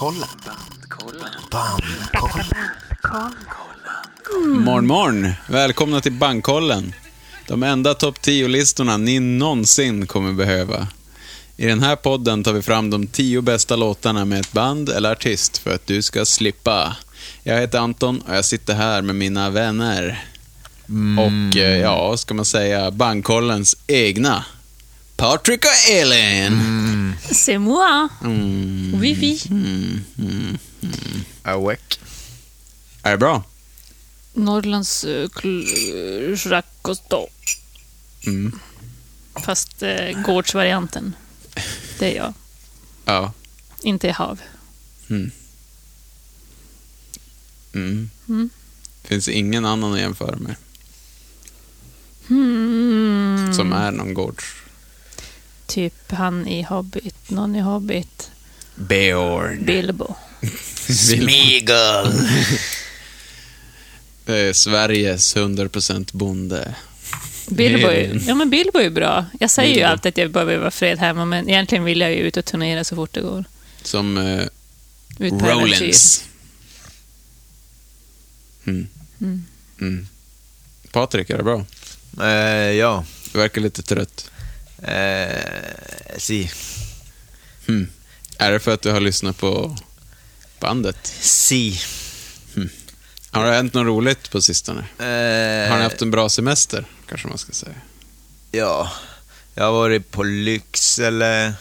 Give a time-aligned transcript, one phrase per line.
[0.00, 0.28] Bandkollen.
[1.50, 2.54] Bandkollen.
[4.64, 5.32] Morgon, morgon!
[5.48, 6.92] Välkomna till Bankkollen.
[7.46, 10.88] De enda topp 10-listorna ni någonsin kommer behöva.
[11.56, 15.12] I den här podden tar vi fram de tio bästa låtarna med ett band eller
[15.12, 16.96] artist för att du ska slippa.
[17.42, 20.24] Jag heter Anton och jag sitter här med mina vänner.
[21.18, 24.44] Och eh, ja, ska man säga Bankkollens egna.
[25.18, 27.14] Patrik och Elin.
[27.30, 28.08] C'est moi.
[28.22, 28.94] Mm.
[29.00, 29.40] Oui, oui.
[31.42, 31.98] Awake.
[33.02, 33.42] Är det bra?
[34.34, 35.28] Norrlands uh,
[36.50, 37.00] Jacques
[38.26, 38.58] Mm.
[39.44, 41.14] Fast uh, gårdsvarianten.
[41.98, 42.34] Det är jag.
[43.04, 43.32] Ja.
[43.82, 44.40] Inte i hav.
[45.10, 45.30] Mm.
[47.74, 48.10] Mm.
[48.28, 48.50] Mm.
[49.02, 50.56] Finns ingen annan att jämföra med
[52.28, 53.54] Hmm.
[53.54, 54.44] som är någon gårds...
[55.68, 57.30] Typ han i Hobbit.
[57.30, 58.30] Någon i Hobbit.
[58.74, 59.64] Beorn.
[59.64, 60.14] Bilbo.
[60.88, 62.28] Smigel.
[64.24, 66.74] Det är Sveriges 100% bonde.
[67.48, 69.26] Bilbo är ja, men Bilbo är bra.
[69.40, 69.88] Jag säger ju Bilbo.
[69.88, 72.84] alltid att jag behöver vara fred hemma, men egentligen vill jag ju ut och turnera
[72.84, 73.44] så fort det går.
[73.82, 74.44] Som eh.
[75.18, 76.24] Rollins.
[78.66, 78.86] Mm.
[79.20, 79.44] Mm.
[79.80, 80.08] Mm.
[80.92, 81.64] Patrik, är det bra?
[82.20, 83.04] Eh, ja.
[83.32, 84.30] Du verkar lite trött.
[84.82, 86.50] Eh, si.
[87.68, 87.88] Mm.
[88.38, 89.76] Är det för att du har lyssnat på
[90.60, 91.06] bandet?
[91.20, 91.80] Si.
[93.30, 94.80] Har det hänt något roligt på sistone?
[94.80, 97.74] Eh, Har ni haft en bra semester, kanske man ska säga?
[98.50, 98.92] Ja.
[99.54, 101.54] Jag har varit på Lycksele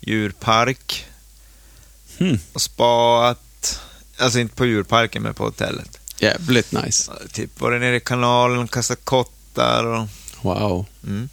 [0.00, 1.06] djurpark
[2.18, 2.38] Mm.
[2.52, 3.80] och spaat.
[4.18, 5.98] Alltså inte på djurparken, men på hotellet.
[6.18, 7.12] Jävligt nice.
[7.32, 10.08] Typ varit nere i kanalen, kastat kottar och...
[10.42, 10.86] Wow.
[11.06, 11.28] Mm.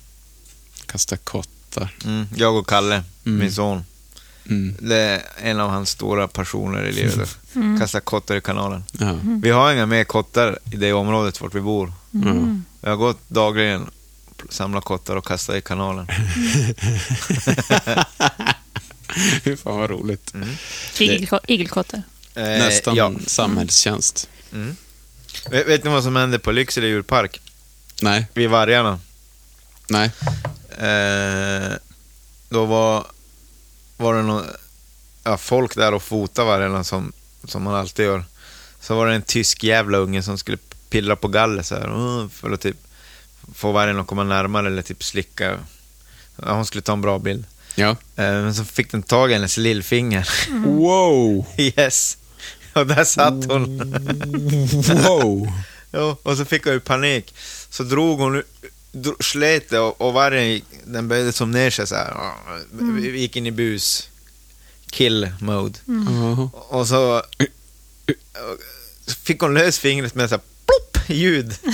[0.87, 1.95] Kasta kottar.
[2.05, 2.27] Mm.
[2.35, 3.39] Jag och Kalle, Mm.
[3.39, 3.83] min son.
[4.49, 4.75] Mm.
[4.79, 7.37] Det är en av hans stora passioner i livet.
[7.55, 7.79] Mm.
[7.79, 8.83] Kasta kottar i kanalen.
[8.99, 9.19] Ja.
[9.41, 11.93] Vi har inga mer kottar i det området vart vi bor.
[12.13, 12.65] Mm.
[12.81, 13.89] Jag har gått dagligen,
[14.49, 16.07] samlat kottar och kastat i kanalen.
[19.43, 20.33] Fy fan vad roligt.
[20.97, 22.01] Igelko- Igelkottar.
[22.35, 23.11] Eh, Nästan Ja.
[23.27, 24.29] samhällstjänst.
[24.53, 24.75] Mm.
[25.51, 27.41] Vet, vet ni vad som hände på Lycksele djurpark?
[28.01, 28.99] Nej, Vid vargarna.
[29.89, 30.11] nej.
[30.77, 31.73] Eh,
[32.49, 33.05] då var,
[33.97, 34.45] var det någon,
[35.23, 37.11] ja, folk där och fotade vargarna som,
[37.43, 38.23] som man alltid gör.
[38.81, 40.57] Så var det en tysk jävla unge som skulle
[40.89, 42.77] pillra på galler så här, för att typ
[43.53, 45.59] få vargen att komma närmare eller typ slicka.
[46.35, 47.45] Ja, hon skulle ta en bra bild.
[47.75, 47.89] Ja.
[47.89, 50.29] Eh, men så fick den tag i hennes lillfinger.
[50.65, 51.45] Wow!
[51.57, 52.17] yes!
[52.73, 53.77] Och där satt hon.
[55.03, 55.47] Wow!
[55.93, 57.35] Jo, och så fick hon ju panik.
[57.69, 58.43] Så drog hon,
[59.19, 62.13] slet det och, och vargen gick, den böjde som ner sig så här.
[62.71, 64.09] Vi gick in i bus.
[64.91, 65.79] Kill mode.
[65.85, 66.49] Ja.
[66.69, 67.23] Och så
[69.23, 71.53] fick hon lös fingret med så här plopp ljud.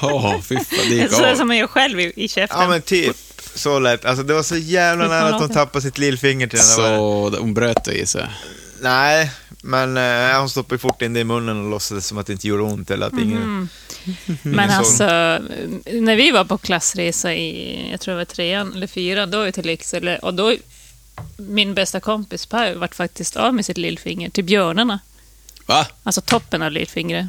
[0.00, 2.60] Ja, fy fan, det gick Så som man gör själv i, i käften.
[2.60, 3.16] Ja men typ.
[3.54, 4.04] Så lätt.
[4.04, 7.32] Alltså det var så jävla nära att hon tappade sitt lillfinger till den där vargen.
[7.32, 8.28] Så hon bröt det i sig.
[8.82, 9.30] Nej,
[9.62, 12.48] men eh, hon stoppade fort in det i munnen och låtsades som att det inte
[12.48, 13.42] gjorde ont eller att ingen...
[13.42, 13.68] Mm.
[14.42, 15.04] Men Så- alltså,
[16.00, 19.44] när vi var på klassresa i, jag tror det var trean eller fyran, då var
[19.44, 20.54] vi till Lycksele och då,
[21.36, 24.98] min bästa kompis Per vart faktiskt av med sitt lillfinger till björnarna.
[25.66, 25.86] Va?
[26.02, 27.26] Alltså toppen av lillfingret.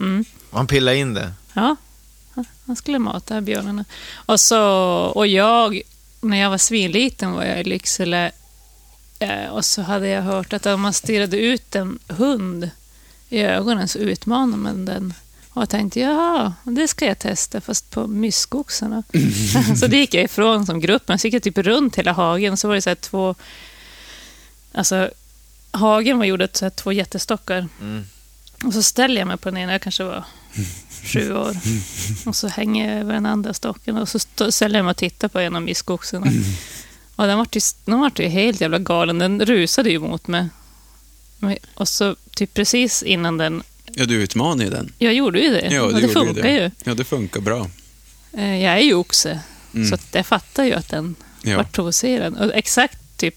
[0.00, 0.24] Mm.
[0.50, 1.32] Man pillade in det.
[1.52, 1.76] Ja,
[2.66, 3.84] han skulle mata björnarna.
[4.14, 4.60] Och, så,
[5.14, 5.80] och jag,
[6.20, 8.32] när jag var svinliten var jag i Lycksele
[9.50, 12.70] och så hade jag hört att om man stirrade ut en hund
[13.28, 15.14] i ögonen så utmanar man den.
[15.50, 19.02] Och jag tänkte, ja, det ska jag testa, fast på myskoxarna.
[19.80, 21.18] så det gick jag ifrån som gruppen.
[21.18, 22.56] Så gick jag typ runt hela hagen.
[22.56, 23.34] Så var det så två...
[24.72, 25.10] Alltså,
[25.70, 27.68] hagen var gjord av så två jättestockar.
[27.80, 28.04] Mm.
[28.64, 30.24] Och så ställer jag mig på den ena, jag kanske var
[31.04, 31.56] sju år.
[32.26, 34.18] Och så hänger jag över den andra stocken och så
[34.52, 36.26] ställer jag mig och tittar på en av myskoxarna.
[37.20, 39.18] Och den vart ju, den vart ju helt jävla galen.
[39.18, 40.48] Den rusade ju mot mig.
[41.74, 43.62] Och så typ precis innan den...
[43.94, 44.92] Ja, du utmanade ju den.
[44.98, 45.68] Jag gjorde ju det.
[45.74, 46.50] Ja, och det det gjorde funkar det.
[46.52, 46.70] ju.
[46.84, 47.70] Ja, det funkar bra.
[48.32, 49.40] Eh, Jag är ju oxe.
[49.74, 49.88] Mm.
[49.88, 51.56] Så jag fattar ju att den Ja.
[51.56, 52.36] vart provocerad.
[52.38, 53.36] Och exakt typ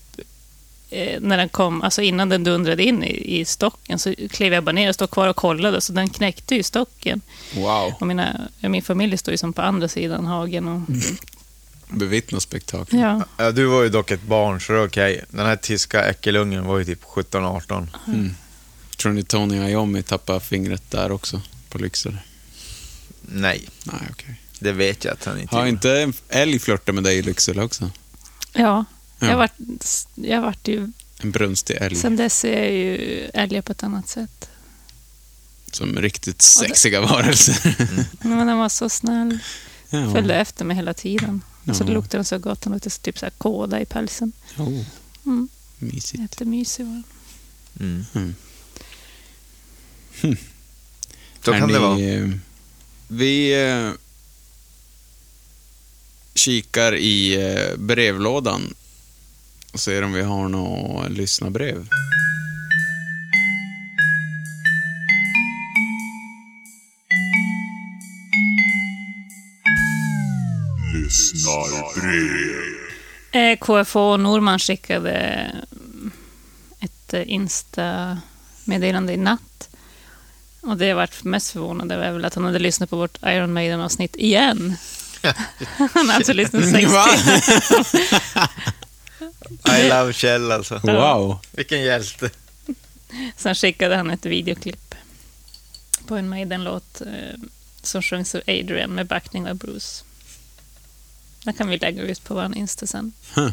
[0.90, 4.64] eh, när den kom, alltså innan den dundrade in i, i stocken så klev jag
[4.64, 5.82] bara ner och stod kvar och kollade.
[5.82, 7.22] Så den knäckte ju stocken.
[7.56, 7.94] Wow.
[8.00, 10.68] Och mina, min familj står ju som på andra sidan hagen.
[10.68, 10.82] Och,
[11.94, 13.00] Bevittna spektakel.
[13.00, 13.26] ja.
[13.38, 15.24] Ja, du var ju dock ett barn, så det är okej.
[15.30, 17.88] Den här tyska äckelungen var ju typ 17-18.
[18.08, 18.36] Mm.
[18.98, 21.42] Tror ni Tony Iommi tappade fingret där också?
[21.70, 22.18] På Lycksele?
[23.22, 24.42] Nej, Nej, okej.
[24.60, 25.70] det vet jag att han inte Har gjorde.
[25.70, 27.92] inte en älg flörtat med dig i Lycksele också?
[28.54, 28.86] ja.
[29.20, 29.28] Ja.
[29.30, 29.54] Jag vart,
[30.16, 31.96] jag vart ju En brunstig älg.
[31.96, 32.96] Sen dess ser jag ju
[33.34, 34.50] älgar på ett annat sätt.
[35.72, 37.76] Som riktigt sexiga varelser.
[38.28, 39.40] Men den var så snäll.
[39.90, 40.12] ja.
[40.14, 41.42] Följde efter mig hela tiden.
[41.66, 41.88] Så Ja.
[41.88, 42.62] luktade den så gott.
[42.62, 44.32] Den luktade typ så här kåda i pälsen.
[44.58, 44.84] Oh,
[45.26, 45.50] Mm.
[45.80, 46.22] mysigt.
[46.22, 47.04] Jättemysig var.
[47.80, 48.06] Mm.
[48.16, 48.36] Mm.
[51.46, 52.00] Så Är kan det vara.
[52.00, 52.30] eh,
[53.08, 53.92] Vi eh,
[56.36, 58.74] kikar i eh, brevlådan
[59.72, 61.88] och ser om vi har några lyssnarbrev.
[71.14, 72.74] Lyssnarbrev.
[73.32, 76.12] Eh, KFH Norman skickade mm,
[76.80, 79.70] ett eh, Insta-meddelande i natt.
[80.62, 83.18] Och det jag varit mest förvånad över är väl att han hade lyssnat på vårt
[83.24, 84.76] Iron Maiden-avsnitt igen.
[85.94, 87.08] han har alltså lyssnat sex Va?
[89.80, 90.80] I love Kjell alltså.
[90.84, 91.40] Wow.
[91.52, 92.30] Vilken hjälte.
[93.38, 94.96] Sen skickade han ett videoklipp
[96.08, 97.40] på en Maiden-låt eh,
[97.82, 100.04] som sjöngs av Adrian med backning av Bruce.
[101.44, 103.14] Den kan vi lägga ut på vår Insta sen.
[103.36, 103.50] Huh.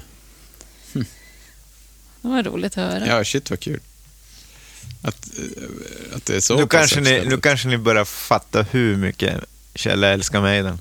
[2.22, 3.06] Det var roligt att höra.
[3.06, 3.80] Ja, shit vad kul.
[5.02, 8.96] Att, eh, att det är så Nu kanske, ni, nu kanske ni börjar fatta hur
[8.96, 9.44] mycket
[9.74, 10.78] Kjell älskar Maiden.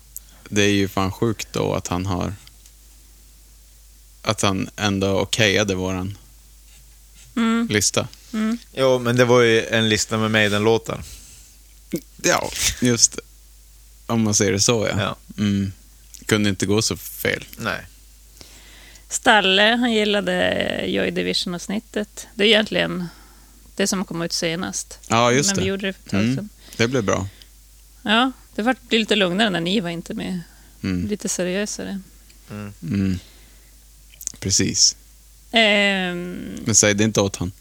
[0.50, 2.34] Det är ju fan sjukt då att han har...
[4.22, 6.18] Att han ändå okejade våran
[7.36, 8.08] Mm, lista.
[8.34, 8.58] mm.
[8.74, 11.04] Jo, men det var ju en lista med Maiden-låtar.
[12.24, 12.52] Ja,
[12.82, 13.22] just det.
[14.06, 15.02] Om man säger det så, ja.
[15.02, 15.16] Ja.
[15.44, 15.72] Mm.
[16.30, 17.46] Kunde inte gå så fel.
[17.58, 17.86] Nej.
[19.10, 22.28] Stalle, han gillade Joy Division-avsnittet.
[22.36, 23.08] Det är egentligen
[23.76, 25.00] det som kom ut senast.
[25.08, 25.62] Ja, just Men det.
[25.62, 26.36] vi gjorde det för ett tag Mm.
[26.36, 26.50] sedan.
[26.78, 27.28] Det blev bra.
[28.04, 30.42] Ja, det var lite lugnare när ni var inte med.
[30.84, 31.08] Mm.
[31.08, 32.00] Lite seriösare.
[32.52, 33.20] Mm.
[34.40, 34.96] Precis.
[35.52, 37.52] Ehm, Men säg det inte åt han.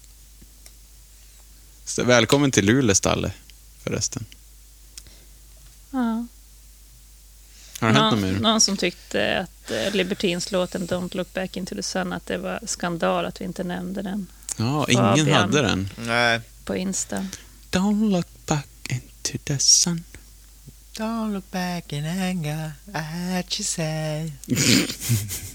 [1.85, 3.33] Så välkommen till Luleå, Stalle,
[3.85, 4.25] förresten.
[5.91, 6.27] ja.
[7.79, 8.41] Har det hänt något någon, mer?
[8.41, 12.61] någon som tyckte att eh, Libertines-låten Don't look back into the sun, att det var
[12.67, 14.27] skandal att vi inte nämnde den
[14.57, 15.29] Ja, ingen Fabian.
[15.41, 15.89] hade den.
[15.97, 16.41] Nej.
[16.65, 17.27] på Insta.
[17.71, 20.05] Don't look back into the sun.
[20.97, 22.73] Don't look back in anger
[23.39, 24.23] at you say.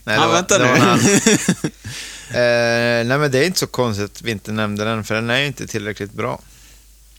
[0.03, 0.79] nej, Ja, vänta det nu.
[2.39, 5.29] eh, nej, men det är inte så konstigt att vi inte nämnde den, för den
[5.29, 6.41] är ju inte tillräckligt bra.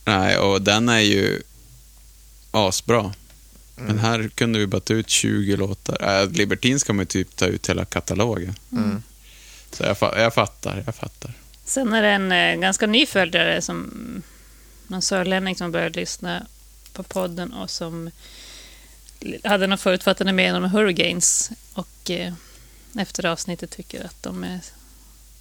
[0.04, 1.42] Nej, och den är ju
[2.50, 3.12] asbra.
[3.76, 3.98] Men Mm.
[3.98, 6.20] här kunde vi bara ta ut 20 låtar.
[6.22, 8.54] Äh, Libertine ska man ju typ ta ut hela katalogen.
[8.72, 9.02] Mm.
[9.72, 11.32] Så jag, fa- jag fattar, jag fattar.
[11.64, 13.92] Sen är det en eh, ganska ny följare, som
[14.86, 16.46] någon sörlänning som började lyssna
[16.92, 18.10] på podden och som
[19.44, 22.32] hade någon förutfattade mening om Hurricanes och eh,
[22.98, 24.60] efter avsnittet tycker att de är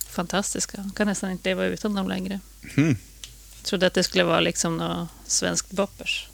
[0.09, 0.77] fantastiska.
[0.77, 2.39] Man kan nästan inte leva utan dem längre.
[2.75, 2.97] Hmm.
[3.63, 6.27] Trodde att det skulle vara liksom något svenskt boppers.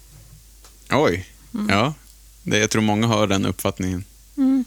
[0.90, 1.68] Oj, Mm.
[1.68, 1.94] ja.
[2.42, 4.04] Det, jag tror många har den uppfattningen.
[4.36, 4.64] Mm.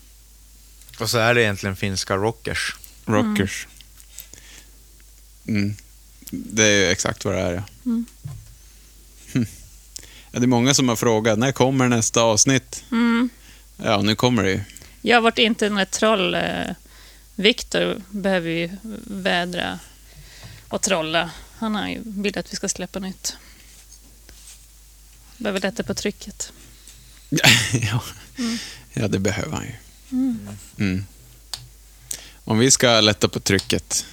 [0.99, 2.75] Och så är det egentligen finska rockers.
[3.05, 3.67] Rockers.
[5.47, 5.75] Mm.
[6.31, 7.63] Det är ju exakt vad det är, ja.
[7.85, 8.05] Mm.
[9.33, 9.45] Hm.
[10.31, 10.39] ja.
[10.39, 12.83] Det är många som har frågat, när kommer nästa avsnitt?
[12.91, 13.29] Mm.
[13.77, 14.61] Ja, nu kommer det ju.
[15.01, 16.35] Jag har varit internettroll.
[16.35, 16.75] Eh,
[17.35, 18.69] Viktor behöver ju
[19.07, 19.79] vädra
[20.67, 21.31] och trolla.
[21.57, 23.37] Han har ju vill att vi ska släppa nytt.
[25.37, 26.53] Behöver lätta på trycket.
[27.91, 28.03] ja.
[28.93, 29.73] ja, det behöver han ju.
[30.79, 31.05] Mm.
[32.45, 34.05] Om vi ska lätta på trycket,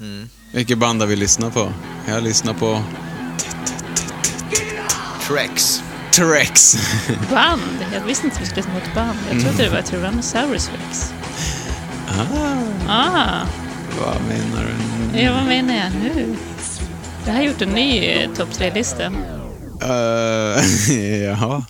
[0.00, 0.28] Mm.
[0.52, 1.72] vilket band har vi lyssnat på?
[2.08, 2.82] Jag lyssnar på
[5.28, 5.82] Trex.
[6.16, 6.76] T-Rex.
[7.30, 7.62] Band?
[7.92, 9.18] Jag visste inte att vi skulle lyssna på ett band.
[9.32, 11.12] Jag trodde det var Tyrannosaurus Rex.
[12.08, 12.26] ah,
[12.88, 13.46] Ah,
[14.00, 14.64] vad menar
[15.12, 15.20] du?
[15.20, 16.36] ja, vad menar jag nu?
[17.26, 19.06] Jag har gjort en ny eh, topp tre-lista.
[19.08, 20.92] Uh,
[21.24, 21.64] jaha.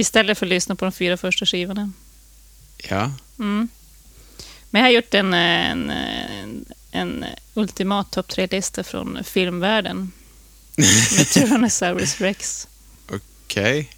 [0.00, 1.92] Istället för att lyssna på de fyra första skivorna.
[2.88, 3.12] Ja.
[3.38, 3.68] Mm.
[4.70, 10.12] Men jag har gjort en, en, en, en ultimat topp tre-lista från filmvärlden.
[11.16, 12.68] Med Tyrannosaurus Rex.
[13.10, 13.90] Okej.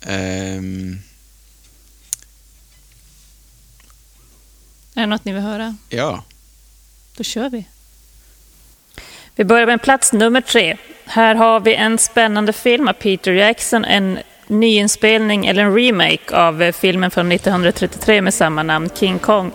[0.00, 0.98] Ehm,
[4.94, 5.76] Är det något ni vill höra?
[5.88, 6.24] ja.
[7.16, 7.66] Då kör vi.
[9.34, 10.76] Vi börjar med plats nummer tre.
[11.06, 16.62] Här har vi en spännande film av Peter Jackson, en nyinspelning eller en remake av
[16.62, 19.52] eh, filmen från 1933 med samma namn, King Kong.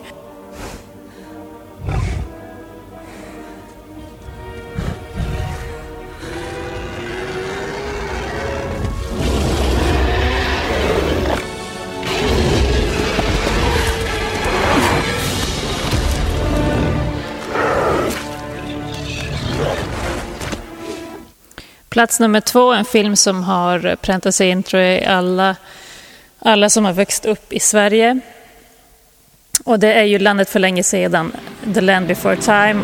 [21.91, 25.55] Plats nummer två, en film som har präntat sig in tror jag i alla,
[26.39, 28.19] alla som har växt upp i Sverige.
[29.63, 31.31] Och det är ju Landet för länge sedan,
[31.74, 32.81] The Land before time.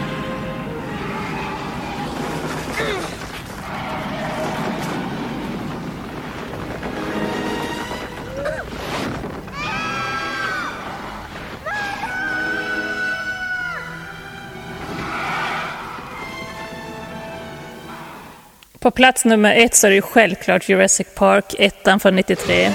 [18.79, 22.71] På plats nummer ett så är det ju självklart Jurassic Park, ettan från 93.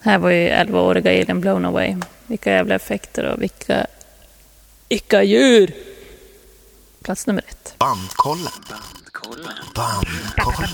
[0.00, 1.96] Här var ju 11-åriga Elin blown away.
[2.26, 3.86] Vilka jävla effekter och vilka...
[4.88, 5.74] Vilka djur!
[7.02, 7.74] Plats nummer ett.
[7.78, 8.52] Bandkollen.
[9.74, 10.68] Bandkollen.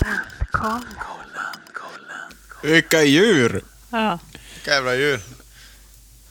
[2.62, 3.62] Vilka djur!
[3.90, 4.18] Ja.
[4.54, 5.20] Vilka jävla djur.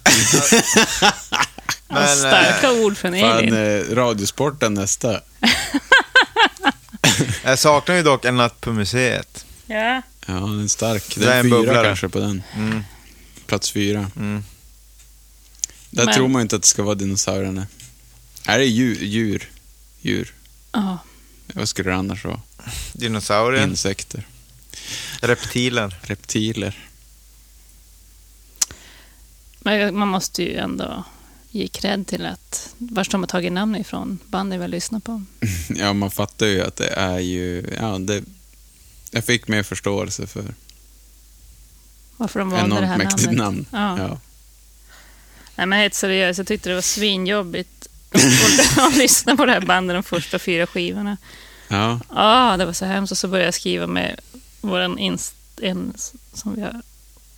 [1.88, 3.54] Men, starka ord från Fan, Elin.
[3.54, 5.22] eh, Radiosporten nästa.
[7.44, 9.46] Jag saknar ju dock En natt på museet.
[9.66, 10.02] Ja.
[10.26, 11.16] Ja, den är stark.
[11.16, 11.86] Det Den är en fyra bubblare.
[11.88, 12.44] kanske på den.
[12.56, 12.84] Mm.
[13.46, 14.12] Plats fyra.
[14.16, 14.44] Mm.
[15.90, 17.68] Där Men- tror man inte att det ska vara dinosaurierna.
[18.46, 18.96] Är det djur?
[19.02, 19.50] Djur?
[20.02, 20.34] Djur?
[20.72, 20.98] Ja.
[21.54, 22.42] Vad skulle det annars vara?
[22.94, 24.28] Dinosaurier, Insekter?
[25.22, 25.96] reptiler.
[26.02, 26.88] Reptiler?
[29.60, 31.04] Men man måste ju ändå
[31.52, 35.24] ge cred till att vars de har tagit namn ifrån, bandet vi lyssnar på.
[35.76, 37.66] Ja, man fattar ju att det är ju...
[37.80, 38.24] Ja, det,
[39.12, 40.44] jag fick mer förståelse för
[42.18, 43.72] Varför de valde det här mäktigt namnet.
[43.72, 43.98] namn.
[44.00, 44.08] Ja.
[44.08, 44.20] Ja.
[45.56, 49.62] Nej, men helt seriöst, jag tyckte det var svinjobbigt att- att lyssna på det här
[49.62, 51.18] bandet de första fyra skivorna.
[51.72, 52.00] Ja.
[52.16, 53.12] Ja, det var så hemskt.
[53.12, 54.20] Och så började jag skriva med
[54.62, 55.94] våran inst, en,
[56.34, 56.82] som vi har,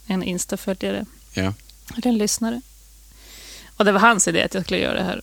[0.08, 1.54] en Insta-följare, Ja.
[1.98, 2.62] eller en lyssnare.
[3.78, 5.22] Och det var hans idé att jag skulle göra det här.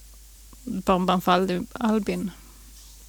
[0.64, 2.30] Bombanfall Albin.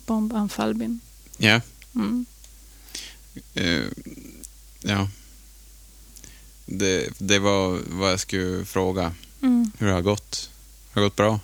[0.06, 1.00] Bombanfallbin.
[1.38, 1.62] Ja.
[1.96, 2.26] Mm.
[3.54, 3.84] Eh,
[4.80, 5.10] ja.
[6.66, 9.14] Det, det var vad jag skulle fråga.
[9.42, 9.72] Mm.
[9.78, 10.50] Hur det har gått.
[10.94, 11.40] Har det gått bra?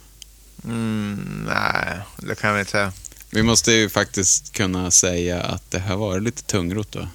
[0.63, 2.93] Mm, nej, det kan vi inte säga.
[3.29, 7.07] Vi måste ju faktiskt kunna säga att det har varit lite tungrot då.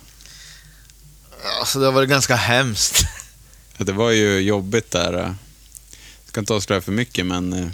[1.61, 3.03] Alltså, det har varit ganska hemskt.
[3.77, 5.13] Att det var ju jobbigt där.
[5.13, 5.19] eh.
[5.21, 7.53] Jag ska inte avslöja för mycket, men...
[7.53, 7.69] eh,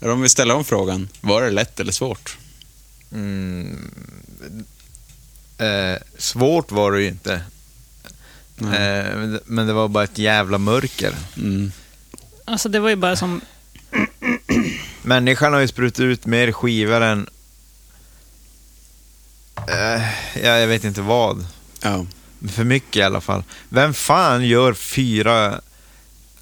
[0.00, 1.08] Eller om vi ställer om frågan.
[1.20, 2.38] Var det lätt eller svårt?
[3.12, 3.90] Mm,
[5.58, 7.32] eh, svårt var det ju inte.
[8.58, 11.14] Eh, men det- men det var bara ett jävla mörker.
[11.36, 11.72] Mm.
[12.44, 13.40] Alltså det var ju bara som...
[15.04, 17.28] Människan har ju sprutat ut mer skivor än...
[19.68, 20.02] Eh,
[20.42, 21.46] ja, jag vet inte vad.
[21.82, 22.06] Ja.
[22.48, 23.44] För mycket i alla fall.
[23.68, 25.60] Vem fan gör fyra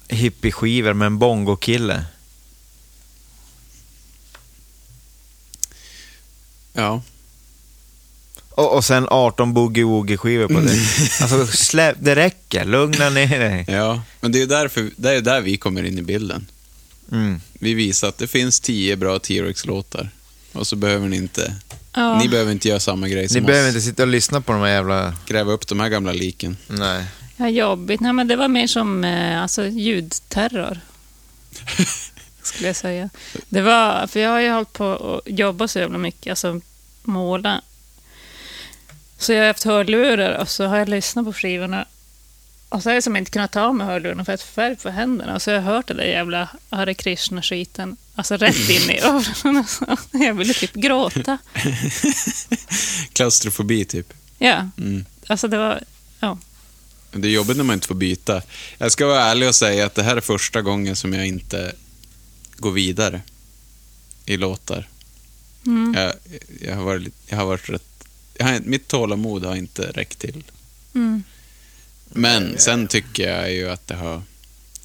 [0.07, 2.05] hippie-skivor med en bongo-kille?
[6.73, 7.01] Ja.
[8.49, 10.71] Och, och sen 18 boogie-woogie-skivor på det.
[11.21, 12.65] Alltså, släpp, det räcker.
[12.65, 13.65] Lugna ner dig.
[13.67, 14.01] Ja.
[14.21, 16.47] Men det är ju därför, det är där vi kommer in i bilden.
[17.11, 17.41] Mm.
[17.53, 20.09] Vi visar att det finns tio bra T-Rex-låtar.
[20.51, 21.55] Och så behöver ni inte...
[21.93, 22.19] Ja.
[22.19, 23.75] Ni behöver inte göra samma grej Ni som behöver oss.
[23.75, 25.15] inte sitta och lyssna på de här jävla...
[25.27, 26.57] Gräva upp de här gamla liken.
[26.67, 27.05] Nej.
[27.37, 27.99] Ja, jobbigt.
[28.01, 30.79] Nej, men det var mer som eh, alltså, ljudterror.
[32.41, 33.09] skulle jag säga.
[33.49, 36.61] Det var, för jag har ju hållit på och jobbat så jävla mycket, alltså
[37.03, 37.61] måla.
[39.17, 41.85] Så jag har haft hörlurar och så har jag lyssnat på skivorna.
[42.73, 45.35] Och så har jag som inte kunnat ta mig hörlurarna för att färg på händerna.
[45.35, 47.97] Och så har jag hört det där jävla Hare Krishna-skiten.
[48.15, 49.57] Alltså rätt in i öronen.
[49.57, 51.37] Alltså, Jag ville typ gråta.
[53.13, 54.13] Klaustrofobi, typ.
[54.37, 55.05] Ja, Mm.
[55.27, 55.83] alltså det var...
[56.19, 56.37] Ja.
[57.11, 58.41] Det är jobbigt när man inte får byta.
[58.77, 61.75] Jag ska vara ärlig och säga att det här är första gången som jag inte
[62.57, 63.21] går vidare
[64.25, 64.87] i låtar.
[65.65, 65.93] Mm.
[65.97, 66.13] Jag,
[66.61, 68.07] jag, har, varit, jag har varit rätt...
[68.37, 70.43] Jag har, mitt tålamod har inte räckt till.
[70.95, 71.23] Mm.
[72.15, 74.21] Men sen tycker jag ju att det har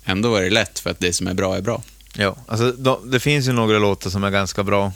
[0.05, 1.83] ändå varit lätt för att det som är bra är bra.
[2.15, 4.93] Ja, alltså, de, det finns ju några låtar som är ganska bra.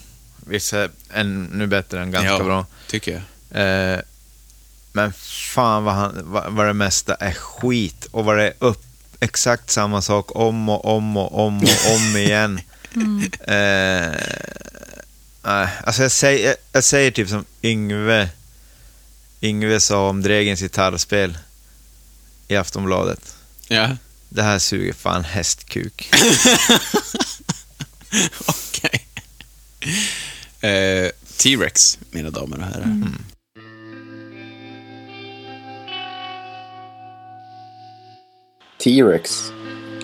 [0.46, 2.44] Vissa är ännu bättre än ganska Ja.
[2.44, 2.66] bra.
[2.88, 3.12] Tycker
[3.50, 3.92] jag.
[3.94, 4.00] Eh,
[4.92, 8.82] men fan vad, han, vad, vad det mesta är skit och vad det är upp
[9.20, 12.60] exakt samma sak om och om och om och om igen.
[13.40, 14.12] Eh,
[15.42, 18.28] nej, alltså jag säger, jag, jag säger typ som Yngve,
[19.42, 21.38] Yngve sa om Dregens gitarrspel
[22.52, 23.36] i Aftonbladet.
[23.68, 23.88] Ja.
[24.28, 26.10] Det här suger fan hästkuk.
[28.46, 29.06] Okej.
[29.80, 31.04] Okay.
[31.04, 32.84] Uh, T-Rex, mina damer och herrar.
[32.84, 33.14] Mm.
[38.84, 39.52] T-Rex,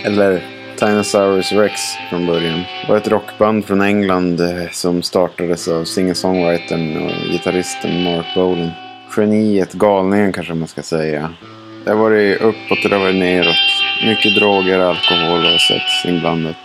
[0.04, 6.96] eller Tyrannosaurus Rex från början, var ett rockband från England eh, som startades av singer-songwritern
[6.96, 8.70] och gitarristen Mark Bolan.
[9.16, 11.34] Geniet, galningen kanske man ska säga,
[11.88, 13.56] det har varit uppåt och det har varit neråt.
[14.04, 16.56] Mycket droger, alkohol och sex inblandat.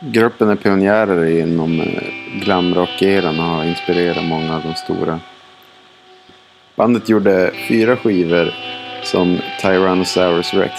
[0.00, 2.02] Gruppen är pionjärer inom eh,
[2.44, 5.20] glamrock-eran och har inspirerat många av de stora.
[6.76, 8.54] Bandet gjorde fyra skivor
[9.02, 10.72] som Tyrannosaurus Rex.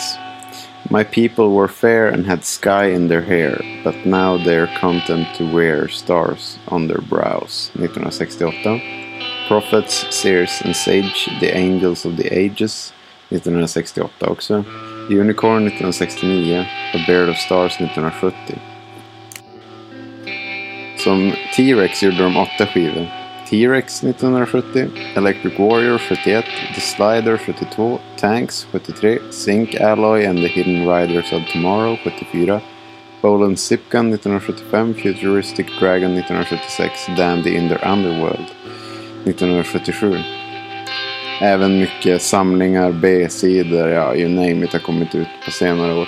[0.89, 5.43] My people were fair and had sky in their hair, but now they're content to
[5.55, 7.71] wear stars on their brows.
[7.73, 8.81] 1968.
[9.47, 12.91] Prophets, Seers and Sage, The Angels of the Ages.
[13.29, 14.63] 1968 också.
[15.09, 18.35] Unicorn 1969 och Beard of Stars 1970.
[20.97, 23.07] Som T-Rex gjorde de åtta skivor.
[23.49, 30.87] T-Rex 1970, Electric Warrior 71, The Slider 72, Tanks 73, Zinc Alloy and the Hidden
[30.87, 32.61] Riders of Tomorrow 74,
[33.21, 38.51] Bolan Zipgun 1975, Futuristic Dragon 1976, Dandy in their Underworld
[39.25, 40.44] 1977.
[41.41, 46.07] Även mycket samlingar, B-sidor, ja, you name it har kommit ut på senare år.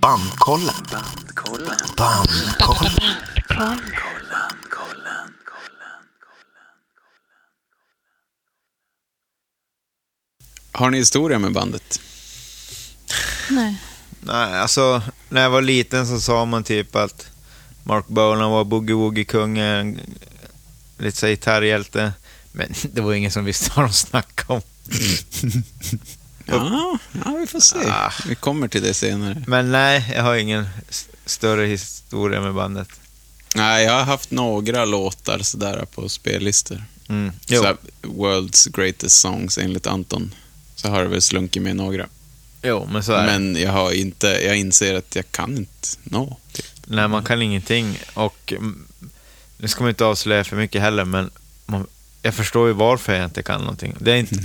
[0.00, 0.74] Bandkollen.
[1.96, 2.54] Bandkollen.
[10.72, 12.00] Har ni historia med bandet?
[13.50, 13.80] Nej.
[14.26, 17.26] Nej, alltså när jag var liten så sa man typ att
[17.82, 19.98] Mark Bolan var boogie-woogie-kungen,
[20.98, 22.12] lite så här gitarrhjälte.
[22.52, 24.62] Men det var ingen som visste vad de snackade om.
[26.46, 27.78] Ja, ja, vi får se.
[27.90, 28.12] Ah.
[28.26, 29.44] Vi kommer till det senare.
[29.46, 30.66] Men nej, jag har ingen
[31.26, 32.88] större historia med bandet.
[33.54, 36.84] Nej, jag har haft några låtar sådär på spellistor.
[37.08, 37.32] Mm.
[37.46, 37.60] Jo.
[37.60, 40.34] Så här, World's Greatest Songs enligt Anton.
[40.74, 42.06] Så har det väl slunkit med några.
[42.64, 43.38] Jo, men så är det.
[43.38, 46.36] Men jag har inte, jag inser att jag kan inte nå.
[46.52, 46.66] Typ.
[46.86, 47.98] Nej, man kan ingenting.
[48.14, 48.86] Och mm,
[49.58, 51.30] nu ska man inte avslöja för mycket heller, men
[51.66, 51.86] man,
[52.22, 53.94] jag förstår ju varför jag inte kan någonting.
[53.98, 54.36] Det är inte,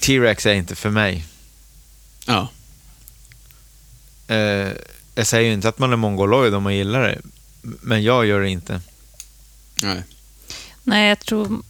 [0.00, 1.24] T-Rex är inte för mig.
[2.26, 2.48] Ja,
[4.26, 4.72] Eh,
[5.14, 7.18] jag säger ju inte att man är mongoloid om man gillar det,
[7.62, 8.80] men jag gör det inte.
[9.82, 10.02] nej.
[10.82, 11.62] Nej, jag tror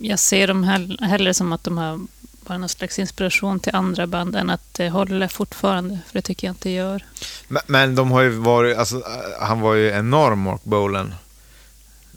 [0.00, 2.00] jag ser dem hell- hellre som att de har
[2.44, 6.46] bara någon slags inspiration till andra band än att det håller fortfarande, för det tycker
[6.46, 7.04] jag inte gör.
[7.48, 11.14] Men, men de har ju varit, alltså, eh, han var ju enorm, Mark Bolan,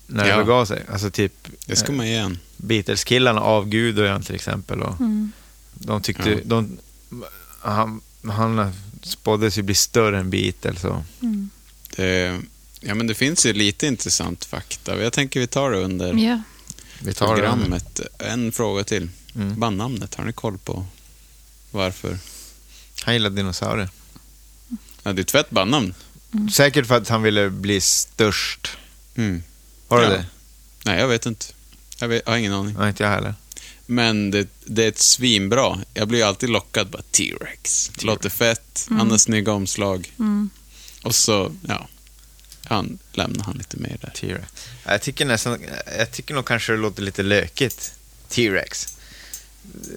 [0.08, 0.38] när det Ja.
[0.38, 0.84] begav sig.
[0.92, 1.34] Alltså typ
[1.66, 2.40] Det ska man ge en.
[2.58, 4.82] Beatles-killarna avgudar han till exempel.
[4.82, 5.32] Och Mm.
[5.74, 6.38] de tyckte, Ja.
[6.44, 6.78] de,
[7.62, 10.84] han, han spåddes ju bli större än Beatles.
[10.84, 11.50] Och, Mm.
[11.96, 12.40] Det,
[12.82, 15.02] ja, men det finns ju lite intressant fakta.
[15.04, 16.42] Jag tänker vi tar det under Ja.
[17.02, 17.34] vi tar det.
[17.42, 18.02] programmet.
[18.20, 19.10] En fråga till.
[19.38, 19.60] Mm.
[19.60, 20.86] Bandnamnet, har ni koll på
[21.72, 22.18] varför?
[23.04, 23.90] Han gillade dinosaurier.
[25.04, 25.94] Ja, det är ett fett bandnamn.
[26.54, 28.68] Säkert för att han ville bli störst.
[29.16, 29.44] Mm.
[29.88, 30.10] Har du Ja.
[30.10, 30.26] det?
[30.86, 31.46] Nej, jag vet inte.
[32.00, 32.76] Jag, vet, jag har ingen aning.
[32.80, 33.36] Nej, inte jag heller.
[33.86, 35.80] Men det, det är ett svinbra.
[35.94, 36.88] Jag blir ju alltid lockad.
[36.90, 37.92] Bara T-Rex.
[38.04, 38.88] Låter fett.
[38.90, 40.14] Han har snygga omslag.
[40.20, 40.50] Mm.
[41.04, 41.88] Och så, ja.
[42.64, 44.10] Han lämnar han lite mer där.
[44.16, 44.52] T-Rex.
[44.86, 45.64] Jag tycker nästan,
[45.98, 47.92] jag tycker nog kanske det låter lite lökigt.
[48.30, 48.97] T-Rex.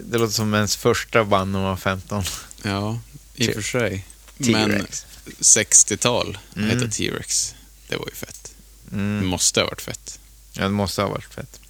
[0.04, 2.22] Det låter som ens första band när man var 15.
[2.62, 2.98] Ja,
[3.34, 4.06] i och för sig.
[4.38, 5.06] Men T-Rex.
[5.40, 6.70] 60-tal Mm.
[6.70, 7.54] hette T-Rex.
[7.88, 8.52] Det var ju fett.
[8.88, 9.26] Det Mm.
[9.26, 10.18] måste ha varit fett.
[10.52, 11.60] Ja, det måste ha varit fett.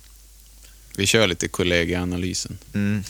[0.96, 2.58] Vi kör lite kollegianalysen.
[2.74, 3.04] Mm.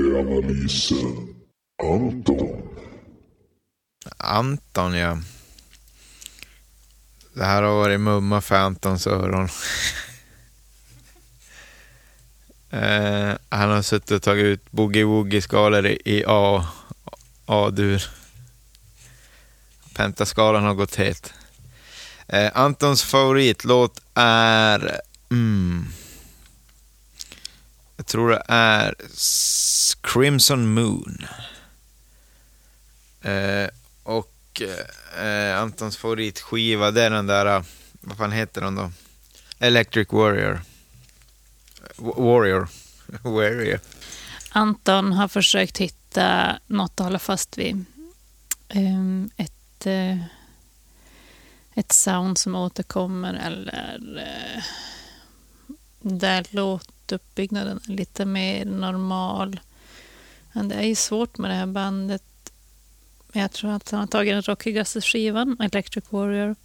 [0.00, 1.34] Kollegieanalysen.
[1.82, 2.62] Anton.
[4.16, 5.18] Anton, ja.
[7.32, 9.48] Det här har varit mumma för Antons öron.
[12.70, 16.66] eh, han har suttit och tagit ut boogie-woogie-skalor i A,
[17.46, 18.04] A-dur.
[19.94, 21.32] Pentaskalan har gått het.
[22.28, 25.00] Eh, Antons favoritlåt är...
[25.30, 25.86] Mm,
[27.96, 28.94] jag tror det är
[30.02, 31.26] Crimson Moon.
[33.22, 33.68] Eh,
[34.02, 34.86] och eh,
[35.18, 37.62] Eh, Antons favoritskiva, det är den där, eh,
[38.00, 38.90] vad fan heter den då?
[39.58, 40.60] Electric Warrior.
[41.96, 42.68] W- Warrior.
[43.22, 43.80] Warrior.
[44.50, 47.84] Anton har försökt hitta något att hålla fast vid.
[48.74, 50.22] Um, ett, uh,
[51.74, 54.62] ett sound som återkommer eller uh,
[56.00, 59.60] där låtuppbyggnaden är lite mer normal.
[60.52, 62.22] Men det är ju svårt med det här bandet.
[63.32, 66.56] Men jag tror att han har tagit den rockigaste skivan, Electric Warrior.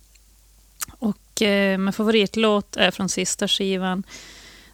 [0.92, 4.04] Och eh, min favoritlåt är från sista skivan,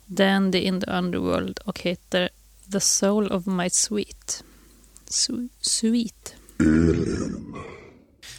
[0.06, 2.30] Dandy in the Underworld och heter
[2.72, 4.44] The Soul of My Sweet.
[5.10, 6.36] Su- sweet.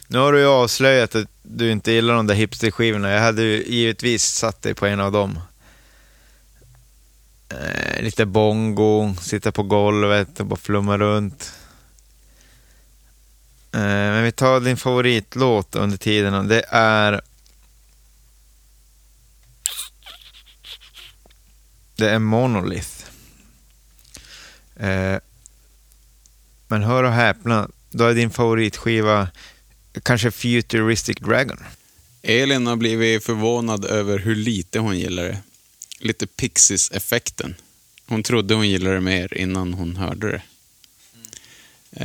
[0.07, 3.09] Nu har du ju avslöjat att du inte gillar de där hipsterskivorna.
[3.11, 5.39] Jag hade ju givetvis satt dig på en av dem.
[7.49, 11.53] Eh, lite bongo, sitta på golvet och bara flumma runt.
[13.73, 17.21] Eh, men vi tar din favoritlåt under tiden och det är...
[21.95, 23.05] Det är Monolith.
[24.75, 25.17] Eh,
[26.67, 29.27] men hör och häpna, då är din favoritskiva
[30.03, 31.57] kanske Futuristic Dragon.
[32.21, 35.37] Elin har blivit förvånad över hur lite hon gillar det.
[35.99, 37.55] Lite Pixies-effekten.
[38.07, 40.41] Hon trodde hon gillade det mer innan hon hörde det.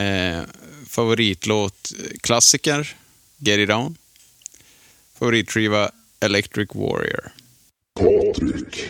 [0.00, 0.42] Eh,
[0.88, 2.96] favoritlåt, klassiker,
[3.37, 3.96] Get It On.
[5.18, 7.33] Favoritskiva, Electric Warrior.
[7.94, 8.88] Patrik.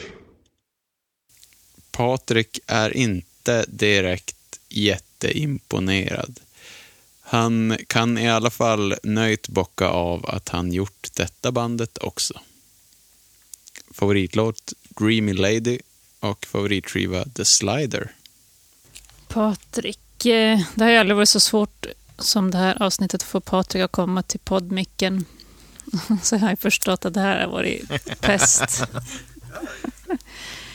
[1.91, 6.41] Patrik är inte direkt jätteimponerad.
[7.21, 12.41] Han kan i alla fall nöjt bocka av att han gjort detta bandet också.
[13.91, 15.79] Favoritlåt Dreamy Lady
[16.21, 18.13] och favoritskiva The Slider.
[19.29, 21.87] Patrik, det har ju aldrig varit så svårt
[22.19, 25.25] som det här avsnittet att få Patrik att komma till poddmicken.
[26.23, 28.85] Så jag har ju förstått att det här har varit pest.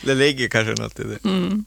[0.06, 1.24] Det ligger kanske något i det.
[1.30, 1.66] Mm.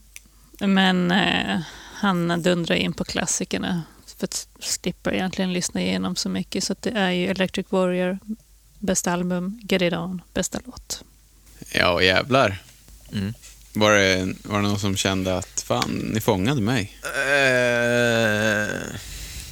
[0.59, 1.59] Men eh,
[1.93, 3.83] han dundrar in på klassikerna
[4.17, 6.63] för att slippa egentligen lyssna igenom så mycket.
[6.63, 8.19] Så det är ju Electric Warrior,
[8.79, 11.03] bästa album, Get It On, bästa låt.
[11.73, 12.61] Ja, jävlar.
[13.11, 13.33] Mm.
[13.79, 16.97] Var, det, var det någon som kände att fan, ni fångade mig?
[17.03, 18.67] Eh,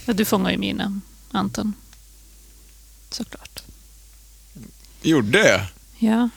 [0.08, 1.74] Ja, du fångar ju mina, Anton.
[3.10, 3.64] Såklart.
[5.02, 5.62] Gjorde jag?
[6.00, 6.30] Ja,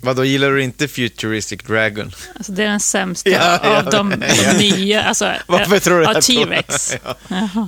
[0.00, 2.12] vadå, gillar du inte Futuristic Dragon?
[2.36, 4.52] alltså det är den sämsta Ja, ja, av de, de ja.
[4.52, 5.02] nya.
[5.02, 6.94] Alltså, Varför tror du av T-Rex.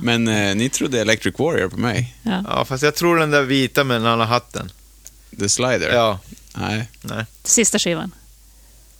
[0.03, 2.15] Men eh, ni trodde Electric Warrior på mig?
[2.23, 2.43] ja.
[2.47, 4.71] Ja, fast jag tror den där vita med den andra hatten.
[5.39, 5.93] The Slider?
[5.93, 6.19] Ja,
[6.53, 7.25] Nej, nej.
[7.43, 8.11] Sista skivan.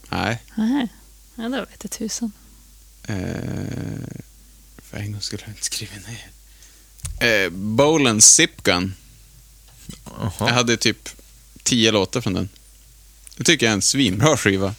[0.10, 0.44] Nej.
[0.56, 0.88] Nej,
[1.36, 2.32] ja, det vete tusan.
[3.08, 3.16] Eh,
[4.84, 6.28] för en gång skulle jag inte skriva ner.
[7.46, 8.94] Eh, Bolens Zipgun.
[10.40, 11.10] Jag hade typ
[11.64, 12.50] tio låtar från den.
[13.38, 14.76] Det tycker jag är en svinbra skiva.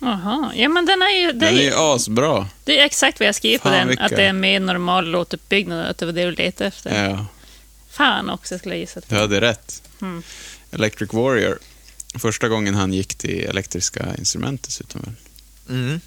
[0.00, 1.32] Jaha, ja men den är ju...
[1.32, 2.48] Det Den är ju asbra.
[2.64, 4.04] det är exakt vad jag skriver på den, vilka.
[4.04, 7.08] att det är mer normal låtuppbyggnad, att det var det du letade efter.
[7.10, 7.26] Ja,
[7.90, 9.00] Fan också, skulle jag gissa.
[9.08, 9.82] du hade rätt.
[10.00, 10.22] Mm.
[10.70, 11.58] Electric Warrior.
[12.18, 15.00] Första gången han gick till elektriska instrument dessutom.
[15.04, 15.14] väl?
[15.78, 16.00] Mm.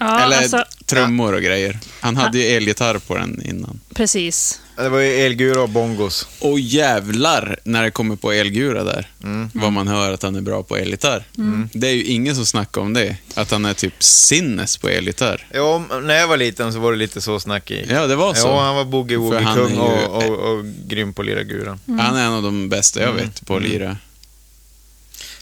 [0.00, 1.78] Ja, Eller alltså, trummor och grejer.
[2.00, 3.80] Han hade ju elgitarr på den innan.
[3.94, 4.60] precis.
[4.76, 6.28] Det var ju elgura och bongos.
[6.40, 9.10] Och jävlar när det kommer på elgura där.
[9.22, 9.50] Mm.
[9.54, 11.24] Vad man hör att han är bra på elgitarr.
[11.72, 13.16] Det är ju ingen som snackar om det.
[13.34, 15.46] Att han är typ sinnes på elgitarr.
[15.52, 17.86] Ja, när jag var liten så var det lite så snack i.
[17.90, 18.46] Ja, det var så.
[18.48, 21.80] Ja, han var boogie-woogie-kung ju- och, och, och grym på att lira guran.
[21.86, 23.24] Han är en av de bästa jag Mm.
[23.24, 23.96] vet på att lira.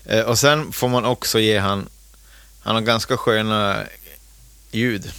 [0.08, 1.88] Eh, och sen får man också ge han,
[2.60, 3.82] han har ganska sköna
[4.70, 5.12] ljud.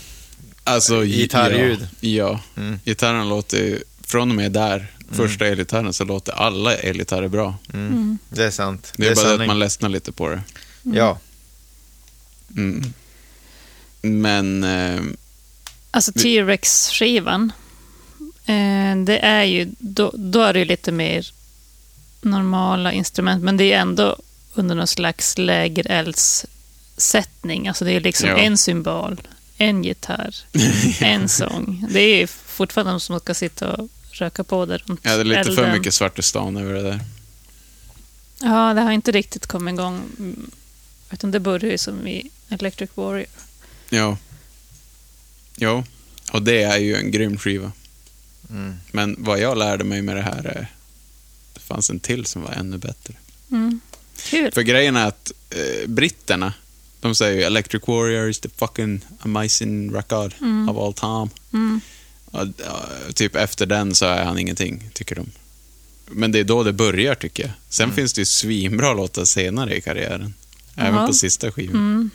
[0.63, 1.88] Alltså, Gitarrljud.
[2.00, 2.62] Ja, ja.
[2.62, 2.80] Mm.
[2.86, 7.56] gitarren låter ju, från och med där, första elgitarren, så låter alla elgitarrer bra.
[7.73, 8.17] Mm.
[8.30, 8.93] Det är sant.
[8.97, 9.41] Det är, bara sanning.
[9.41, 10.41] att man ledsnar lite på det.
[10.84, 11.19] Ja.
[12.58, 12.93] Mm.
[14.02, 15.02] Men, eh,
[15.91, 17.52] Alltså T-Rex-skivan,
[18.45, 21.32] eh, det är ju, då, då är det ju lite mer
[22.21, 24.17] normala instrument, men det är ändå
[24.58, 27.67] under någon slags lägereldssättning.
[27.67, 28.38] Alltså det är liksom Ja.
[28.38, 29.22] en symbol,
[29.58, 30.36] en gitarr,
[31.04, 31.86] en sång.
[31.89, 35.24] Det är ju fortfarande de som ska sitta och röka på där runt jag hade
[35.24, 35.72] lite för elden.
[35.78, 37.00] mycket Svartestan över det där.
[38.39, 40.02] Ja, det har inte riktigt kommit igång.
[40.20, 40.52] mm,
[41.12, 43.26] Utan det började ju som i Electric Warrior.
[43.89, 44.17] Ja.
[45.56, 45.84] Jo,
[46.32, 47.72] och det är ju en grym skiva.
[48.50, 48.76] Mm.
[48.91, 50.67] Men vad jag lärde mig med det här är
[51.54, 53.13] det fanns en till som var ännu bättre.
[53.52, 53.80] Mm.
[54.30, 54.52] Kul.
[54.52, 56.54] För grejen är att eh, britterna,
[57.00, 60.34] de säger ju Electric Warrior is the fucking amazing record
[60.70, 61.30] of all time.
[61.54, 61.82] Mm.
[62.26, 65.32] Och, ja, typ efter den så är han ingenting, tycker de.
[66.12, 67.52] Men det är då det börjar, tycker jag.
[67.70, 70.34] Sen finns det ju svinbra låtar senare i karriären.
[70.76, 71.76] Även på sista skivan.
[71.76, 72.10] Mm.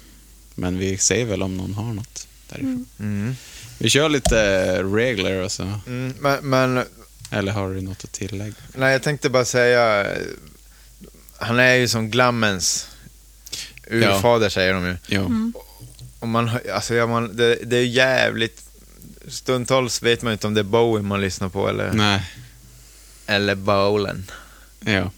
[0.54, 2.86] Men vi ser väl om någon har något därifrån.
[2.98, 3.34] Mm.
[3.78, 5.62] Vi kör lite regler och så.
[5.86, 6.14] Mm.
[6.20, 6.84] Men, men
[7.30, 8.54] Eller har du något att tillägga?
[8.74, 10.22] nej, jag tänkte bara säga, eh,
[11.42, 12.88] han är ju som glammens
[13.90, 14.96] urfader säger de ju.
[15.06, 15.20] Ja.
[15.20, 15.52] Mm.
[16.18, 18.62] Och man, alltså, ja, man, det, det är jävligt
[19.28, 22.22] stundtals vet man inte om det är Bowie man lyssnar på eller, Nej,
[23.26, 24.30] eller Bowlen.
[24.80, 25.10] ja.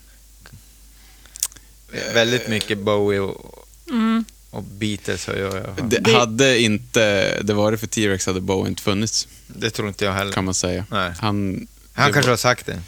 [2.15, 4.25] Väldigt mycket Bowie och, Mm.
[4.51, 5.55] och Beatles har jag.
[5.57, 10.05] jag Det, hade inte det varit för T-Rex hade Bowie inte funnits, Det tror inte
[10.05, 10.33] jag heller.
[10.33, 10.87] kan man säga.
[10.91, 11.13] Nej.
[11.21, 12.81] Han, Han kanske var- har sagt det.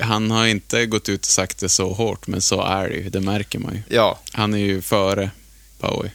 [0.00, 3.08] Han har inte gått ut och sagt det så hårt, men så är det ju.
[3.10, 3.80] Det märker man ju.
[3.96, 5.30] Ja, Han är ju före
[5.80, 6.10] Bowie.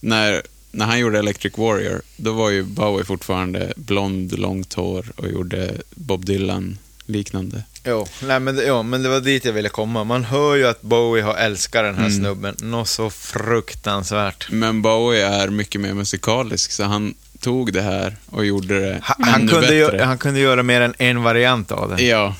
[0.00, 5.28] När, när han gjorde Electric Warrior, då var ju Bowie fortfarande blond, långt hår och
[5.30, 7.62] gjorde Bob Dylan-liknande.
[7.84, 8.06] jo.
[8.22, 10.04] Nej, men, jo, men det var dit jag ville komma.
[10.04, 12.18] Man hör ju att Bowie har älskat den här Mm.
[12.18, 12.56] snubben.
[12.62, 14.50] Något så fruktansvärt.
[14.50, 19.16] Men Bowie är mycket mer musikalisk, så han tog det här och gjorde det Han,
[19.22, 19.96] ännu han, kunde bättre.
[19.98, 22.02] ju, han kunde göra mer än en variant av det.
[22.02, 22.34] Ja,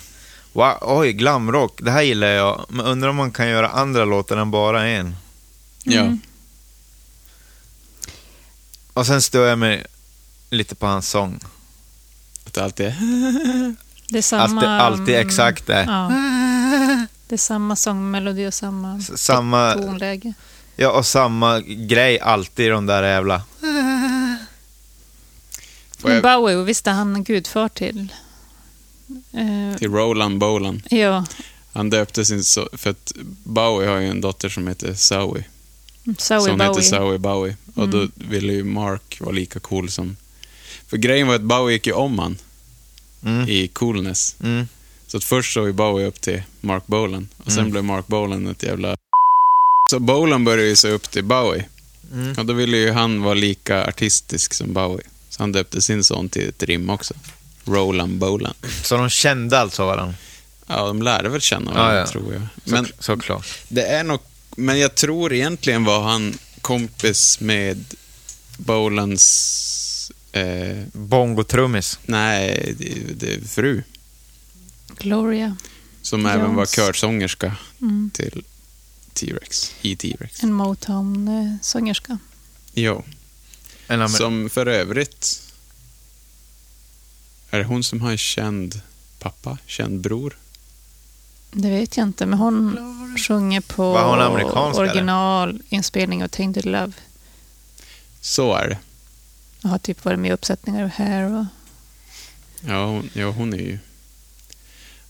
[0.52, 1.78] Wow, oj, glamrock.
[1.82, 2.66] Det här gillar jag.
[2.68, 5.16] Men undrar om man kan göra andra låtar än bara en.
[5.84, 6.00] ja.
[6.00, 6.20] Mm.
[8.92, 9.84] Och sen stör jag mig
[10.50, 11.40] lite på hans sång.
[12.46, 12.94] Att det alltid är...
[14.10, 14.60] Det är samma...
[14.62, 15.84] Alltid, alltid exakt det.
[15.88, 16.12] Ja.
[17.28, 20.32] Det är samma sångmelodi och samma Samma, tonläge.
[20.76, 23.42] ja, och samma grej alltid i de där jävla...
[26.02, 28.12] Men Bowie, visst är han gudfar till...
[29.32, 30.82] Eh, Till Roland Bolan.
[30.90, 31.24] ja,
[31.72, 32.38] Han döpte sin...
[32.40, 33.12] So- för att
[33.44, 35.44] Bowie har ju en dotter som heter Zoe.
[36.18, 36.68] Zoe som Bowie.
[36.68, 37.56] heter Zoe Bowie.
[37.74, 40.16] Och då ville ju Mark vara lika cool som...
[40.86, 42.38] För grejen var att Bowie gick ju om han
[43.24, 44.36] Mm, i coolness.
[44.42, 44.68] mm.
[45.06, 47.70] Så att först såg ju Bowie upp till Mark Bolan och sen Mm.
[47.70, 48.96] blev Mark Bolan ett jävla...
[49.90, 51.64] Så Bolan började ju se upp till Bowie.
[52.12, 52.34] Mm.
[52.38, 55.06] Och då ville ju han vara lika artistisk som Bowie.
[55.38, 57.14] Så han döpte sin son till ett rim också.
[57.64, 58.54] Roland Bolan.
[58.82, 60.14] Så de kände alltså varandra?
[60.66, 62.06] Ja, de lärde väl känna varandra, Ja, ja.
[62.06, 62.40] tror jag.
[62.40, 63.46] Men, Men såklart.
[63.68, 64.20] det är nog...
[64.56, 67.84] Men jag tror egentligen var han kompis med
[68.56, 70.12] Bolans...
[70.32, 71.98] Eh, Bongo-trummis.
[72.06, 72.94] nej, det,
[73.26, 73.82] det, fru.
[74.98, 75.56] Gloria.
[76.02, 76.70] Som även var Jones.
[76.76, 78.10] körsångerska Mm.
[78.14, 78.44] till
[79.12, 79.72] T-Rex.
[79.82, 80.42] I T-Rex.
[80.42, 82.18] En Motown-sångerska.
[82.74, 83.04] Jo.
[83.88, 85.42] En amer- Som för övrigt...
[87.50, 88.80] Är det hon som har en känd
[89.18, 89.58] pappa?
[89.66, 90.38] Känd bror?
[91.50, 92.78] Det vet jag inte, men hon
[93.18, 93.84] sjunger på
[94.76, 96.92] originalinspelning av Tainted Love.
[98.20, 98.78] Så är det.
[99.62, 101.44] Och har typ varit med i uppsättningar av Hair och...
[102.60, 103.78] Ja, hon, ja, hon är ju...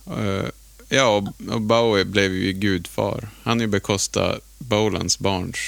[0.06, 0.48] Eh,
[0.88, 3.28] ja, och, och Bowie blev ju gudfar.
[3.42, 5.58] Han ju bekostat Bolans barns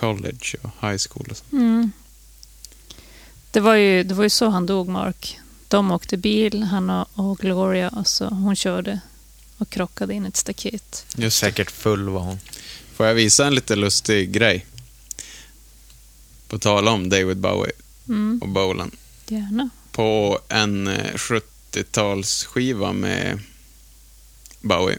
[0.00, 1.44] college och high school och så.
[1.52, 1.92] Mm.
[3.50, 5.38] Det, var ju, det var ju så han dog, Mark.
[5.68, 9.00] De åkte bil, han och, och Gloria, och så hon körde
[9.58, 11.06] och krockade in i ett staket.
[11.16, 11.38] Just.
[11.38, 12.38] Säkert full var hon.
[12.94, 14.66] Får jag visa en lite lustig grej?
[16.48, 17.72] På tal om David Bowie
[18.08, 18.90] Mm, och Bolan.
[19.28, 19.70] gärna.
[19.92, 23.38] På en eh, 70-talsskiva med
[24.60, 24.98] Bowie,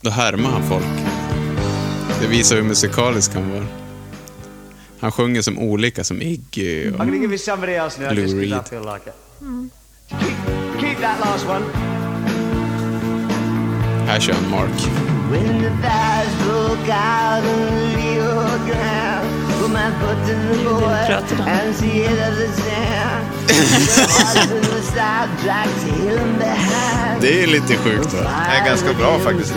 [0.00, 0.84] då härmar han folk.
[2.20, 3.66] Det visar hur musikalisk han var.
[5.00, 6.94] Han sjunger som olika, som Iggy och...
[6.94, 8.52] I'm gonna give you somebody else now, Lou Reed.
[8.52, 9.14] I feel like it.
[10.10, 10.36] Keep,
[10.80, 11.64] keep that last one.
[14.06, 14.70] Här kör han Mark.
[15.30, 18.32] When the fires broke out in Rio
[18.66, 19.28] Grande,
[19.60, 21.42] put my foot in the boy pratar de.
[21.50, 23.26] and see it as the sand.
[23.48, 23.54] The
[24.02, 27.20] horse in the side drag tailing behind.
[27.20, 28.20] Det är lite sjukt va?
[28.20, 29.54] Det är ganska bra faktiskt.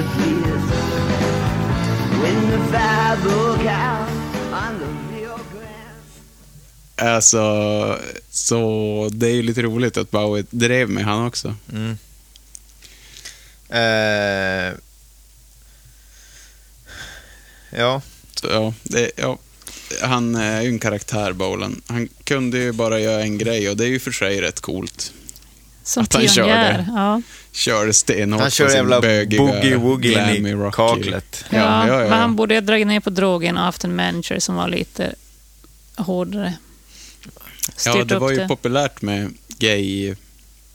[7.01, 11.55] Alltså, så det är ju lite roligt att Bowie drev med han också.
[11.73, 11.97] Mm.
[13.69, 14.73] Eh,
[17.79, 18.01] ja,
[18.35, 19.37] Så, ja, det, ja,
[20.01, 21.81] han är ju en karaktär, Bolan.
[21.87, 25.13] Han kunde ju bara göra en grej och det är ju för sig rätt coolt.
[25.83, 26.77] Som Att han kör pionjär.
[26.77, 26.85] det.
[26.87, 27.21] Ja.
[27.51, 31.45] Kör stenhårt han kör på sin jävla boogie-woogie in i kaklet.
[31.49, 32.09] Ja, Ja, ja, ja.
[32.09, 35.15] Men han borde ha dragit ner på drogen och haft en manager som var lite
[35.95, 36.53] hårdare.
[37.85, 38.47] Ja, det var ju det.
[38.47, 40.15] populärt med gay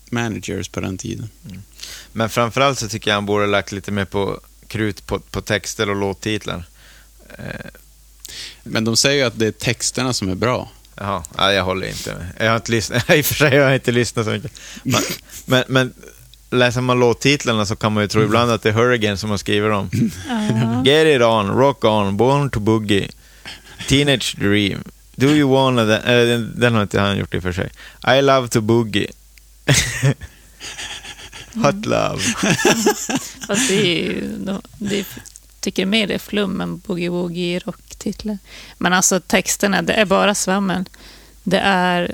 [0.09, 1.29] managers på den tiden.
[2.11, 5.41] Men framförallt så tycker jag han borde ha lagt lite mer på krut på, på
[5.41, 6.63] texter och låttitlar.
[7.37, 7.45] Eh,
[8.63, 10.71] Men de säger ju att det är texterna som är bra.
[10.95, 12.27] Jaha, ja, jag håller inte med.
[12.39, 14.51] Jag har inte lyssnat, i och för sig har jag inte lyssnat så mycket.
[14.83, 15.01] Men,
[15.45, 15.93] men, men
[16.49, 19.37] läser man låttitlarna så kan man ju tro ibland att det är Hurricane som har
[19.37, 19.89] skrivit dem.
[20.85, 23.09] Get it on, rock on, born to boogie,
[23.87, 24.83] teenage dream,
[25.17, 25.83] do you wanna...
[25.85, 27.69] Den, äh, den, den har inte han gjort i och för sig.
[28.17, 29.07] I love to boogie.
[31.53, 32.19] Hot love.
[33.47, 35.05] Fast det är ju, de- det är,
[35.59, 38.37] tycker mer det är flum än boogie-woogie rocktitlar.
[38.77, 40.85] Men alltså texterna, det är bara svammel.
[41.43, 42.07] det är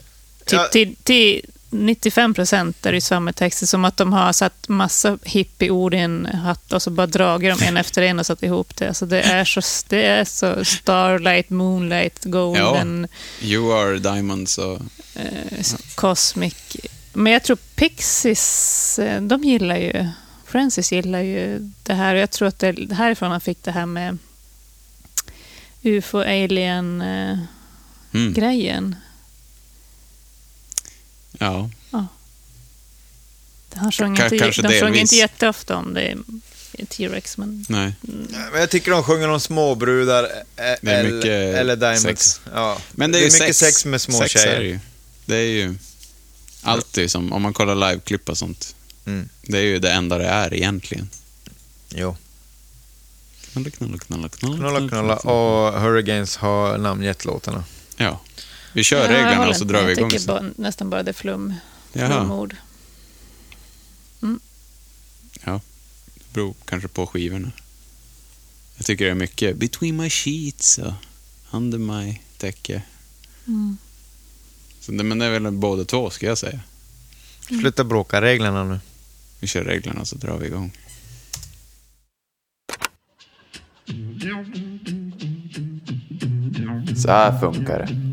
[0.46, 0.68] typ Ja.
[0.72, 1.42] till, till
[1.74, 6.26] 95 procent är det samma texter, som att de har satt massa hippieord i en
[6.26, 8.88] hatt och så bara dragit dem en efter en och satt ihop det.
[8.88, 13.08] Alltså det, är så, det är så starlight, moonlight, golden,
[13.42, 14.80] You are diamonds och...
[15.16, 15.60] eh,
[15.96, 16.56] cosmic.
[17.14, 20.08] Men jag tror Pixies, eh, de gillar ju,
[20.46, 22.16] Francis gillar ju det här.
[22.16, 24.18] Och jag tror att det är härifrån han fick det här med
[25.84, 27.38] UFO, alien, eh,
[28.16, 28.34] Mm.
[31.52, 31.72] Grejen.
[31.92, 32.08] Ja.
[33.76, 35.02] Han sjöng inte, kanske de sjöng delvis.
[35.02, 36.18] inte jätteofta om det
[36.74, 37.94] i T-Rex, men Nej.
[38.52, 40.22] Men jag tycker de sjunger om småbrudar
[40.56, 42.02] Det är eller, mycket eller diamonds.
[42.04, 42.42] sex.
[42.54, 42.78] Ja.
[42.92, 44.62] Men det är, ju mycket sex, med små sex Är det, tjejer.
[44.62, 44.80] ju.
[45.26, 45.76] det är ju
[46.62, 48.76] alltid som, om man kollar liveklipp och sånt.
[49.06, 49.30] Mm.
[49.42, 51.10] Det är ju det enda det är egentligen.
[51.90, 52.18] Jo.
[53.52, 54.58] Knulla, knulla, knulla, knulla.
[54.58, 55.16] Knulla, knulla.
[55.16, 57.64] Och Hurricanes har namngett låtarna.
[57.98, 58.20] Ja.
[58.74, 60.04] Vi kör reglerna och så drar vi igång.
[60.04, 61.54] Jag tycker bara, nästan bara det är flum,
[61.92, 62.56] flumord.
[65.44, 65.62] Ja.
[66.16, 67.52] Det beror kanske på skivorna.
[68.78, 70.94] Jag tycker det är mycket between my sheets och
[71.52, 72.82] under my täcke.
[73.48, 73.78] Mm.
[74.80, 76.60] Så det, men det är väl båda två, ska jag säga.
[77.48, 78.80] Sluta bråka reglerna nu.
[79.40, 80.78] Vi kör reglerna så drar vi igång.
[86.98, 88.13] Så här funkar det.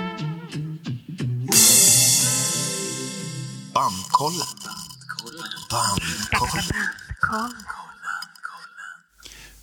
[4.21, 4.45] Bandkollen.
[5.71, 6.63] Bandkollen.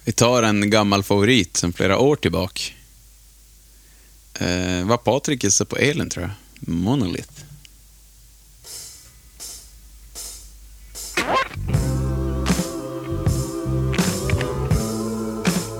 [0.05, 2.63] Vi tar en gammal favorit sen flera år tillbaka.
[4.35, 6.33] Eh, var Patrik gissade på Elin, tror jag.
[6.75, 7.33] Monolith.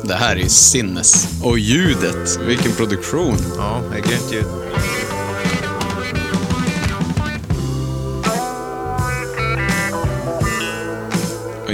[0.05, 1.29] Det här är ju sinnes.
[1.43, 3.37] Och ljudet, vilken produktion.
[3.57, 4.47] Ja, det är grymt ljud.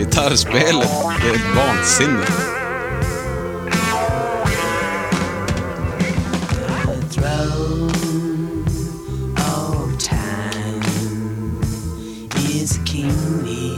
[0.05, 0.88] Gitarrspelet,
[1.23, 2.33] det är vansinnigt.
[7.11, 8.64] throne
[9.38, 10.83] of time
[12.51, 13.77] is a kingly,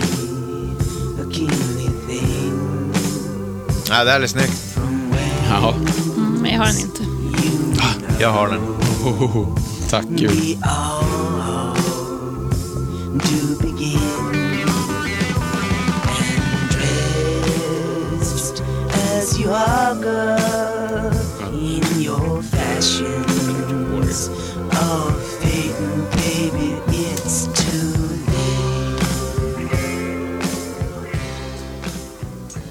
[1.20, 2.92] a kingly thing.
[3.88, 4.76] Ja, det här är snyggt.
[5.50, 5.74] Ja,
[6.16, 7.02] Mm, men jag har den inte.
[8.20, 8.58] Jag har den.
[9.04, 9.58] oh,
[9.90, 10.58] tack Gud.
[19.46, 21.12] You are, girl,
[21.54, 24.28] in your fashions
[24.70, 27.92] of fading, baby, it's too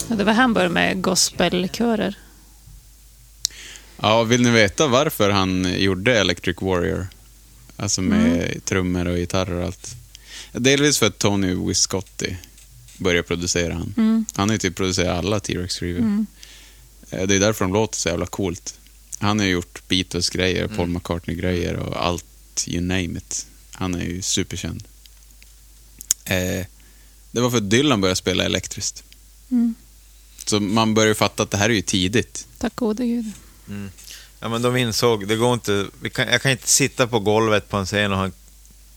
[0.09, 2.17] Ja, Det var han började med gospelkörer.
[4.01, 7.07] Ja, vill ni veta varför han gjorde Electric Warrior?
[7.77, 9.95] Alltså med trummor och gitarrer och allt.
[10.51, 12.37] Delvis för att Tony Viscotti
[12.97, 13.93] började producera han.
[13.97, 14.25] Mm.
[14.35, 15.99] Han har ju typ producerat alla T-Rex-skivor.
[15.99, 16.23] Eh,
[17.15, 18.79] Det är därför de låter så jävla coolt.
[19.19, 22.25] Han har ju gjort Beatles-grejer, Paul McCartney-grejer och allt,
[22.67, 23.47] you name it.
[23.71, 24.83] Han är ju superkänd.
[26.25, 26.65] Eh,
[27.31, 29.03] det var för att Dylan började spela elektriskt.
[29.51, 29.75] Mm.
[30.45, 32.47] Så man börjar ju fatta att det här är ju tidigt.
[32.57, 33.31] Tack gode gud.
[34.39, 37.69] Ja, men de insåg, det går inte, vi kan, jag kan inte sitta på golvet
[37.69, 38.33] på en scen och ha en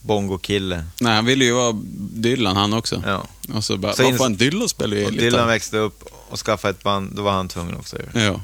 [0.00, 0.84] bongokille.
[1.00, 3.02] Nej, han ville ju vara Dylan han också.
[3.06, 3.26] Ja.
[3.54, 5.24] Och så bara, Så vad fan, Dylan spelar ju Och gitarr.
[5.24, 7.98] Dylan växte upp och skaffade ett band, då var han tvungen också.
[8.14, 8.40] Ja.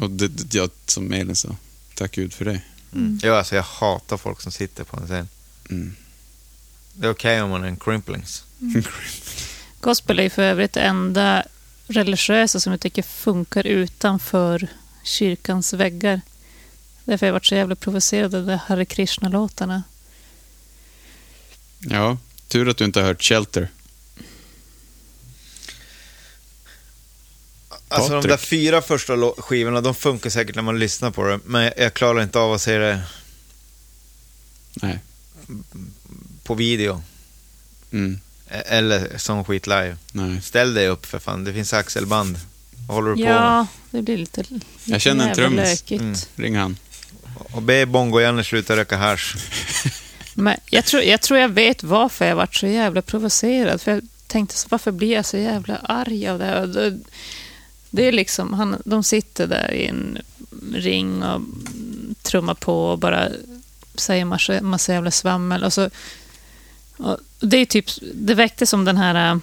[0.00, 1.48] Och det, det, jag, som Elin sa,
[1.94, 2.60] tack Gud för det.
[2.94, 3.20] Mm.
[3.22, 5.28] Ja, alltså jag hatar folk som sitter på en scen.
[5.70, 5.96] Mm.
[6.92, 8.44] Det är okej om man är en crimplings.
[9.80, 11.42] Gospel är ju för övrigt det enda
[11.86, 14.68] religiösa som jag tycker funkar utanför
[15.04, 16.20] kyrkans väggar.
[17.04, 19.82] Därför har jag varit så jävla provocerad av de Hare Krishna-låtarna.
[21.90, 22.18] Ja,
[22.48, 23.68] tur att du inte har hört Shelter.
[27.88, 28.30] Alltså de Patrik.
[28.30, 32.22] där fyra första skivorna, de funkar säkert när man lyssnar på det, men jag klarar
[32.22, 33.02] inte av att se det
[34.74, 34.98] Nej.
[36.44, 37.02] på video.
[37.92, 38.20] Mm.
[38.50, 39.96] E- Eller som skit live.
[40.12, 40.42] Nej.
[40.42, 42.38] Ställ dig upp för fan, det finns axelband.
[42.88, 43.32] Vad håller du på med?
[43.32, 45.84] Ja, det blir lite, lite Jag känner en trummis.
[45.90, 46.14] Mm.
[46.36, 46.76] Ring han.
[47.52, 49.36] Och be Bongo-Janne sluta röka hasch.
[50.38, 53.80] Men jag tror, jag tror jag vet varför jag varit så jävla provocerad.
[53.80, 56.66] För jag tänkte, så, varför blir jag så jävla arg av det här?
[56.66, 56.98] Det,
[57.90, 60.18] det är liksom, han, de sitter där i en
[60.72, 61.40] ring och
[62.22, 63.28] trummar på och bara
[63.94, 65.64] säger massa, massa jävla svammel.
[65.64, 65.90] Och så,
[66.96, 69.38] och det, är typ, det väckte som den här äh,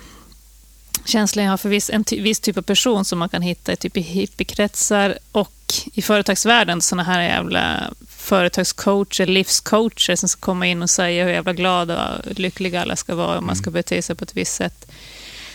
[1.06, 3.76] känslan jag har för viss, en ty, viss typ av person som man kan hitta
[3.76, 5.62] typ i hippiekretsar och
[5.94, 11.54] i företagsvärlden, såna här jävla företagscoacher, livscoacher som ska komma in och säga hur jävla
[11.54, 14.92] glada och lyckliga alla ska vara om man ska bete sig på ett visst sätt.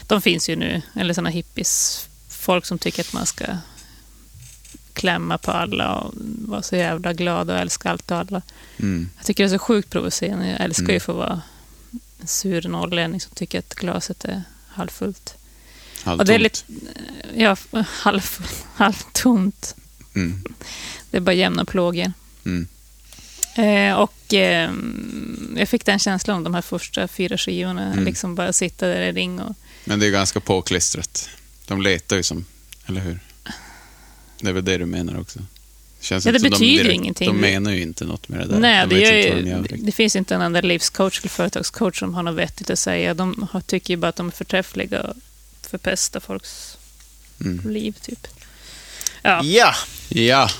[0.07, 3.45] De finns ju nu, eller såna hippies, folk som tycker att man ska
[4.93, 6.14] klämma på alla och
[6.49, 8.43] vara så jävla glad och älska allt och alla.
[8.79, 9.11] Mm.
[9.16, 10.49] Jag tycker det är så sjukt provocerande.
[10.51, 10.93] Jag älskar Mm.
[10.93, 11.43] ju att få vara
[12.21, 15.35] en sur norrlänning som tycker att glaset är halvfullt.
[16.05, 16.21] Halvtomt.
[16.21, 16.59] Och det är lite,
[17.37, 18.23] ja, halv,
[18.75, 19.77] halvtomt.
[20.19, 20.43] Mm.
[21.11, 22.12] Det är bara jämna plågor.
[22.45, 22.66] Mm.
[23.55, 24.71] Eh, och eh,
[25.57, 27.93] jag fick den känslan om de här första fyra skivorna.
[27.93, 28.05] Mm.
[28.05, 29.57] Liksom bara sitta där i ring och...
[29.85, 31.29] Men det är ganska påklistrat.
[31.66, 32.45] De letar ju som,
[32.87, 33.19] eller hur?
[34.41, 35.39] Det är väl det du menar också?
[36.01, 37.29] Känns Ja, det betyder de ju ingenting.
[37.29, 38.59] De menar ju inte något med det där.
[38.59, 42.14] Nej, de det, de ju, det, det finns inte en enda livscoach eller företagscoach som
[42.14, 43.14] har något vettigt att säga.
[43.14, 45.16] De har, tycker ju bara att de är förträffliga och
[45.71, 46.75] förpestar folks
[47.41, 47.71] Mm.
[47.71, 48.27] liv, typ.
[49.23, 49.75] Ja, Ja,
[50.09, 50.50] Ja,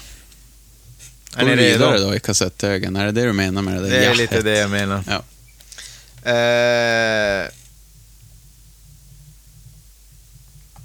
[1.37, 2.97] är går vi vidare då i kassetthögen?
[2.97, 4.17] Är det det du menar med det där Det är jahet?
[4.19, 5.05] lite det jag menar.
[5.07, 5.23] Ja.
[6.31, 7.49] Eh,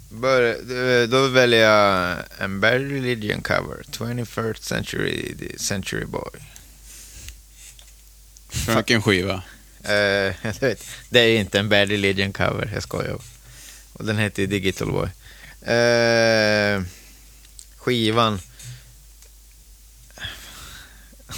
[0.09, 6.41] bör, då väljer jag en Bad Religion cover, 21st Century, century Boy.
[8.49, 9.43] Från vilken skiva?
[9.83, 9.93] Eh,
[10.41, 13.17] jag vet, det är inte en Bad Religion cover, jag skojar.
[13.93, 15.09] Och den heter Digital Boy.
[15.75, 16.81] Eh,
[17.77, 18.39] skivan...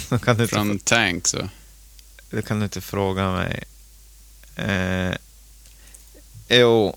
[0.08, 1.48] Då kan du inte, Från Tank, så.
[2.30, 3.64] det kan du inte fråga mig.
[4.56, 5.14] Eh,
[6.48, 6.96] jo,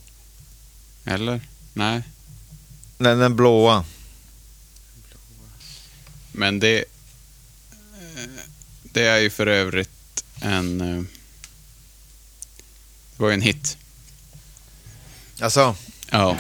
[1.06, 1.42] Eller?
[1.74, 2.02] Nej.
[2.98, 3.86] den, den blåa.
[6.32, 6.78] Men det...
[6.80, 8.30] eh,
[8.84, 10.82] Det är ju för övrigt en...
[10.82, 11.04] eh,
[13.18, 13.78] Det var ju en hit.
[15.42, 15.76] Alltså,
[16.12, 16.38] Ja.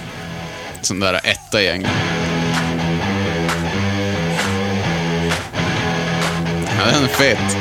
[0.81, 2.18] Sån där etta i England.
[6.79, 7.57] Ja, den är fet.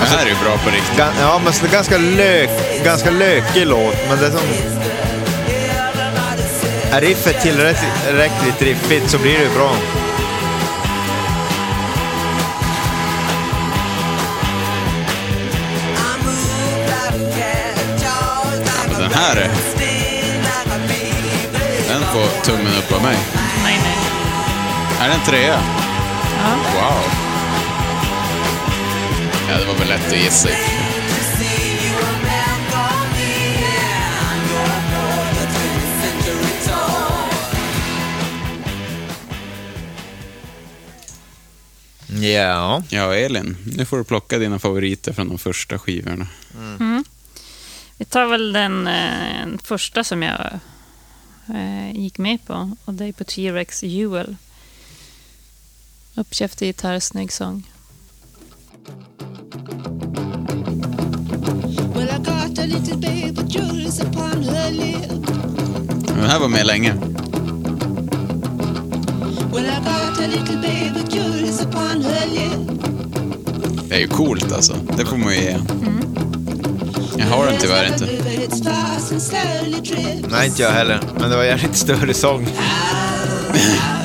[0.00, 0.98] Det här är ju bra på riktigt.
[1.20, 2.50] Ja, men så det är ganska, lök,
[2.84, 4.40] ganska lökig låt, men det är som...
[6.92, 9.72] Är riffet tillräckligt riffigt så blir det ju bra.
[22.98, 23.18] Av mig.
[23.62, 23.96] nej, nej.
[25.00, 25.60] Är det en trea?
[26.38, 26.56] Ja.
[26.74, 27.02] Wow.
[29.48, 30.48] Ja, det var väl lätt att gissa.
[42.20, 42.82] Ja.
[42.88, 43.56] Ja, Elin.
[43.76, 46.26] Nu får du plocka dina favoriter från de första skivorna.
[47.96, 50.60] Vi tar väl den eh, första som jag
[51.54, 52.70] eh, gick med på.
[52.84, 54.36] Och det är på T-Rex Jewel.
[56.14, 57.62] Uppkäftig gitarr, snygg sång.
[66.06, 66.94] Den här var med länge.
[73.88, 74.76] Det är ju coolt alltså.
[74.96, 75.56] Det får man ju ge.
[77.18, 78.08] Jag har den tyvärr inte.
[80.30, 81.00] Nej, inte jag heller.
[81.20, 82.48] Men det var jävligt större sång.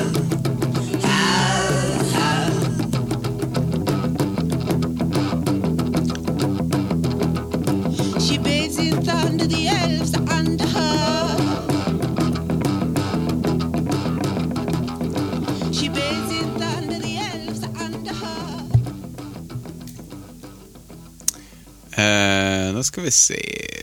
[23.04, 23.82] vi se.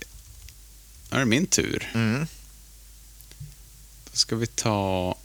[1.10, 1.92] Nu är det min tur.
[1.94, 2.28] Mm.
[4.12, 5.16] Då ska vi ta...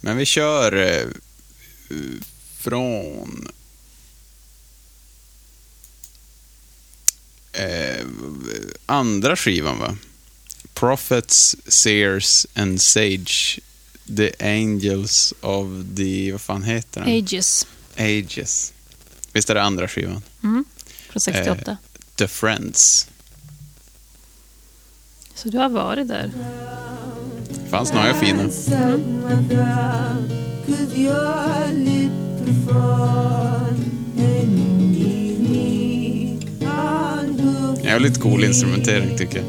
[0.00, 1.06] Men vi kör eh,
[2.56, 3.48] från...
[7.52, 8.06] Eh,
[8.86, 9.96] andra skivan, va?
[10.74, 13.60] Prophets, Seers and Sage.
[14.16, 15.66] The Angels of
[15.96, 16.32] the...
[16.32, 17.18] Vad fan heter den?
[17.18, 17.66] Ages
[17.96, 18.72] Ages.
[19.32, 20.22] Visst är det andra skivan?
[21.08, 21.76] från 68.
[22.16, 23.08] The Friends.
[25.34, 26.30] Så du har varit där.
[27.70, 28.42] fanns några fina.
[28.42, 28.50] On
[37.40, 39.46] hook Jävligt cool instrumentering tycker jag.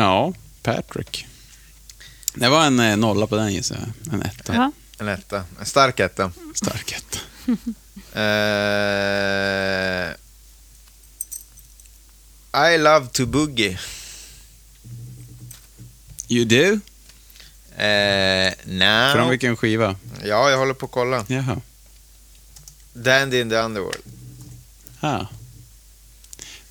[0.00, 0.32] Ja,
[0.62, 1.26] Patrick.
[2.34, 4.14] Det var en eh, nolla på den gissar jag.
[4.14, 4.54] En etta.
[4.54, 4.72] Ja.
[4.98, 5.44] En etta.
[5.58, 6.32] En stark etta.
[6.54, 7.18] Stark etta.
[8.14, 8.20] Eh,
[12.74, 13.78] I love to boogie.
[16.28, 16.80] You do?
[17.82, 19.12] Eh, no.
[19.14, 19.96] Från vilken skiva?
[20.24, 21.24] Ja, jag håller på att kolla.
[21.28, 21.60] Jaha.
[22.92, 24.02] Dandy in the Underworld.
[25.00, 25.26] Ah.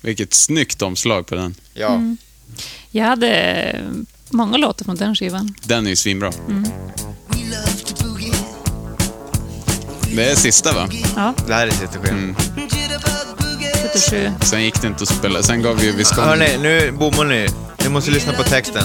[0.00, 1.54] Vilket snyggt omslag på den.
[1.74, 2.00] Ja.
[2.90, 3.84] Jag hade
[4.30, 5.54] många låtar från den skivan.
[5.62, 6.32] Den är ju svinbra.
[10.14, 10.88] Det är sista va?
[11.16, 12.18] Ja, Det här är sista skivan.
[12.18, 12.36] Mm.
[13.92, 14.30] 77.
[14.40, 15.42] Sen gick det inte att spela.
[15.42, 16.28] Sen gav vi ju Visconti.
[16.28, 17.48] Hörni, nu bommar ni.
[17.82, 18.82] Ni måste lyssna på texten.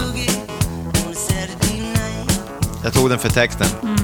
[2.83, 3.67] Jag tog den för texten.
[3.81, 3.94] Linda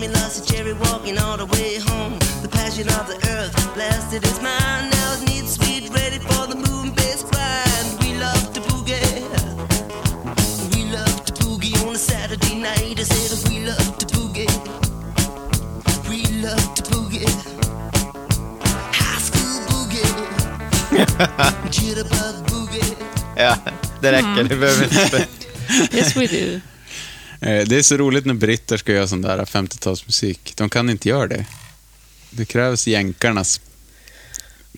[0.00, 2.18] Jamie lost a cherry walking all the way home.
[2.40, 4.90] The passion of the earth blasted his mind.
[4.90, 8.00] Now his neat sweet ready for the moon base grind.
[8.00, 9.20] We love to boogie.
[10.74, 12.98] We love to boogie on a Saturday night.
[12.98, 14.48] I said we love to boogie.
[16.08, 17.28] We love to boogie.
[19.00, 20.08] High school boogie.
[21.74, 22.96] Jitterbug boogie.
[23.36, 23.56] Ja,
[24.00, 24.44] det räcker.
[24.48, 25.26] Det behöver inte...
[25.96, 26.60] Yes we do.
[27.40, 30.52] Eh, Det är så roligt när britter ska göra sån där 50-talsmusik.
[30.56, 31.46] De kan inte göra det.
[32.30, 33.60] Det krävs jänkarnas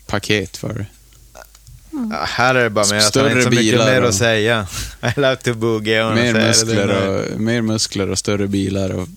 [0.07, 0.87] paket för det.
[2.11, 4.09] Ja, här är det bara mer att han Större inte så mycket bilar mer och-
[4.09, 4.67] att säga.
[5.17, 6.05] I love to boogie.
[6.05, 9.09] och Mer muskler, och, mer muskler och större bilar och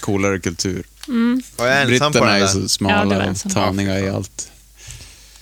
[0.00, 0.86] coolare kultur.
[1.56, 4.10] Och jag är ensam på Britterna den är så Ja, smala var och taniga i
[4.10, 4.50] allt.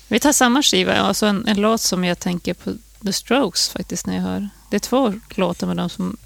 [0.09, 2.73] Vi tar samma skiva, alltså en, en låt som jag tänker på
[3.07, 4.49] The Strokes faktiskt när jag hör.
[4.71, 6.17] Det är två låtar med dem som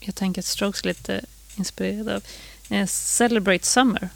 [0.00, 1.24] jag tänker att Strokes är lite
[1.56, 2.22] inspirerad av.
[2.68, 4.08] Eh, Celebrate Summer.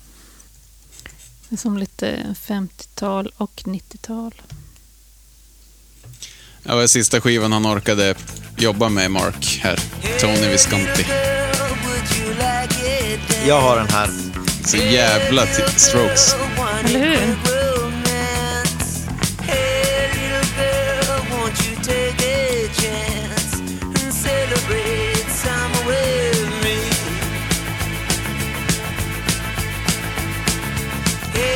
[1.48, 4.34] Det är som lite 50-tal och 90-tal.
[6.62, 8.14] Det var sista skivan han orkade
[8.56, 9.80] jobba med Mark här.
[10.20, 11.06] Tony Visconti.
[13.46, 14.10] Jag har den här.
[14.64, 15.46] Så jävla
[15.76, 16.34] strokes.
[16.84, 17.57] Eller hur?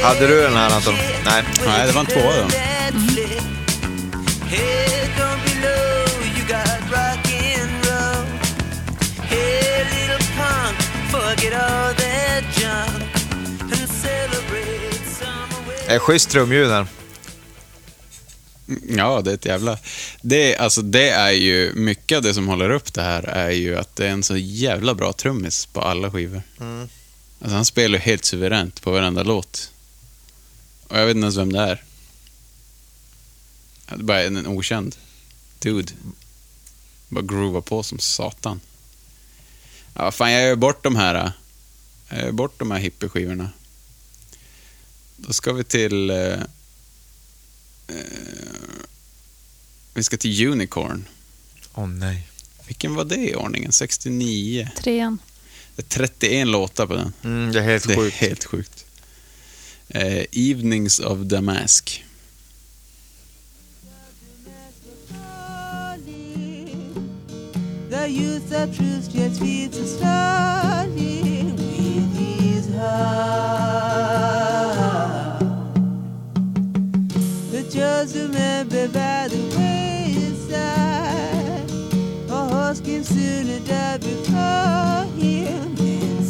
[0.02, 0.94] Hade du den här Anton?
[1.24, 1.44] Nej.
[1.66, 2.48] Nej, det var en tvåa då.
[15.86, 16.86] Det är schysst trumljud här.
[18.88, 19.78] Ja, det är ett jävla...
[20.22, 21.72] Det, alltså, det är ju...
[21.74, 24.36] Mycket av det som håller upp det här är ju att det är en så
[24.36, 26.42] jävla bra trummis på alla skivor.
[27.40, 29.71] Alltså, han spelar ju helt suveränt på varenda låt.
[30.92, 31.82] Och jag vet inte ens vem det är.
[33.88, 34.96] Det är bara en, en okänd
[35.58, 35.92] dude.
[37.08, 38.60] Bara groova på som satan.
[39.94, 41.32] Ja, fan, jag gör bort de här.
[42.08, 43.50] Jag gör bort de här hippieskivorna.
[45.16, 46.10] Då ska vi till...
[46.10, 46.40] Eh,
[49.94, 51.08] vi ska till Unicorn.
[51.74, 52.28] Åh nej.
[52.66, 53.72] Vilken var det i ordningen?
[53.72, 54.70] 69?
[54.76, 55.18] Trean.
[55.76, 57.12] Det är 31 låtar på den.
[57.24, 58.16] Mm, det är helt Det är sjukt.
[58.16, 58.81] helt sjukt.
[59.94, 62.00] Eh, Evenings of Damask.
[67.90, 70.00] The youth of truth just feeds with
[72.16, 75.42] his heart.
[77.70, 80.60] Just remember by the wayside,
[82.30, 86.22] a horse sooner die before him than.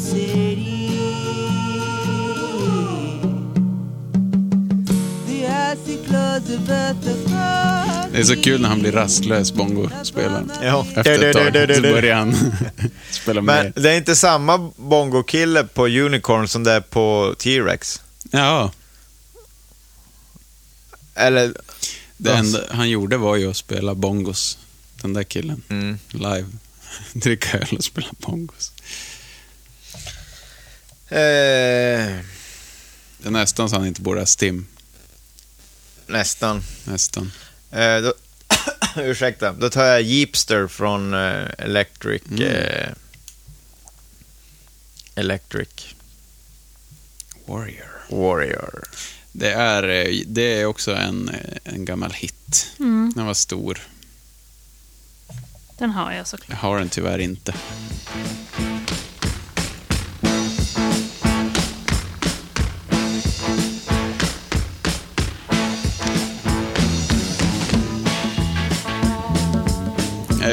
[8.13, 10.53] Det är så kul när han blir rastlös, bongospelaren.
[10.63, 10.87] Ja.
[10.97, 12.35] Efter ett tag så börjar han
[13.11, 13.73] spela Men med.
[13.83, 18.01] det är inte samma bongo-kille på Unicorn som det är på T-Rex.
[18.31, 18.73] Ja,
[21.15, 21.53] Eller...
[22.17, 24.59] det enda han gjorde var ju att spela bongos.
[25.03, 25.63] Den där killen.
[25.69, 25.99] Mm.
[26.11, 26.47] Live.
[27.13, 28.73] dricka öl och spela bongos.
[31.09, 31.19] Eh,
[33.19, 34.67] Det är nästan så han inte borde ha stim.
[36.09, 36.63] Nästan.
[36.85, 37.33] Nästan.
[37.71, 38.15] Eh, då,
[38.97, 42.23] ursäkta, då tar jag Jeepster från eh, Electric.
[42.31, 42.43] Mm.
[42.43, 42.89] Eh,
[45.15, 45.69] Electric
[47.47, 47.87] Warrior.
[48.11, 48.83] Warrior.
[49.33, 52.67] Det är, eh, det är också en, eh, en gammal hit.
[52.79, 53.81] Mm, Den var stor.
[55.79, 56.49] den har jag såklart.
[56.51, 57.55] Jag har den tyvärr inte.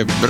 [0.05, 0.29] Baby.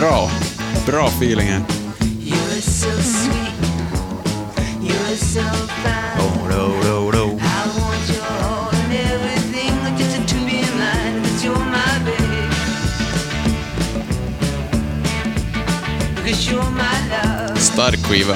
[16.24, 17.60] Because you're my love.
[17.60, 18.36] Stark skiva.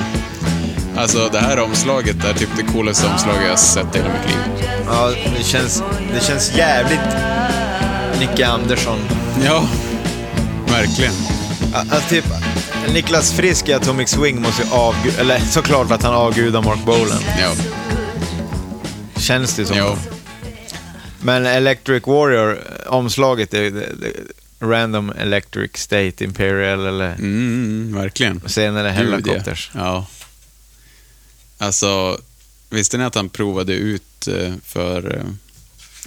[0.98, 4.38] Alltså det här omslaget är typ det coolaste omslaget jag sett i hela mitt liv.
[4.86, 7.00] Ja, det känns, det känns jävligt
[8.20, 9.00] Nicke Andersson.
[9.46, 9.68] Ja,
[10.74, 11.14] verkligen.
[11.74, 12.26] Alltså typ,
[12.94, 17.22] Niklas Frisk i Atomic Swing måste ju avguda, eller såklart att han avgudar Mark Bolan.
[17.40, 17.54] Ja,
[19.22, 19.78] Känns det som.
[19.78, 19.98] ja.
[21.22, 24.12] Men Electric Warrior, omslaget är det, det,
[24.60, 28.42] Random Electric State Imperial eller Mm, verkligen.
[28.50, 29.72] senare Gud, Helicopters.
[29.74, 29.80] Ja.
[29.82, 30.06] ja.
[31.66, 32.20] Alltså,
[32.70, 35.24] visste ni att han provade ut eh, för eh,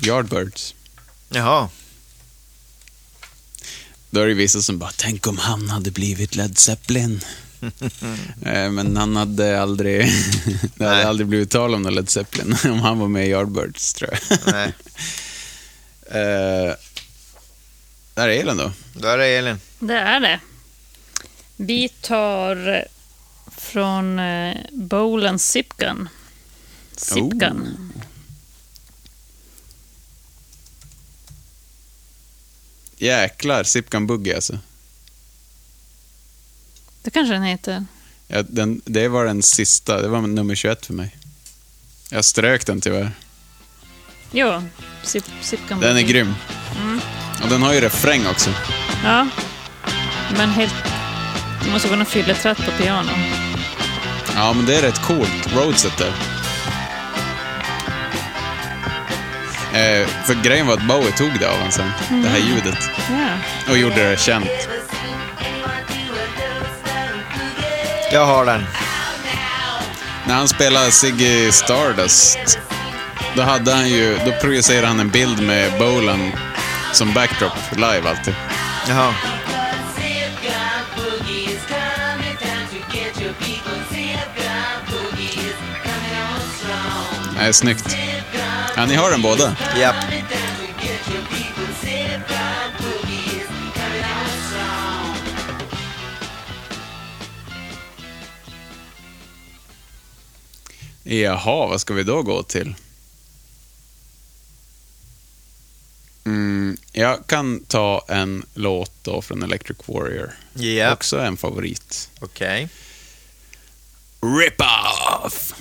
[0.06, 0.74] Yardbirds?
[1.30, 1.68] Jaha.
[4.16, 7.20] Då är det vissa som bara, tänk om han hade blivit Led Zeppelin.
[8.42, 10.00] Eh, Men han hade aldrig,
[10.74, 11.04] det hade Nej.
[11.04, 14.38] aldrig blivit tal om Led Zeppelin om han var med i Yardbirds, tror jag.
[14.54, 14.72] Nej,
[16.10, 16.74] Eh,
[18.14, 18.72] där är Elin då.
[18.94, 19.60] då är det Elin.
[19.78, 20.40] Det är det.
[21.56, 22.84] Vi tar
[23.56, 26.08] från eh, Bowlen Zipgun.
[26.96, 27.92] Zipgun.
[32.96, 34.58] Jäklar, Zipgun Boogie alltså.
[37.02, 37.86] Det kanske den heter.
[38.28, 41.16] Ja, den, det var den sista, det var nummer 21 för mig.
[42.10, 43.12] Jag strök den tyvärr.
[44.30, 44.62] Jo,
[45.02, 45.80] Zip, Zipgun.
[45.80, 46.34] Den är grym.
[47.42, 48.50] Och den har ju refräng också.
[49.04, 49.28] Ja.
[50.36, 50.74] Men helt...
[51.64, 53.10] Det måste vara någon fylletratt på piano.
[54.34, 55.54] Ja, men det är rätt coolt.
[55.54, 56.35] Roadset där.
[59.72, 61.92] Eh, för grejen var att Bowie tog det av honom sen,
[62.22, 62.90] det här ljudet.
[63.10, 63.72] Ja.
[63.72, 64.68] Och gjorde det känt.
[68.12, 68.66] Jag har den.
[70.26, 72.58] När han spelade Ziggy Stardust,
[73.36, 76.32] då, hade han ju, då projicerade han en bild med Bolan
[76.92, 78.34] som backdrop live alltid.
[78.88, 79.14] Jaha.
[87.38, 88.05] Nej, snyggt.
[88.76, 89.56] Ja, ni har den båda.
[89.80, 89.96] Japp.
[101.02, 102.74] Jaha, vad ska vi då gå till?
[106.24, 110.32] Mm, jag kan ta en låt då från Electric Warrior.
[110.54, 110.92] Japp.
[110.92, 112.10] Också en favorit.
[112.20, 112.68] Okej.
[114.20, 114.62] Rip
[115.24, 115.54] Off!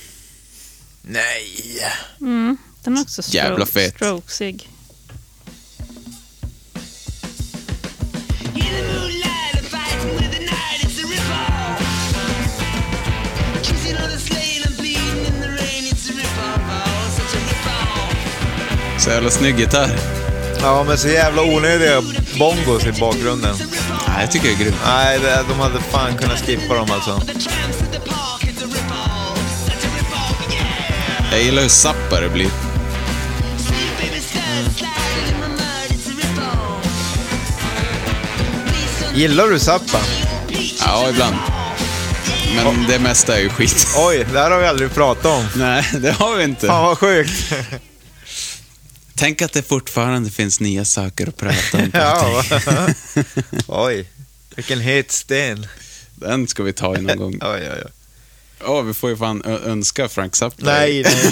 [1.02, 1.80] Nej.
[2.22, 3.96] Mm, den är också stroke, Jävla fet.
[3.96, 4.70] strokesig.
[19.00, 20.00] Så jävla snygg gitarr.
[20.62, 22.02] Ja, men så jävla onödiga
[22.40, 23.56] bongos i bakgrunden.
[24.08, 24.76] Nej, jag tycker det är grymt.
[24.86, 27.22] Nej, det, de hade fan kunnat skippa dem alltså.
[31.32, 32.48] Jag gillar hur sappa det blir.
[39.16, 40.02] Gillar du Zappa?
[40.80, 41.36] Ja, ibland.
[42.56, 43.88] Men det mesta är ju skit.
[43.98, 45.48] Oj, det här har vi aldrig pratat om.
[45.56, 46.68] Nej, det har vi inte.
[46.68, 47.54] Fan vad sjukt.
[49.16, 51.90] Tänk att det fortfarande finns nya saker att prata om.
[51.94, 52.44] ja.
[53.68, 54.10] Oj,
[54.56, 55.68] vilken het sten.
[56.16, 57.34] Den ska vi ta i någon gång.
[57.42, 57.92] Oj, oj, oj.
[58.64, 60.56] Ja, vi får ju fan önska Frank Zappa.
[60.60, 61.32] Nej, nej.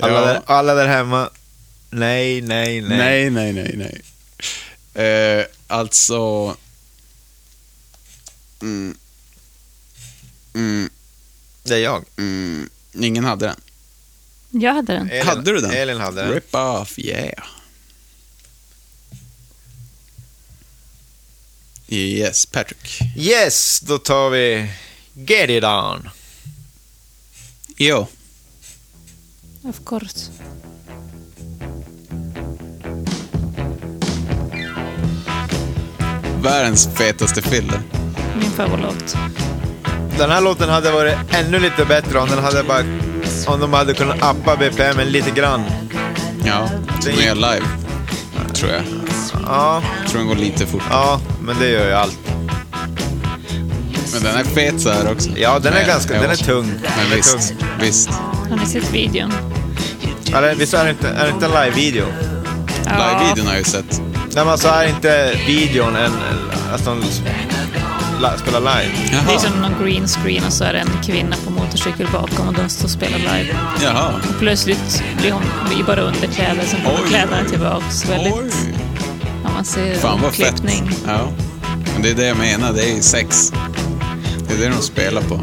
[0.00, 0.20] Alla, Ja.
[0.20, 1.30] där, alla där hemma.
[1.90, 2.98] Nej, nej, nej.
[2.98, 4.00] Nej, nej, nej, nej.
[5.06, 6.56] Eh, alltså...
[8.62, 8.96] Mm.
[10.54, 10.90] Mm,
[11.62, 12.04] Det är jag.
[12.16, 13.60] mm, ingen hade den.
[14.62, 15.10] Jag hade den.
[15.10, 15.70] Elin, hade du den?
[15.70, 16.32] Elin hade den.
[16.32, 17.44] Rip off, yeah.
[21.88, 23.00] Yes, Patrick.
[23.16, 24.70] Yes, då tar vi
[25.14, 26.08] Get It On.
[27.76, 28.06] Jo.
[29.62, 30.30] Of course.
[36.42, 37.80] Världens fetaste filler.
[38.40, 39.16] Min favoritlåt.
[40.18, 42.82] Den här låten hade varit ännu lite bättre om den hade bara
[43.46, 45.64] om de hade kunnat appa BPM lite grann.
[46.44, 46.68] Ja,
[47.00, 47.66] som är live.
[48.54, 48.82] Tror jag.
[49.46, 50.82] Ja, Tror den går lite fort.
[50.90, 52.18] ja, men det gör ju allt.
[54.12, 55.30] Men den är fet så här också.
[55.36, 56.20] Ja, den är Men- ganska, ja.
[56.22, 56.66] den är tung.
[56.66, 57.68] Men Den visst, tung.
[57.80, 58.10] visst.
[58.50, 59.32] Har ni sett videon?
[60.34, 62.04] Eller, visst är det inte, är det inte en live-video?
[62.84, 64.00] Live-videon har jag ju sett.
[64.34, 66.12] Nej, men alltså är inte videon en,
[66.74, 67.02] att de
[68.20, 68.94] la- spelar live?
[69.10, 69.38] Det är Jaha.
[69.38, 72.68] som någon green screen och så är det en kvinna på motorcykel bakom och de
[72.68, 73.54] står och spelar live.
[73.82, 74.08] Jaha.
[74.28, 75.42] Och plötsligt blir hon
[75.80, 78.08] i bara underkläder, sen kommer kläderna tillbaks.
[78.10, 78.50] Väldigt, Oj.
[79.44, 80.48] ja, man ser Fan vad fett.
[80.60, 80.90] klippning.
[81.06, 81.18] Ja.
[81.92, 83.52] Men det är det jag menar, det är sex.
[84.48, 85.40] Det är det de spelar på.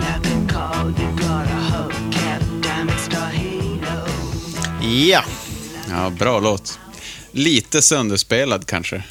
[4.82, 5.24] Ja.
[5.92, 6.80] Ja, bra låt.
[7.38, 9.04] Lite sönderspelad kanske.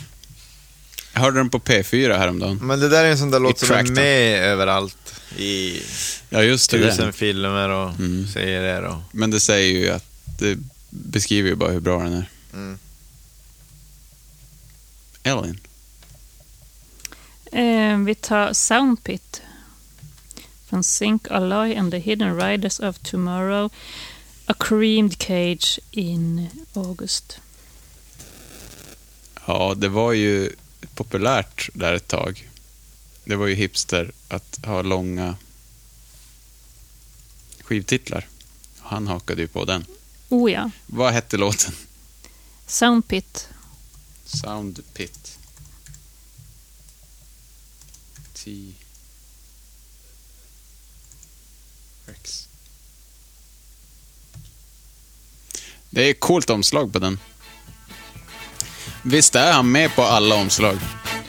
[1.13, 2.59] Jag hörde den på P4 häromdagen.
[2.63, 5.83] Men det där är en sån där låt som är med överallt i
[6.31, 6.79] Ja, just det.
[6.91, 7.13] tusen det.
[7.13, 8.27] filmer och Mm.
[8.29, 8.83] serier.
[8.83, 8.97] Och...
[9.13, 10.05] Men det säger ju att
[10.39, 10.59] det
[10.91, 12.31] beskriver ju bara hur bra den är.
[12.55, 12.79] Mm.
[15.23, 15.59] Elin.
[17.53, 19.43] Eh, vi tar Soundpit
[20.69, 23.71] från Sync Alloy and the Hidden Riders of Tomorrow.
[24.47, 27.39] A Creamed Cage in August.
[29.47, 30.51] Ja, det var ju
[30.95, 32.51] populärt där ett tag.
[33.25, 35.37] Det var ju hipster att ha långa
[37.61, 38.29] skivtitlar.
[38.79, 39.85] Han hakade ju på den.
[40.29, 41.73] Oh ja, Vad hette låten?
[42.67, 43.49] Soundpit.
[44.25, 45.39] Sound Pit.
[48.33, 48.73] T.
[52.07, 52.49] Rex.
[55.91, 57.19] Det är coolt omslag på den.
[59.07, 60.79] Visst är han med på alla omslag?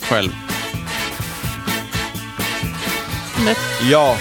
[0.02, 0.32] Själv.
[3.92, 4.18] Ja,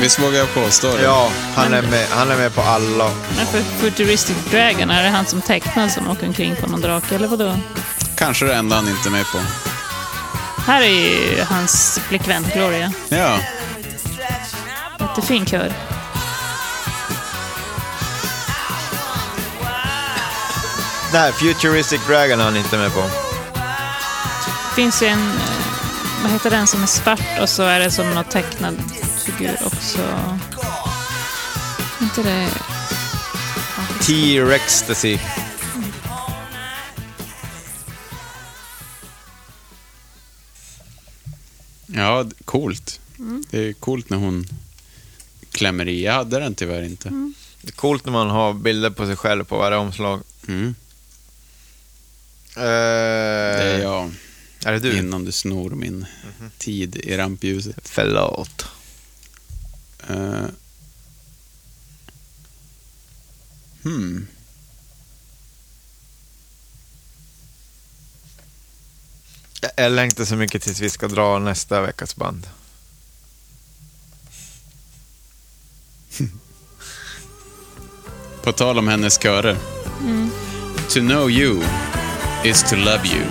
[0.00, 1.02] Visst vågar jag påstå det?
[1.02, 3.10] ja han, är med, han är med på alla.
[3.36, 7.14] men för Futuristic Dragon, är det han som tecknar som åker omkring på någon drake
[7.14, 7.56] eller vadå?
[8.16, 9.38] Kanske det enda han inte är med på.
[10.66, 12.92] Här är ju hans flickvän Gloria.
[13.08, 13.38] Ja,
[15.00, 15.72] Jättefin kör.
[21.16, 23.00] Nej, Futuristic Dragon är han inte med på.
[24.68, 27.90] Det finns ju en, eh, vad heter den som är svart och så är det
[27.90, 28.74] som någon tecknad
[29.24, 30.00] figur också.
[32.00, 32.48] inte det...
[34.02, 35.18] T-Rextasy.
[41.86, 43.00] ja coolt.
[43.50, 44.46] Det är coolt när hon
[45.50, 46.04] klämmer i.
[46.04, 47.08] Jag hade den tyvärr inte.
[47.60, 50.20] Det är coolt när man har bilder på sig själv på varje omslag.
[50.48, 50.74] Mm.
[52.56, 54.14] Eh, Det är jag.
[54.64, 54.98] Är det du?
[54.98, 56.06] Innan du snor min
[56.58, 57.88] tid i rampljuset.
[57.88, 58.66] Förlåt.
[60.10, 60.44] Uh.
[63.82, 64.26] Hmm.
[69.60, 72.46] Jag- Jag längtar så mycket tills vi ska dra nästa veckas band.
[78.42, 79.56] På tal om hennes körer.
[80.88, 81.62] To know you
[82.44, 83.24] is to love you.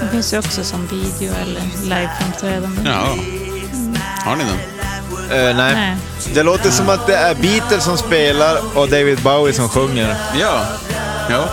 [0.00, 2.82] Det finns ju också som video eller liveframträdande.
[2.84, 3.16] Ja.
[4.24, 4.58] Har ni den?
[5.30, 5.74] Eh, nej.
[5.74, 5.96] Nej.
[6.34, 10.16] Det låter som att det är Beatles som spelar och David Bowie som sjunger.
[10.40, 10.66] Ja.
[11.30, 11.48] Ja.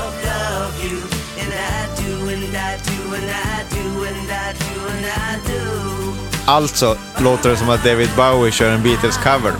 [6.45, 9.53] Alltså låter det som att David Bowie kör en Beatles-cover.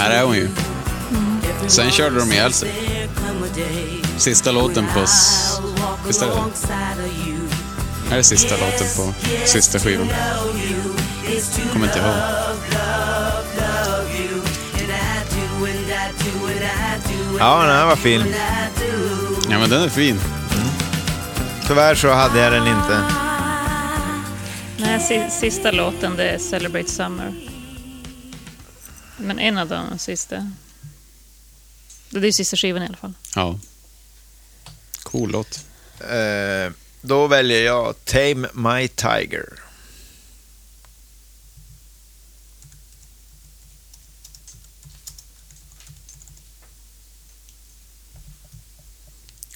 [0.00, 0.48] Här är hon ju.
[1.66, 2.70] Sen körde de ihjäl sig.
[4.18, 5.00] Sista låten på...
[6.06, 6.32] Visst är det?
[8.10, 9.14] Här är sista låten på
[9.46, 10.08] sista skivan.
[11.72, 12.14] Kommer inte ihåg.
[17.38, 18.34] Ja, den här var fin.
[19.50, 20.20] Ja, men den är fin.
[21.68, 23.00] Tyvärr så hade jag den inte.
[24.76, 27.32] Nej, si- sista låten det är Celebrate Summer.
[29.30, 30.52] Men en av de sista.
[32.10, 33.12] Det är ju sista skivan i alla fall.
[33.34, 33.58] Ja.
[35.02, 35.64] Cool låt.
[36.00, 39.46] Eh, då väljer jag Tame My Tiger.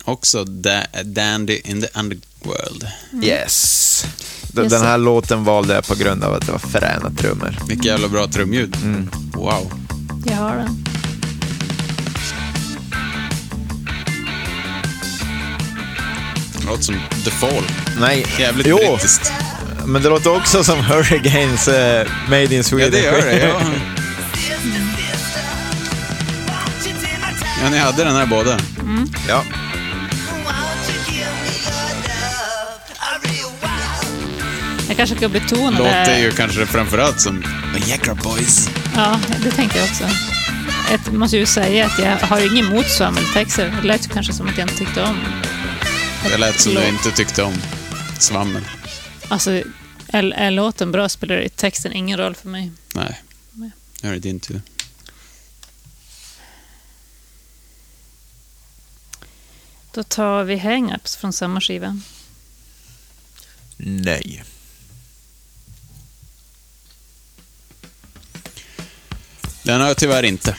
[0.05, 2.89] Också da Dandy in the Underworld.
[3.13, 3.25] Mm.
[3.25, 4.05] Yes.
[4.55, 4.99] Den här sir.
[4.99, 7.59] låten valde jag på grund av att det var fräna trummor.
[7.69, 8.77] Vilket jävla bra trumljud.
[9.35, 9.73] Wow.
[10.27, 10.85] Jag har den.
[16.67, 16.95] Låter som
[17.25, 17.63] The Fall.
[18.01, 19.33] Nej, Jävligt jo, brittiskt.
[19.87, 23.03] men det låter också som Hurricanes eh, Made in Sweden.
[23.05, 23.39] Ja, det gör det.
[23.49, 23.61] Ja.
[27.65, 28.59] ja, ni hade den här båda.
[29.29, 29.43] ja.
[34.95, 35.79] Jag kanske ska betona det.
[35.79, 38.69] Låter ju kanske framförallt som Viagra Boys.
[38.95, 40.05] Ja, det tänkte jag också.
[40.91, 43.79] Jag måste ju säga att jag har ju inget emot svammeltexter.
[43.83, 45.17] Det lät ju kanske som att jag inte tyckte om.
[46.31, 46.83] Det lät som Låt.
[46.83, 47.55] du inte tyckte om
[48.19, 48.63] svammel.
[49.29, 49.51] Alltså,
[50.07, 52.73] är, är låten bra spelar i texten ingen roll för mig.
[52.95, 53.23] Nej,
[53.53, 54.61] nu är det din tur.
[59.93, 62.01] Då tar vi Hang-Ups från samma skiva.
[63.77, 64.45] Nej.
[69.65, 70.57] Den har jag tyvärr inte.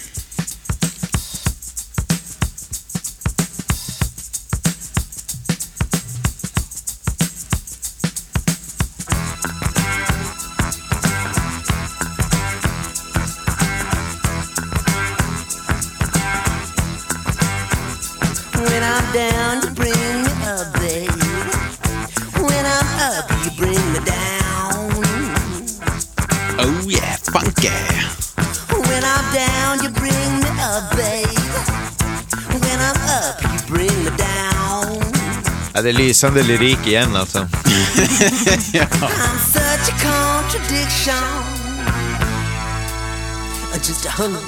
[18.53, 19.75] When I'm down,
[35.75, 37.39] Ja, det är lysande lyrik igen alltså.
[37.49, 37.49] I'm
[39.53, 41.23] such a contradiction.
[43.73, 44.41] Just a hunger.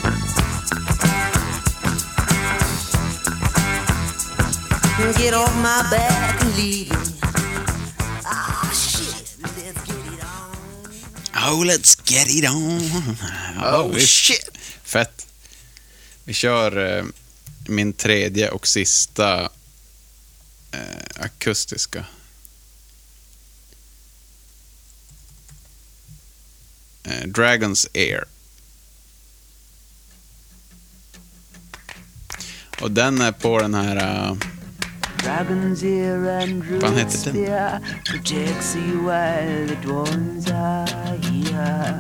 [5.18, 6.96] Get off my back and leave me.
[8.26, 11.54] Ah, shit, let's get it on.
[11.54, 12.82] Oh, let's get it on.
[13.74, 14.50] Oh, shit.
[14.84, 15.26] Fett.
[16.24, 17.04] Vi kör eh,
[17.66, 19.50] min tredje och sista
[20.72, 20.80] eh,
[21.24, 22.06] akustiska.
[27.04, 28.24] Eh, Dragons Air.
[32.82, 33.96] Och den är på den här...
[33.96, 34.36] eh,
[35.18, 37.34] Dragon's ear and Fan root heter den?
[37.34, 42.00] spear protects you while the dawns are here.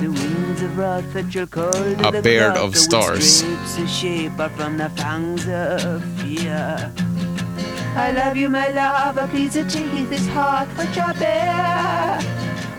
[0.00, 3.42] The winds of wrath that you're cold A beard of stars.
[3.78, 6.90] a shape up from the fangs of fear.
[7.96, 12.18] I love you, my love, but please the teeth is heart which I bear.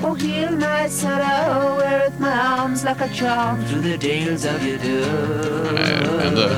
[0.03, 4.77] Oh, heal my sorrow, weareth my arms like a charm through the dales of your
[4.77, 5.77] doom.
[5.77, 6.49] Eh, ändå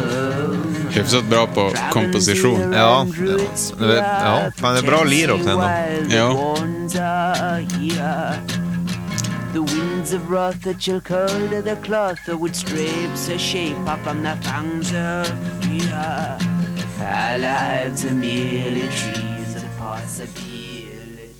[0.93, 2.73] hyfsat bra på komposition.
[2.73, 3.07] Ja,
[3.79, 5.69] ja, fan det är bra lir också ändå.
[6.09, 6.55] Ja.
[9.53, 14.23] The winds of wrath that shall curl the cloth which stripes a shape up from
[14.23, 15.27] the fangs of
[15.61, 16.52] fear.
[16.99, 21.39] Our lives are merely trees of possibility.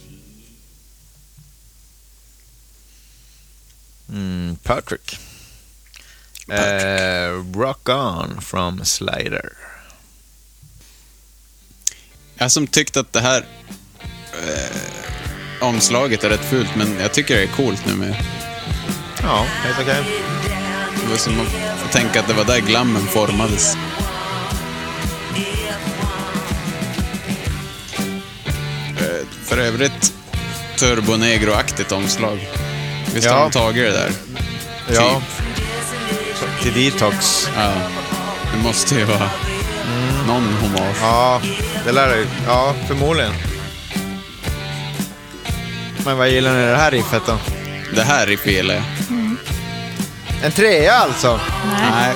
[4.10, 5.18] Mm, Patrick.
[6.50, 9.54] Eh, rock on from Slider.
[12.36, 13.46] Jag som tyckte att det här
[14.34, 14.78] eh,
[15.62, 18.16] omslaget är rätt fult, men jag tycker det är coolt nu med.
[19.22, 20.04] Ja, helt okej.
[21.04, 21.34] Det var som
[21.86, 23.76] att tänka att det var där glammen formades.
[29.64, 30.14] Övrigt
[30.78, 32.48] turbonegro-aktigt omslag.
[33.14, 33.44] Visst har Ja.
[33.44, 34.12] de tagit det där?
[34.94, 35.22] Ja.
[36.62, 37.48] Till Detox.
[37.56, 37.72] Ja.
[38.54, 39.30] Det måste ju vara
[40.28, 40.98] någon hommage.
[41.02, 41.42] Ja,
[41.86, 43.32] det lär det Ja, förmodligen.
[46.06, 47.38] Men vad gillar ni det här riffet då?
[47.96, 48.84] Det här riffet gillar jag.
[50.44, 51.40] En trea alltså?
[51.92, 52.14] Nej.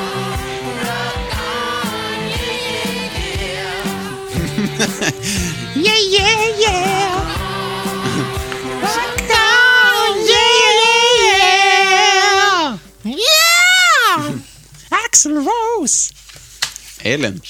[17.14, 17.42] Elin.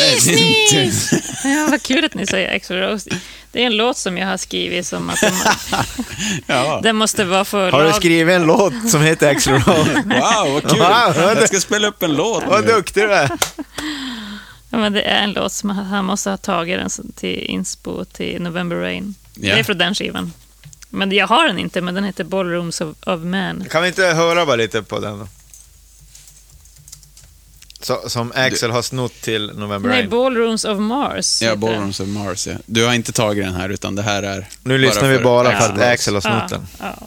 [0.00, 0.26] Nis,
[0.72, 1.12] nis.
[1.44, 3.10] Ja, vad kul att ni säger Axl Rose.
[3.52, 5.32] Det är en låt som jag har skrivit som att den,
[6.46, 6.80] Ja.
[6.82, 9.92] den måste vara för Har du skrivit en låt som heter Axl Rose?
[10.04, 10.78] Wow, vad kul!
[10.78, 13.30] Wow, vad Jag ska spela upp en låt Vad duktig du är.
[14.70, 18.42] Ja, men det är en låt som han- måste ha tagit den till inspo till
[18.42, 19.14] November Rain.
[19.40, 19.54] Yeah.
[19.56, 20.32] Det är från den skivan.
[20.90, 23.64] Men jag har den inte, men den heter Ballrooms of, of Man.
[23.70, 25.28] Kan vi inte höra bara lite på den då?
[27.80, 30.10] Så, som Axel har snott till November Nej, Rain.
[30.10, 31.42] Ballrooms of Mars.
[31.42, 31.56] Ja.
[31.56, 32.54] Ballrooms of Mars, ja.
[32.66, 34.48] Du har inte tagit den här, utan det här är...
[34.62, 35.80] Nu lyssnar vi bara för att.
[35.80, 36.66] Axel har snott den.
[36.80, 37.06] Ja.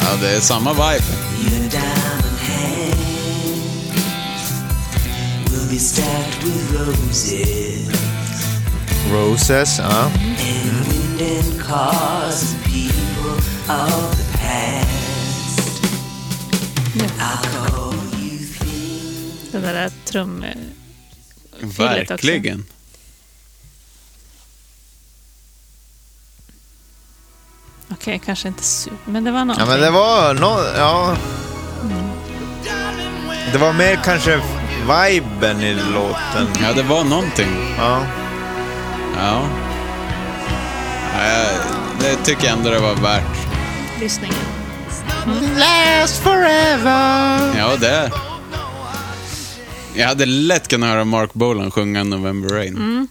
[0.00, 1.04] Ja, det är samma vibe.
[5.70, 7.88] Be stacked with roses
[9.10, 10.04] Roses, ja.
[10.04, 13.30] and wind and cars and people
[13.68, 15.82] of the past.
[17.20, 19.52] I'll call you things.
[19.52, 20.44] Det där trum...
[21.62, 21.82] också.
[21.82, 22.64] Verkligen.
[27.90, 29.68] Okej, kanske inte super, men det var Ja, någonting.
[29.68, 31.16] men det var nå ja.
[33.52, 34.40] Det var mer kanske
[34.88, 36.46] viben i låten.
[36.62, 37.74] Ja, det var någonting.
[37.76, 38.06] Ja.
[39.16, 39.48] Ja.
[41.14, 41.60] ja jag-
[42.00, 43.36] det tycker jag ändå det var värt.
[44.00, 44.36] Lyssningen.
[45.56, 47.56] Last forever.
[47.58, 48.10] Ja, det...
[49.94, 52.76] Jag hade lätt kunnat höra Mark Bolan sjunga November Rain.
[52.76, 53.08] Mm.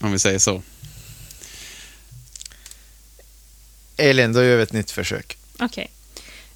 [0.00, 0.62] Om vi säger så.
[3.96, 5.36] Elin, då gör vi ett nytt försök.
[5.58, 5.90] Okej.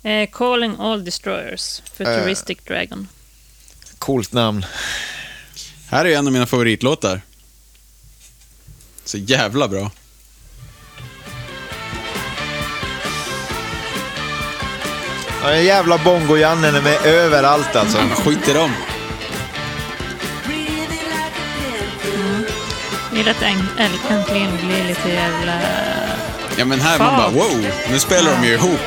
[0.02, 3.08] Eh, Calling All Destroyers, Futuristic Dragon.
[3.98, 4.66] Coolt namn.
[5.90, 7.20] Här är ju en av mina favoritlåtar.
[9.04, 9.90] Så jävla bra.
[15.42, 17.98] Ja, den jävla bongo-Janne är med överallt alltså.
[17.98, 18.70] Han skiter om.
[23.30, 25.60] Att äng- äl- äntligen blir lite jävla...
[26.56, 28.80] Ja, men här man bara wow, nu spelar de ju ihop.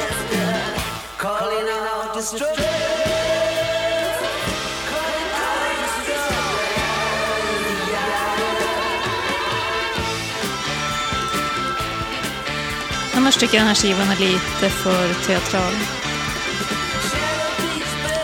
[13.21, 15.73] Annars tycker jag den här skivan är lite för teatral.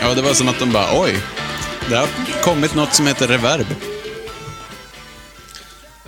[0.00, 1.22] Ja, det var som att de bara oj,
[1.88, 2.08] det har
[2.42, 3.66] kommit något som heter reverb.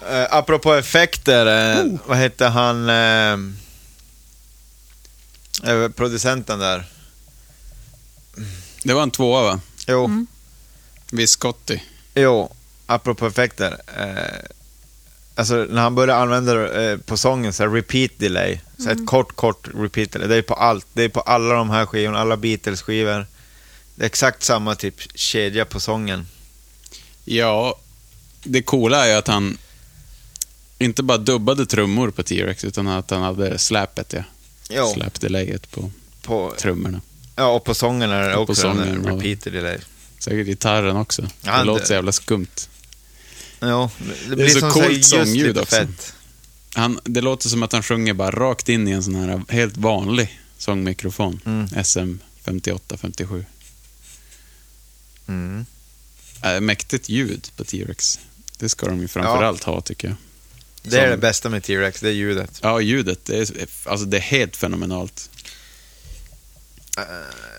[0.02, 3.38] Uh, apropå effekter, eh, vad hette han, eh,
[5.72, 6.84] eh, producenten där?
[8.82, 9.60] Det var en tvåa va?
[9.86, 10.26] Jo,
[11.10, 11.82] Viscotti.
[12.14, 12.52] jo,
[12.86, 13.80] apropå effekter.
[13.96, 14.50] Eh,
[15.40, 19.06] alltså när han började använda det eh, på sången, så här repeat delay, så ett
[19.06, 20.28] kort, kort repeat delay.
[20.28, 23.26] Det är på allt, det är på alla de här skivorna, alla Beatles-skivor.
[23.94, 26.26] Det är exakt samma typ kedja på sången.
[27.24, 27.78] Ja,
[28.44, 29.58] det coola är att han
[30.78, 34.22] inte bara dubbade trummor på T-Rex, utan att han hade släpet, ja.
[34.70, 35.90] Jo, Släpdelayet på
[36.22, 37.00] på, trummorna.
[37.36, 39.78] ja, och på sången är det på också en sången repeat delay.
[40.18, 41.22] Säkert gitarren också.
[41.42, 42.68] Ja, det låter så jävla skumt.
[43.60, 43.90] Ja,
[44.26, 45.76] det, är blir så som coolt sångljud lite också.
[45.76, 46.14] fett.
[46.74, 49.76] Han, det låter som att han sjunger bara rakt in i en sån här helt
[49.76, 51.40] vanlig sångmikrofon.
[51.46, 51.84] Mm.
[51.84, 53.44] SM 58-57.
[55.28, 55.66] Mm.
[56.42, 58.20] Äh, mäktigt ljud på T-Rex.
[58.58, 60.16] Det ska de ju framförallt ha, tycker jag.
[60.82, 62.60] Det är Som- det bästa med T-Rex, det är ljudet.
[62.62, 63.24] Ja, ljudet.
[63.24, 65.30] Det är, alltså, det är helt fenomenalt.
[66.98, 67.04] Äh.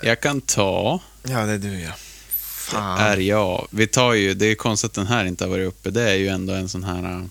[0.04, 1.92] Jag kan ta, Ja, det är du ja.
[2.62, 3.00] Fan.
[3.00, 3.68] är jag.
[3.70, 5.90] Vi tar ju, det är konstigt att den här inte har varit uppe.
[5.90, 7.24] Det är ju ändå en sån här, äh,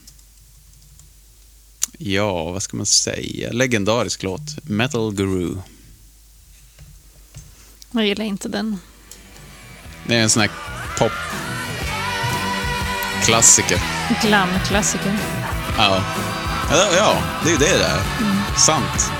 [1.97, 4.41] ja, vad ska man säga, legendarisk låt.
[4.63, 5.55] Metal Guru.
[7.91, 8.77] Jag gillar inte den.
[10.07, 10.51] Det är en sån här
[10.97, 11.11] pop
[13.23, 13.81] klassiker.
[14.21, 15.17] Glam-klassiker.
[15.77, 16.03] Ja.
[16.97, 18.01] ja, det är ju det där.
[18.57, 19.11] Sant.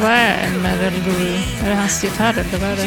[0.00, 1.34] Vad är Metal Guru?
[1.62, 2.82] Är det hans gitarr eller vad är det?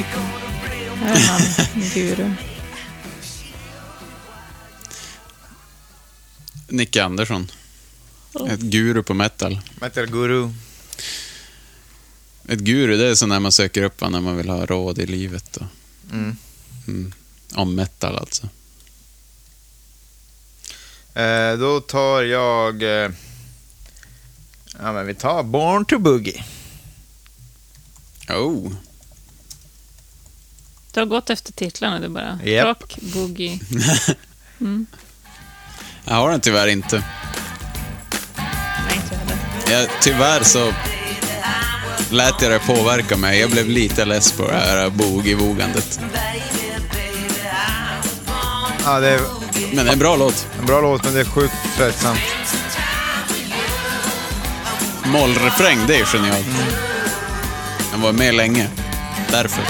[1.05, 1.41] Är det han
[1.93, 2.31] guru?
[6.67, 7.51] Nicke Andersson.
[8.49, 9.59] Ett guru på metal.
[9.81, 10.49] Metal Guru.
[12.47, 15.05] Ett guru, det är sån där man söker upp när man vill ha råd i
[15.05, 15.57] livet.
[15.57, 15.65] Och,
[16.11, 16.37] Mm.
[16.87, 17.13] mm,
[17.55, 18.49] om metal alltså.
[21.13, 22.83] Eh, då tar jag...
[22.83, 23.11] Eh,
[24.81, 26.43] ja, men vi tar Born to Boogie.
[28.29, 28.71] Oh.
[30.93, 32.39] Du har gått efter titlarna du bara.
[32.43, 32.67] Japp.
[32.67, 33.59] Rock, boogie.
[36.05, 37.03] Jag har den tyvärr inte.
[38.37, 39.37] Nej, inte jag heller.
[39.81, 40.73] Jag, tyvärr så
[42.11, 43.39] lät jag det påverka mig.
[43.39, 45.99] Jag blev lite less på det här boogie-vogandet.
[48.85, 49.21] Ja, det är
[49.73, 50.47] Men det är en bra låt.
[50.59, 52.19] en bra låt, men det är sjukt tröttsamt.
[55.05, 56.45] Mollrefräng, det är genialt.
[57.97, 58.69] Den var med länge.
[59.31, 59.63] Därför.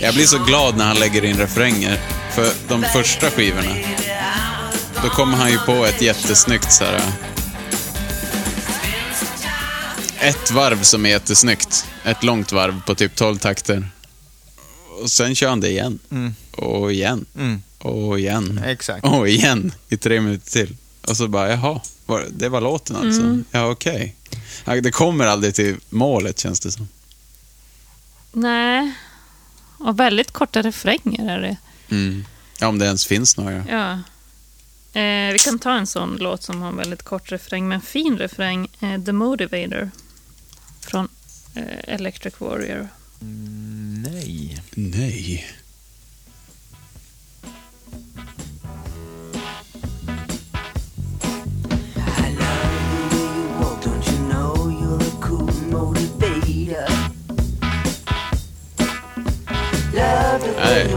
[0.00, 2.00] Jag blir så glad när han lägger in refränger.
[2.34, 3.76] För de första skivorna,
[5.02, 7.00] då kommer han ju på ett jättesnyggt så här.
[10.20, 11.86] Ett varv som är jättesnyggt.
[12.04, 13.88] Ett långt varv på typ 12 takter.
[15.02, 15.98] Och sen kör han det igen.
[16.52, 17.26] Och igen.
[17.36, 17.62] Mm.
[17.78, 18.60] Och igen.
[18.66, 19.04] Exakt.
[19.04, 20.76] Och igen i tre minuter till.
[21.06, 21.80] Och så bara, jaha,
[22.30, 23.38] det var låten alltså?
[23.50, 24.14] Ja, okej.
[24.14, 24.17] Ja,
[24.64, 26.88] Det kommer aldrig till målet känns det som.
[28.32, 28.92] Nej.
[29.78, 31.56] Och väldigt korta refränger är det.
[31.90, 32.24] Mm.
[32.60, 33.64] Ja, om det ens finns några.
[33.68, 33.92] Ja.
[35.00, 38.18] Eh, vi kan ta en sån låt som har en väldigt kort refräng, men fin
[38.18, 38.68] refräng.
[38.80, 39.90] Eh, The Motivator.
[40.80, 41.08] Från
[41.54, 42.88] eh, Electric Warrior.
[44.02, 44.62] Nej.
[44.74, 45.46] Nej.
[60.64, 60.96] Nej.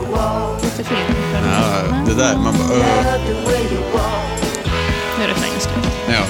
[1.44, 4.42] Ja, det där, man bara, love the way you walk.
[5.18, 5.86] Nu är refrängen slut.
[6.08, 6.24] Ja,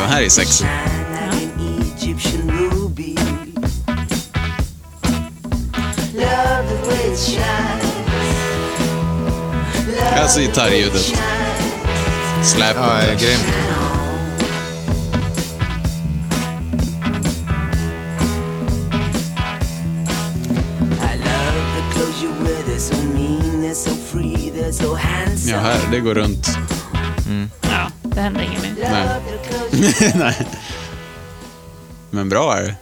[0.00, 0.66] den här är sexig.
[10.16, 11.14] Alltså gitarrljudet.
[12.44, 12.76] Släp.
[12.76, 13.16] Ja, är
[25.48, 26.48] Ja, här, det går runt.
[27.62, 28.74] Ja, det hände inget mer.
[29.72, 30.12] Nej.
[30.14, 30.46] Nej.
[32.10, 32.74] Men bra är det.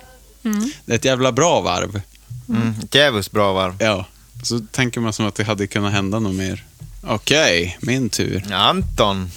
[0.85, 2.01] Det är ett jävla bra varv.
[2.49, 2.75] Mm.
[2.91, 3.75] Djävulskt bra varv.
[3.79, 4.07] Ja.
[4.43, 6.65] Så tänker man som att det hade kunnat hända något mer.
[7.03, 8.53] Okej, min tur.
[8.53, 9.31] Anton,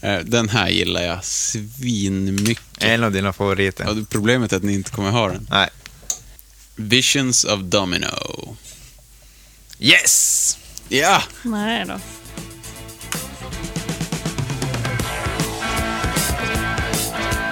[0.00, 2.64] Eh, Den här gillar jag svinmycket.
[2.84, 3.84] en av dina favoriter.
[3.88, 5.46] Ja, problemet är att ni inte kommer ha den.
[5.50, 5.68] Nej.
[6.76, 8.56] Visions of Domino.
[9.78, 10.58] Yes!
[10.88, 11.22] Ja!
[11.42, 11.98] Nej då.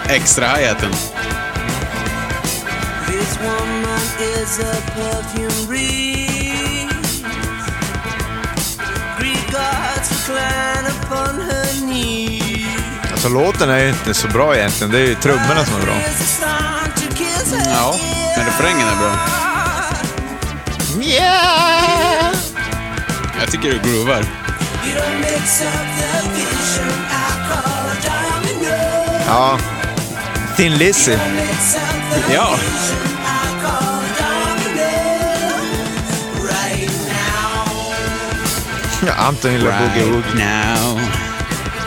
[0.09, 0.91] Extra hi-haten.
[3.07, 7.25] This woman is a perfume breeze.
[9.19, 13.13] Greek gods recline upon her knees.
[13.13, 14.93] Alltså låten är ju inte så bra egentligen.
[14.93, 15.95] Det är ju trummorna som är bra.
[17.67, 17.95] Ja,
[18.37, 19.17] men refrängen är bra.
[21.03, 22.34] Yeah!
[23.41, 24.25] Jag tycker du groovar.
[29.27, 29.59] Ja.
[30.57, 31.17] Thin Lizzy.
[32.33, 32.57] Ja.
[36.43, 36.91] Right
[39.19, 40.35] Anton gillar Boogie Woogie.
[40.35, 41.01] now.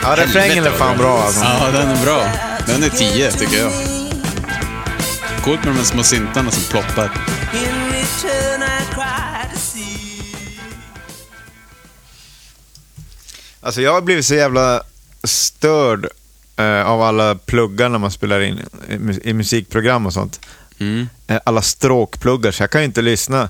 [0.04, 1.44] Ja, refrängen är fan bra alltså.
[1.44, 2.24] Ja, den är bra.
[2.68, 3.72] Den är 10 tycker jag.
[5.44, 7.12] Coolt med de små syntarna som ploppar.
[13.68, 14.84] Alltså jag har blivit så jävla
[15.24, 16.08] störd
[16.58, 20.40] eh, av alla pluggar när man spelar in i, i musikprogram och sånt.
[20.80, 21.10] Mm.
[21.28, 23.50] Eh, alla stråkpluggar, så jag kan ju inte lyssna.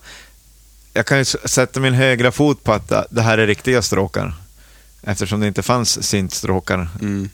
[0.93, 4.33] Jag kan ju sätta min högra fot på att det här är riktiga stråkar.
[5.03, 6.87] Eftersom det inte fanns syntstråkar.
[7.01, 7.29] Mm.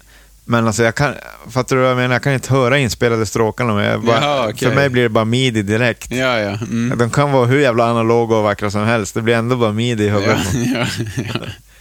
[0.46, 1.14] Men alltså jag kan,
[1.50, 2.16] fattar du vad jag menar?
[2.16, 3.74] Jag kan inte höra inspelade stråkarna.
[3.74, 4.68] Men jag bara, Jaha, okej.
[4.68, 6.12] För mig blir det bara midi direkt.
[6.12, 6.58] Ja, ja.
[6.62, 6.98] Mm.
[6.98, 9.14] De kan vara hur jävla analoga och vackra som helst.
[9.14, 11.44] Det blir ändå bara midi i Ja, huvudet.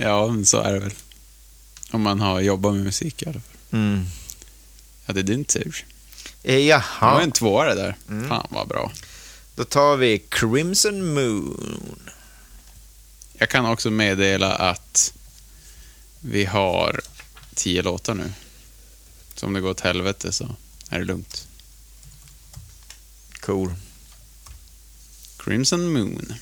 [0.00, 0.92] ja, men så är det väl.
[1.90, 3.56] Om man har jobbat med musik i alla fall.
[3.80, 4.04] Mm.
[5.06, 5.86] Ja, det är din tur.
[6.42, 6.58] Eh, Det var
[7.00, 7.96] Jaha, en tvåare där.
[8.28, 8.92] Fan vad bra.
[9.54, 12.10] då tar vi Crimson Moon.
[13.32, 15.12] Jag kan också meddela att
[16.20, 17.00] vi har
[17.54, 18.32] tio låtar nu.
[19.34, 20.56] Så om det går åt helvete så
[20.88, 21.46] är det lugnt.
[23.40, 23.74] Cool.
[25.38, 26.34] Crimson Moon.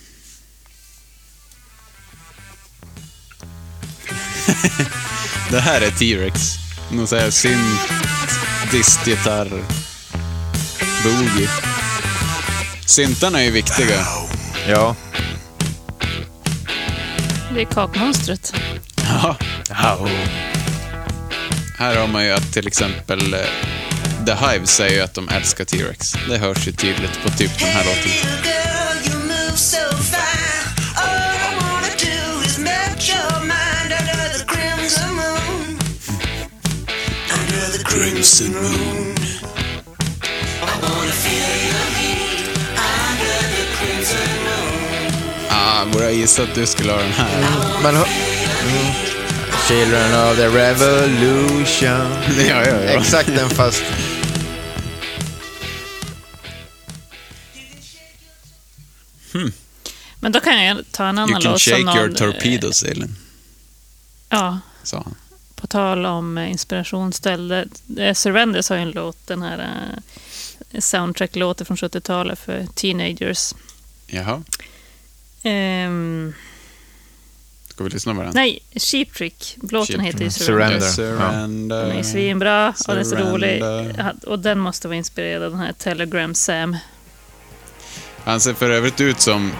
[5.51, 6.55] Det här är T-Rex.
[6.91, 7.81] Någon sån här synt,
[8.73, 9.51] distgitarr,
[11.05, 11.49] boogie.
[12.87, 14.07] Syntarna är ju viktiga.
[14.69, 14.97] Ja.
[17.55, 18.53] Det är kakmonstret.
[18.97, 19.37] Ja.
[21.79, 23.41] Här har man ju att till exempel eh,
[24.27, 26.13] The Hive säger ju att de älskar T-Rex.
[26.29, 28.78] Det hörs ju tydligt på typ den här låten.
[37.99, 38.65] Crimson moon.
[38.65, 39.17] Under
[43.55, 45.49] the crimson moon.
[45.51, 47.41] Ah, borde jag gissa att du skulle ha den här.
[47.83, 48.05] Men, hö-
[48.63, 48.93] mm.
[49.69, 52.13] Children of the revolution.
[52.49, 53.01] Ja, ja, ja.
[53.01, 53.83] Exakt den fast...
[60.21, 61.97] Men då kan jag ta en annan You can låt som shake någon...
[61.97, 63.17] your torpedoes, Elin,
[64.31, 65.15] Ja, sa han.
[65.61, 67.67] På tal om eh, inspirationsställe.
[67.99, 69.59] Eh, Surrenders har ju en låt, den här
[70.73, 73.55] eh, soundtrack-låten från 70-talet för teenagers.
[74.07, 74.43] Jaha,
[75.43, 76.35] Ehm,
[77.69, 78.31] ska vi lyssna på den?
[78.35, 79.57] nej, Cheap Trick.
[79.71, 80.31] Låten heter ju.
[80.31, 80.81] Surrender.
[80.81, 81.19] Surrender.
[81.21, 81.87] Surrender.
[81.89, 83.63] Den är svinbra och den är så rolig.
[84.27, 86.77] Och den måste vara inspirerad av den här Telegram Sam.
[88.25, 89.53] Han ser för övrigt ut som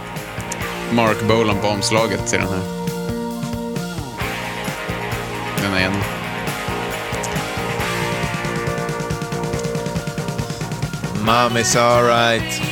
[0.93, 2.78] Mark Bolan på omslaget till den här.
[5.69, 5.97] Den är ena.
[11.25, 12.63] Mommy's alright.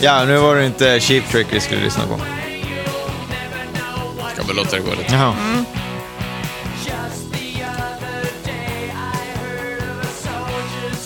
[0.00, 2.20] Ja, nu var det inte Cheap Trick vi skulle lyssna på.
[4.32, 5.14] Ska väl låta det gå lite.
[5.14, 5.36] Jaha.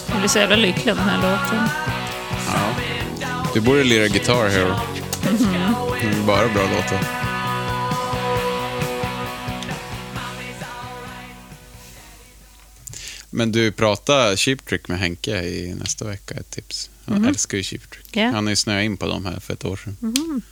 [0.09, 1.69] Jag blir så jävla lycklig av den här låten.
[2.47, 2.83] Ja.
[3.55, 4.75] Du borde lira Guitar Hero.
[6.03, 7.01] Är bara bra låtar.
[13.31, 16.91] Men du, prata Cheap Trick med Henke i nästa vecka, ett tips.
[17.05, 18.17] Han älskar ju Cheap Trick.
[18.17, 18.25] Ja.
[18.25, 20.43] Han har ju snöat in på dem här för ett år sedan.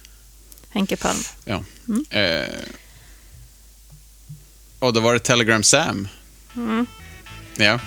[0.70, 1.18] Henke Palm.
[1.44, 1.64] Ja.
[2.18, 2.54] Eh,
[4.78, 6.08] och då var det Telegram Sam.
[7.56, 7.80] Ja.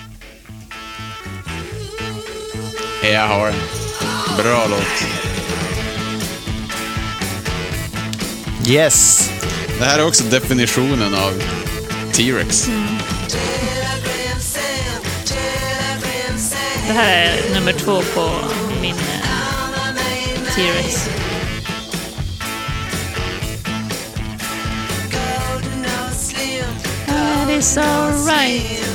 [3.03, 3.55] Jag har en.
[4.37, 5.20] Bra låt.
[8.67, 9.29] Yes!
[9.79, 11.43] Det här är också definitionen av
[12.13, 12.69] T-Rex.
[16.87, 18.29] Det här är nummer två på
[18.81, 21.09] min eh, T-Rex.
[27.07, 28.91] That is alright.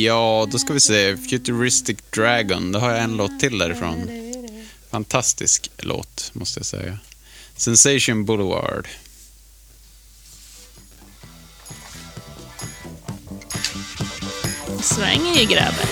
[0.00, 1.16] Ja, då ska vi se.
[1.16, 2.72] Futuristic Dragon.
[2.72, 4.10] Då har jag en låt till därifrån.
[4.90, 6.98] Fantastisk låt, måste jag säga.
[7.56, 8.88] Sensation Boulevard.
[14.82, 15.86] Svänger ju grabben.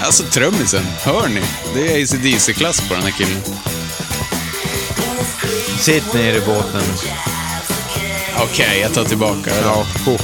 [0.00, 1.42] Alltså trummisen, hör ni?
[1.74, 3.42] Det är ACDC-klass på den här killen.
[5.78, 6.82] Sitt ner i båten.
[8.38, 9.60] Okej, jag tar tillbaka det.
[9.60, 10.18] Ja, ho.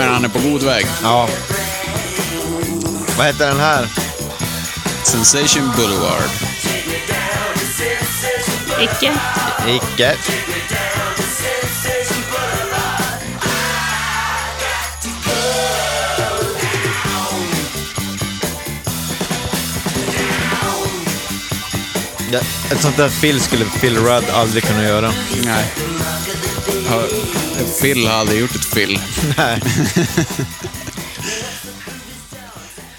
[0.00, 0.86] Men han är på god väg.
[1.02, 1.28] ja.
[3.18, 3.88] Vad heter den här?
[5.04, 6.30] Sensation Boulevard.
[8.80, 9.12] Icke.
[9.68, 10.16] Icke.
[22.32, 22.40] Ja,
[22.72, 25.12] ett sånt där fill skulle Phil Rudd aldrig kunna göra.
[25.44, 25.89] Nej.
[26.90, 29.00] Har- Phil har aldrig gjort ett Phil.
[29.36, 29.62] Nej.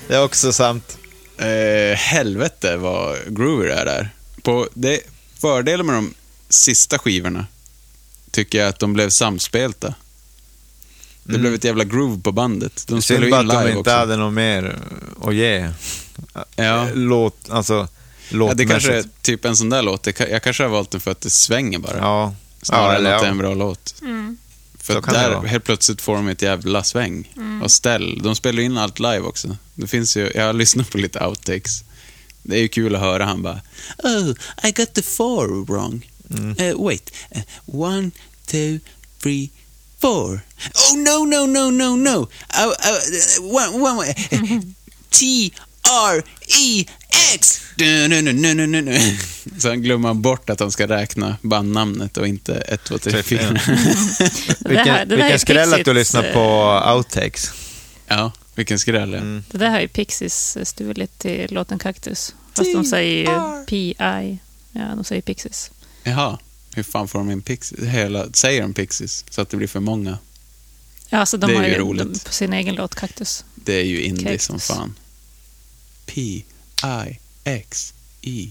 [0.07, 0.97] Det är också sant.
[1.37, 4.09] Eh, helvete vad groovy det är där.
[4.43, 4.99] På, det,
[5.41, 6.13] fördelen med de
[6.49, 7.45] sista skivorna
[8.31, 9.93] tycker jag att de blev samspelta.
[11.23, 12.83] Det blev ett jävla groove på bandet.
[12.87, 13.91] De spelade Synd ju bara in att de live inte också.
[13.99, 14.75] hade något mer
[15.23, 15.69] att ge.
[16.55, 16.87] Ja.
[16.93, 17.87] Låt, alltså, Ja,
[18.29, 18.69] det låtmässigt.
[18.71, 20.07] kanske är typ en sån där låt.
[20.19, 21.97] Jag kanske har valt den för att det svänger bara.
[21.97, 22.33] Ja.
[22.61, 23.95] Snarare ja, än eller att det är en bra låt.
[24.77, 27.33] För kan det där helt plötsligt får de ett jävla sväng.
[27.63, 28.21] Och ställ.
[28.23, 29.57] De spelar in allt live också.
[29.75, 31.83] Det finns ju, jag har lyssnat på lite outtakes.
[32.43, 33.61] Det är ju kul att höra han bara
[34.03, 34.33] Oh,
[34.63, 36.09] I got the four wrong.
[36.29, 36.57] Mm.
[36.59, 37.11] Uh, wait.
[37.35, 38.11] Uh, one,
[38.45, 38.79] two,
[39.19, 39.49] three,
[39.99, 40.41] four.
[40.75, 42.27] Oh no, no, no, no, no.
[42.59, 44.61] Uh, uh, one, one, uh,
[45.09, 45.51] T, R, E,
[47.35, 47.61] X!
[47.75, 48.99] Du, nu, nu, nu, nu, nu, nu.
[49.59, 53.41] Sen glömmer man bort att han ska räkna bandnamnet och inte 1, 2, 3, 4.
[53.51, 57.51] Det Vilken, vilken skräll att du lyssnar på outtakes.
[58.07, 59.13] Ja, vilken skräll.
[59.13, 59.19] ja.
[59.51, 62.35] Det där har ju Pixies stulit till låten Cactus.
[62.53, 64.37] Fast de säger ju P.I.
[64.71, 65.71] Ja, de säger Pixies.
[66.03, 66.37] Jaha,
[66.75, 67.87] hur fan får de in Pixies?
[67.87, 70.17] Hela, säger de Pixies så att det blir för många?
[71.09, 72.13] Ja, alltså de Det är har ju ju roligt.
[72.13, 73.45] de, på sin egen låt Cactus.
[73.55, 74.43] Det är ju indie Cactus.
[74.45, 74.95] som fan.
[76.13, 78.49] P, I, X, E.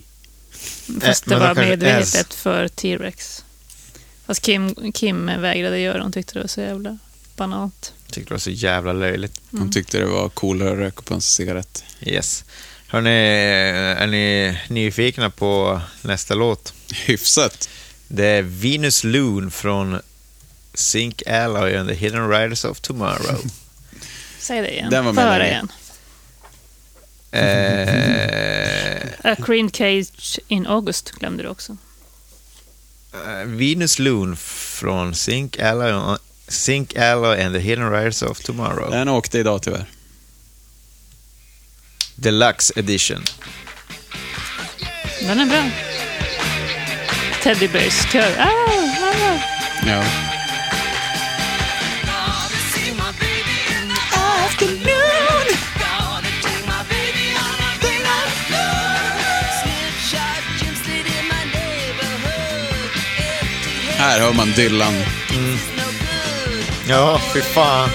[1.01, 3.45] Fast men det var medvetet för T-Rex.
[4.27, 6.99] Fast Kim, Kim vägrade göra hon tyckte det var så jävla
[7.37, 7.93] banalt.
[8.07, 9.41] Tyckte det var så jävla löjligt.
[9.51, 11.85] Hon tyckte det var coolare att röka på en cigarett.
[12.01, 12.45] Yes.
[12.87, 16.75] Hörrni, är ni nyfikna på nästa låt?
[17.07, 17.69] Hyfsat.
[18.09, 20.01] Det är Venus Loon från
[20.75, 23.41] Sink Alloy and the Hidden Riders of Tomorrow.
[24.39, 24.91] Säg det igen.
[24.91, 25.51] Den var länge.
[25.51, 25.69] igen.
[27.33, 31.77] Eh, A Green Cage in August glömde du också.
[33.15, 36.17] eh, Venus Loon från Sink Alloy,
[36.49, 38.91] Sink Alloy and the Hidden Riders of Tomorrow.
[38.91, 39.87] Den åkte idag tyvärr.
[42.15, 43.25] Deluxe edition.
[45.21, 45.71] Den är bra.
[47.43, 48.35] Teddy Bears kör.
[48.39, 49.39] Ah, ah.
[49.87, 50.05] Ja.
[64.01, 64.95] Här hör man Dylan.
[66.89, 67.91] Ja, fy fan.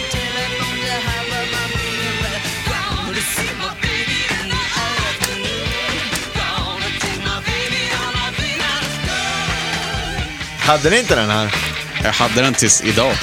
[10.60, 11.56] Hade ni inte den här?
[12.03, 13.14] Jag hade den tills idag.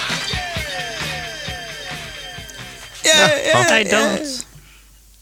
[3.04, 4.44] I don't.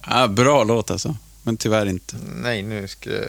[0.06, 1.16] Ja, bra låt alltså.
[1.42, 2.16] Men tyvärr inte.
[2.34, 3.24] Nej, nu ska jag...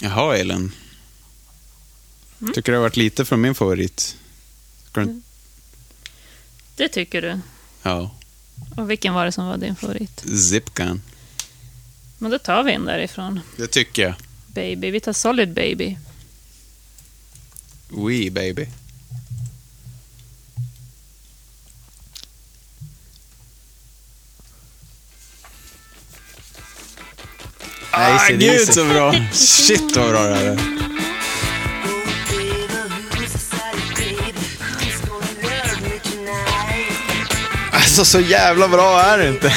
[0.00, 0.72] Jaha, Elin.
[2.54, 4.16] Tycker det har varit lite från min favorit.
[4.92, 5.20] Du...
[6.76, 7.40] Det tycker du.
[7.82, 8.14] Ja.
[8.76, 10.24] Och vilken var det som var din favorit?
[10.50, 11.02] Zipgun.
[12.18, 13.40] Men då tar vi en därifrån.
[13.56, 14.14] Det tycker jag.
[14.46, 14.90] Baby.
[14.90, 15.98] Vi tar Solid Baby.
[17.88, 18.66] We baby.
[27.98, 29.14] Nej, Ah, gud så bra!
[29.32, 30.58] Shit vad bra det här är.
[37.72, 39.54] Alltså, så jävla bra är det inte.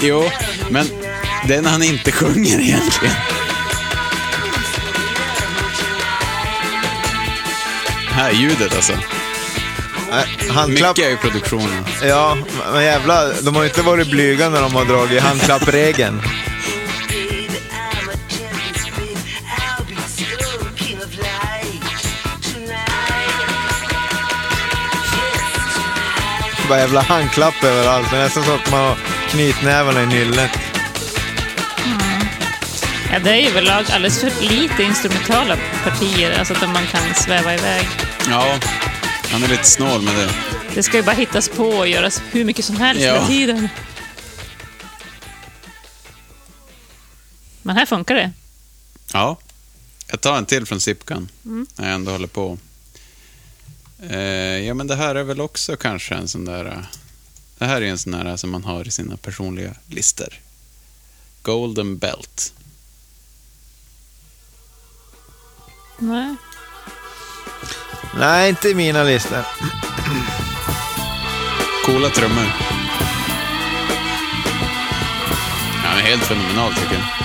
[0.00, 0.30] Jo,
[0.70, 0.86] men
[1.48, 3.14] det är när han inte sjunger egentligen.
[8.10, 8.92] Här är ljudet alltså.
[10.14, 10.96] Nej, Handklapp...
[10.96, 11.84] Mycket är ju produktionen.
[12.02, 12.36] Ja,
[12.72, 16.22] men jävla, de har ju inte varit blyga när de har dragit handklappregeln.
[26.68, 28.10] Bara jävla handklapp överallt.
[28.10, 28.96] Det är nästan så att man har
[29.28, 30.50] knytnävarna i nyllet.
[33.12, 37.54] Ja, det är ju väl alldeles för lite instrumentala partier, alltså att man kan sväva
[37.54, 37.88] iväg.
[38.30, 38.58] Ja,
[39.34, 40.34] han är lite snål med det.
[40.74, 43.14] Det ska ju bara hittas på och göras hur mycket som helst Ja.
[43.14, 43.68] hela tiden.
[47.62, 48.32] Men här funkar det.
[49.12, 49.36] Ja.
[50.06, 51.28] Jag tar en till från Zipgun.
[51.44, 51.66] Mm.
[51.76, 52.58] När jag ändå håller på.
[54.10, 54.18] Eh,
[54.66, 56.64] ja, men det här är väl också kanske en sån där...
[56.64, 56.78] eh,
[57.58, 60.34] Det här är en sån där som man har i sina personliga listor.
[61.42, 62.52] Golden Belt.
[65.98, 66.34] Nej.
[68.12, 69.38] Nej, inte i mina listor.
[71.86, 72.44] Coola trummor.
[75.84, 77.24] Han är helt fenomenal tycker jag.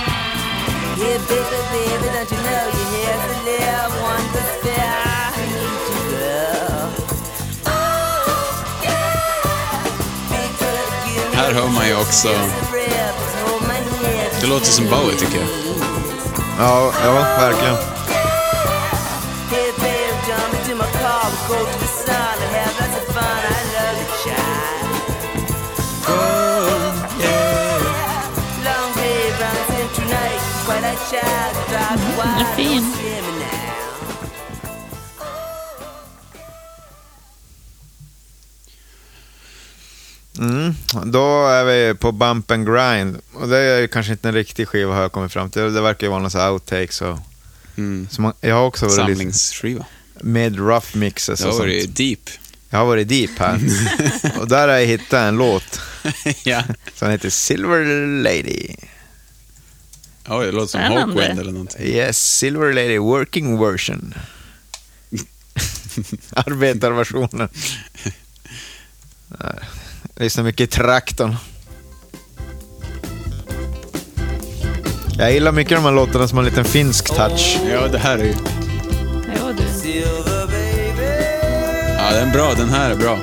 [11.32, 12.28] Här hör man ju också...
[14.40, 15.48] Det låter som Bowie tycker jag.
[16.58, 17.99] Ja, ja verkligen.
[21.50, 21.56] Car.
[21.56, 23.24] We'll go to the sun and have lots of fun.
[23.24, 24.90] I love you, child.
[28.64, 30.40] Long day runs in tonight.
[30.66, 31.52] Quite a child.
[31.68, 32.82] Drive Den är fin.
[32.82, 33.70] Hear me now.
[40.38, 40.74] Mm.
[41.12, 43.20] Då är vi på Bump and Grind.
[43.32, 45.74] Och det är kanske inte en riktig skiva har jag kommit fram till.
[45.74, 47.18] Det verkar ju vara några så här outtakes och...
[47.76, 48.08] Mm.
[48.10, 49.86] Så man, jag har också varit lite Samlingsskiva.
[50.22, 51.68] Med rough mixes Det och har sånt.
[51.68, 52.30] varit deep.
[52.70, 53.60] Jag har varit deep här.
[54.40, 55.80] Och där har jag hittat en låt
[56.44, 56.62] ja.
[56.94, 58.66] som heter Silver Lady.
[60.28, 61.00] Oj, det låter som Spännande.
[61.00, 61.86] Hawkwind eller någonting.
[61.86, 64.14] Yes, Silver Lady Working Version.
[66.32, 67.48] Arbetarversionen.
[69.28, 69.54] Nej,
[70.16, 71.36] Lyssnar mycket i traktorn.
[75.18, 77.58] Jag gillar mycket de här låtarna som har en liten finsk touch.
[77.70, 78.34] Ja, det här är ju...
[81.98, 82.54] Ja, den är bra.
[82.56, 83.18] Den här är bra.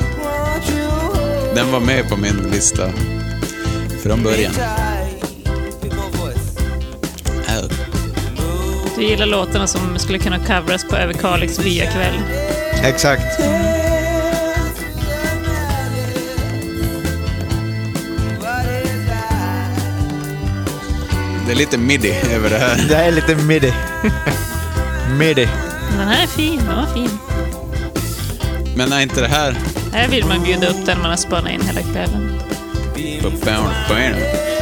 [1.56, 2.90] Den var med på min lista
[4.04, 4.54] från början.
[8.96, 12.20] Du gillar låtarna som skulle kunna covras på Överkalix byakväll.
[12.84, 13.40] Exakt.
[21.46, 22.86] Det är lite midi över det här.
[22.90, 23.74] Det här är lite midi.
[25.20, 25.50] midi.
[25.90, 27.18] Den här är fin, den var fin.
[28.76, 29.58] Men är inte det här...
[29.92, 32.40] Här vill man bjuda upp den man har spanat in hela kvällen.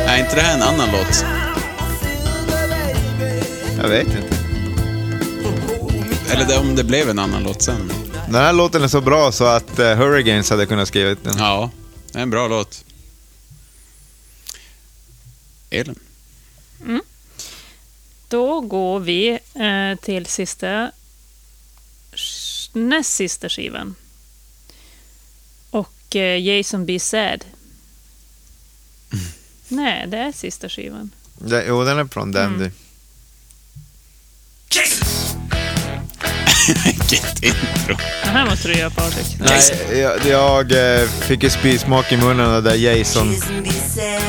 [0.07, 1.25] Är inte det här en annan låt?
[3.81, 4.35] Jag vet inte.
[6.31, 7.91] Eller det, om det blev en annan låt sen.
[8.25, 11.37] Den här låten är så bra så att uh, Hurricanes hade kunnat skriva den.
[11.37, 11.71] Ja,
[12.11, 12.85] det är en bra låt.
[15.69, 15.99] Elin.
[18.27, 20.91] Då går vi eh, till sista,
[22.75, 23.95] näst sista skivan.
[25.69, 26.99] Och eh, Jason B.
[26.99, 27.45] Sad.
[29.67, 31.11] Nej, det är sista skivan.
[31.33, 32.69] Det, jo, den är från Dandy.
[36.85, 37.97] Vilket intro.
[38.23, 39.25] Den här måste du göra Patrik.
[39.39, 40.71] Nej, jag, jag
[41.01, 43.35] eh, fick ju spysmak i munnen där Jason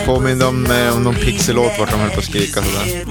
[0.04, 3.04] påminde om, eh, om någon pixelåt vart de höll på att skrika sådär.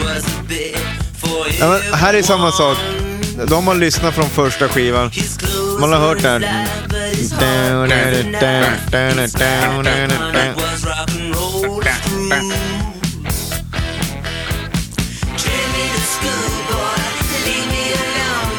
[1.59, 2.77] Ja, men här är samma sak.
[3.43, 5.11] De har lyssnat från första skivan.
[5.79, 6.67] Man har hört den här.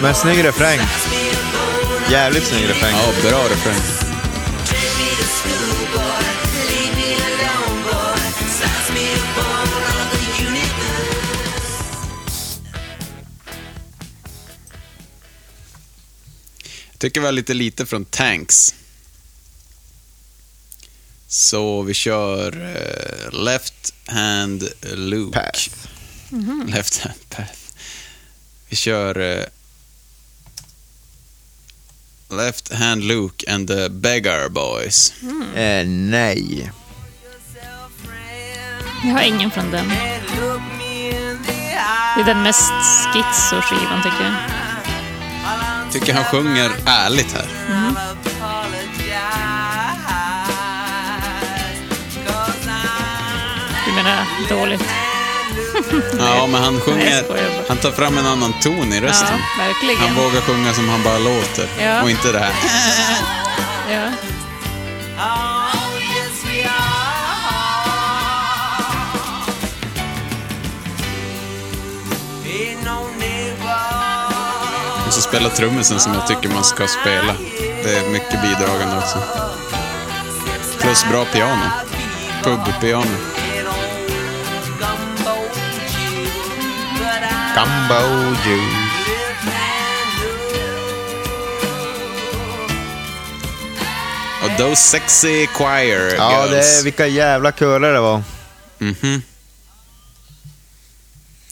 [0.02, 0.80] Men snygg refräng.
[2.10, 2.94] Jävligt snygg refräng.
[2.94, 4.05] Ja, bra refräng.
[17.06, 18.74] Tycker vi har lite lite från Tanks.
[21.28, 25.38] Så vi kör eh, Left Hand Luke.
[25.38, 25.68] Path.
[26.66, 27.58] Left Hand Path.
[28.68, 29.44] Vi kör eh,
[32.36, 35.12] Left Hand Luke and the Beggar Boys.
[35.54, 36.70] Eh, nej.
[39.04, 39.88] Jag har ingen från den.
[42.16, 42.72] Det är den mest
[43.12, 44.75] schizo-skivan tycker jag.
[45.92, 47.46] Tycker han sjunger ärligt här.
[53.86, 54.84] Du menar dåligt?
[56.18, 57.24] Ja, men han sjunger...
[57.68, 59.38] Han tar fram en annan ton i rösten.
[59.58, 59.96] Ja.
[59.98, 61.68] Han vågar sjunga som han bara låter.
[61.80, 62.02] Ja.
[62.02, 62.52] Och inte det här.
[63.90, 64.10] Ja.
[75.16, 77.34] Så spelar trummisen som jag tycker man ska spela.
[77.84, 79.22] Det är mycket bidragande också.
[80.80, 81.62] Plus bra piano.
[82.42, 83.16] Pub-piano.
[87.54, 88.86] Gumbo juice.
[94.44, 96.50] Och those sexy choir Ja, girls.
[96.50, 98.22] det är, vilka jävla körer det var.
[98.78, 99.22] Mhm.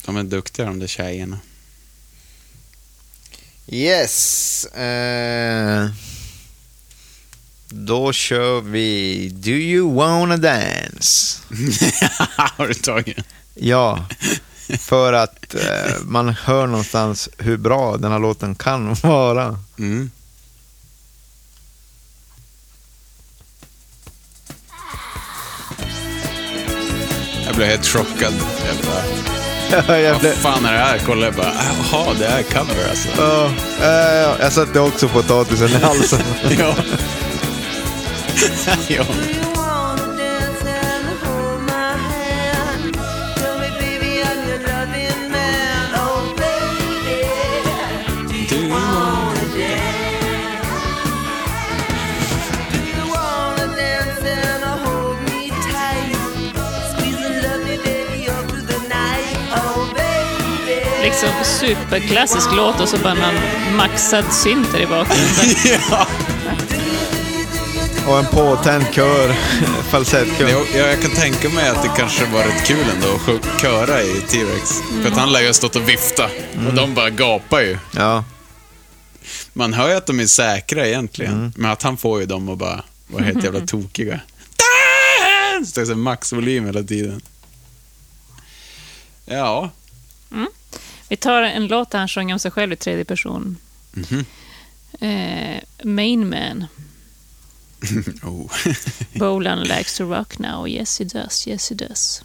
[0.07, 1.39] De är duktiga de där tjejerna.
[3.66, 4.65] Yes.
[4.66, 5.89] Eh,
[7.69, 11.41] då kör vi Do you wanna dance?
[12.36, 13.19] Har du tagit?
[13.55, 14.07] Ja,
[14.78, 19.59] för att eh, man hör någonstans hur bra den här låten kan vara.
[19.78, 20.11] Mm.
[27.47, 28.35] Jag blev helt chockad.
[30.23, 30.99] Vad fan är det här?
[30.99, 31.53] Kollade jag bara,
[31.93, 33.09] jaha, det är cover alltså.
[33.19, 33.51] Ja,
[33.83, 36.21] eh, jag satte också potatisen i halsen.
[36.59, 36.75] ja.
[38.89, 39.05] ja.
[61.65, 65.57] Superklassisk låt och så bara någon maxad synt där i bakgrunden.
[65.91, 66.07] ja.
[68.07, 69.32] Och en påtänd kör,
[69.91, 70.49] falsettkör.
[70.49, 74.03] Jag, jag, jag kan tänka mig att det kanske var rätt kul ändå att köra
[74.03, 74.81] i T-Rex.
[75.03, 76.24] För att han lär ju ha stått och vifta.
[76.69, 77.78] Och de bara gapar ju.
[77.91, 78.24] Ja,
[79.53, 81.53] Man hör ju att de är säkra egentligen.
[81.57, 84.20] Men att han får ju dem att bara vara helt jävla tokiga.
[85.66, 87.20] Så det är så maxvolym hela tiden.
[89.27, 89.70] Ja.
[91.09, 93.56] Vi tar en låt där han sjunger om sig själv i tredje person.
[95.01, 96.66] Eh, Main Man.
[98.22, 98.51] Oh.
[99.18, 100.68] Bolan likes to rock now.
[100.68, 102.22] Yes he does, yes he does.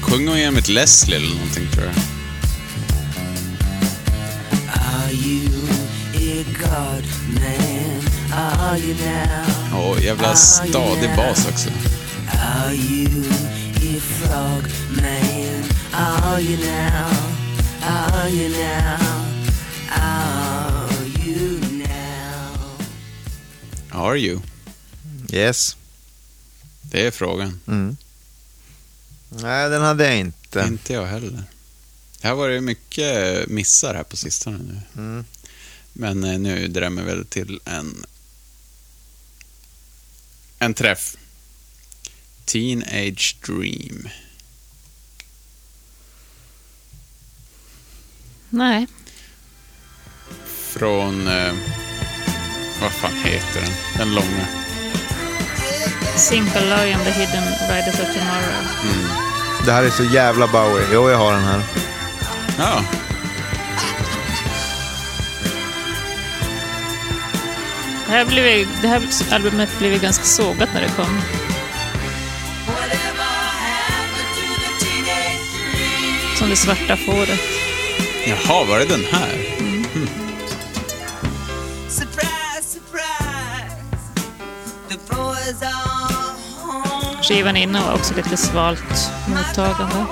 [0.00, 1.94] Sjunger hon igen med Leslie eller någonting tror jag.
[9.74, 11.68] Åh, jävla stadig bas också.
[12.32, 13.24] Are you?
[25.34, 25.76] Yes.
[26.82, 27.60] Det är frågan.
[27.66, 27.96] Mm.
[29.28, 30.64] Nej, den hade jag inte.
[30.68, 31.42] Inte jag heller.
[32.20, 34.80] Det har varit mycket missar här på sistone nu.
[35.02, 35.24] Mm.
[35.92, 38.04] Men eh, nu drämmer väl till en
[40.58, 41.16] en träff.
[42.44, 44.08] Teenage Dream.
[48.54, 48.86] Nej,
[50.44, 51.28] Från...
[51.28, 51.52] Eh,
[52.80, 53.70] vad fan heter den?
[53.98, 54.46] Den långa.
[56.16, 58.64] Simple Lion, The Hidden Riders of Tomorrow.
[59.66, 60.86] Det här är så jävla Bowie.
[60.92, 61.62] Jo, jag har den här.
[62.58, 62.84] Ja.
[68.06, 69.02] Det här, blev, det här
[69.32, 71.20] albumet blev ganska sågat när det kom.
[76.38, 77.63] Som det svarta fåret.
[78.26, 79.30] Jaha, var det den här?
[81.88, 83.76] Surprise, surprise.
[84.88, 87.22] The boys are home.
[87.22, 90.06] Skivan innan var också lite svalt mottagande.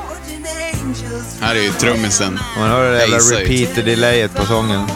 [1.40, 2.38] Här är ju trummisen.
[2.58, 4.86] Man hör det jävla repeater-delayet på sången.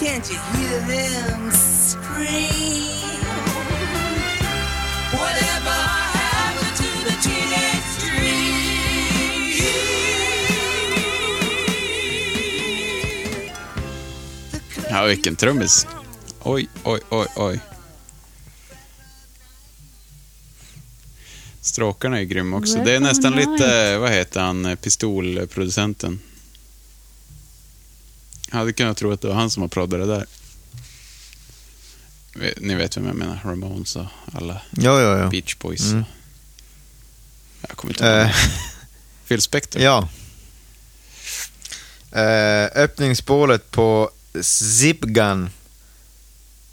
[0.00, 2.63] Can't you hear them scream?
[14.94, 15.86] Ja, vilken trummis.
[16.42, 17.60] Oj, oj, oj, oj.
[21.60, 22.78] Stråkarna är grymma också.
[22.78, 26.20] Det är nästan lite, vad heter han, eh, pistolproducenten.
[28.50, 30.26] Jag hade kunnat tro att det var han som har proddat det där.
[32.60, 35.30] Ni vet vem jag menar, Ramones och alla Jo, jo, jo.
[35.30, 35.90] Beach Boys.
[35.90, 36.04] Mm.
[37.68, 38.20] Jag kommer inte ihåg.
[38.20, 38.36] Eh,
[39.28, 39.82] Phil Spector.
[39.82, 40.08] ja.
[42.12, 44.10] Eh, öppningsspåret på
[44.42, 45.50] Zip Gun.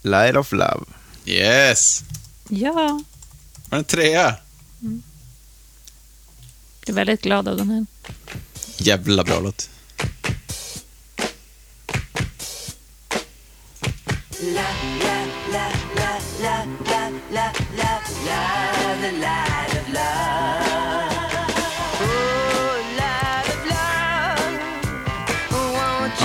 [0.01, 0.85] Light of Love.
[1.25, 2.03] Yes!
[2.49, 3.03] Ja, Var
[3.69, 4.35] det en trea?
[6.85, 7.85] jag är väldigt glad av den här.
[8.77, 9.69] Jävla bra låt.
[19.69, 19.70] Och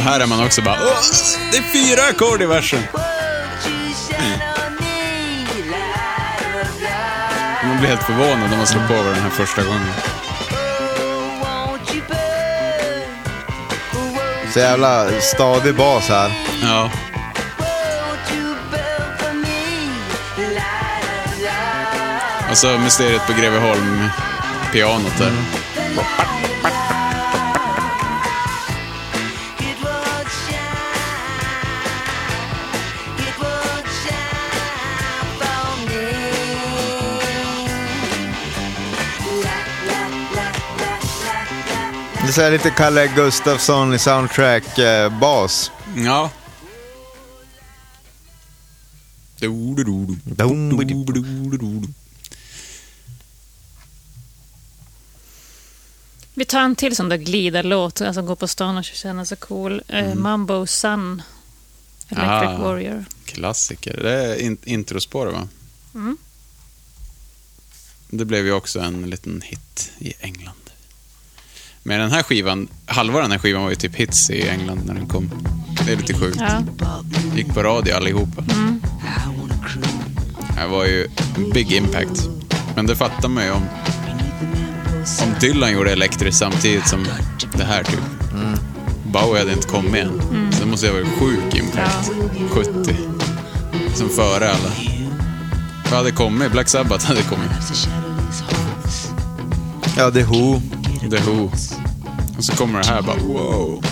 [0.06, 1.00] här är man också bara Åh,
[1.52, 2.82] det är fyra ackord i versen.
[7.64, 9.92] Man blir helt förvånad när man slår på den här första gången.
[14.52, 16.32] Så jävla stadig bas här.
[16.62, 16.90] Ja.
[22.50, 24.08] Och så Mysteriet på Greveholm,
[24.72, 25.32] pianot där.
[25.74, 26.35] Det
[42.36, 45.70] så här lite Kalle Gustafsson i soundtrack-bas.
[45.96, 46.30] Ja.
[49.38, 50.16] Du-du-du-du.
[50.24, 51.88] Du-du-du-du.
[56.34, 59.82] Vi tar en till sån där glidarlåt, alltså gå på stan och känna sig cool.
[59.88, 61.22] Eh, Mambo Sun,
[62.08, 62.58] Electric Ah.
[62.58, 63.04] Warrior.
[63.24, 64.00] Klassiker.
[64.02, 65.48] Det är in, introspåret va?
[65.94, 66.16] Mm.
[68.10, 70.65] Det blev ju också en liten hit i England.
[71.86, 74.94] Men den här skivan, halva den här skivan var ju typ hits i England när
[74.94, 75.30] den kom.
[75.86, 76.38] Det är lite sjukt.
[76.40, 76.62] Ja.
[77.36, 78.44] Gick på radio allihopa.
[78.52, 78.80] Mm.
[80.56, 82.28] Det var ju en big impact.
[82.74, 83.62] Men det fattar man ju om...
[85.22, 87.06] Om Dylan gjorde elektriskt samtidigt som
[87.52, 88.00] det här typ.
[89.04, 90.20] Bowie hade inte kommit än.
[90.20, 90.52] Mm.
[90.52, 92.10] Så det måste ju ha varit sjuk impact.
[92.50, 92.96] 70.
[93.94, 94.72] Som före alla.
[95.84, 96.52] Vad hade kommit?
[96.52, 97.50] Black Sabbath hade kommit.
[99.96, 100.60] Ja, The Who.
[101.10, 101.50] The Who.
[102.38, 103.84] Och så kommer det här bara wow.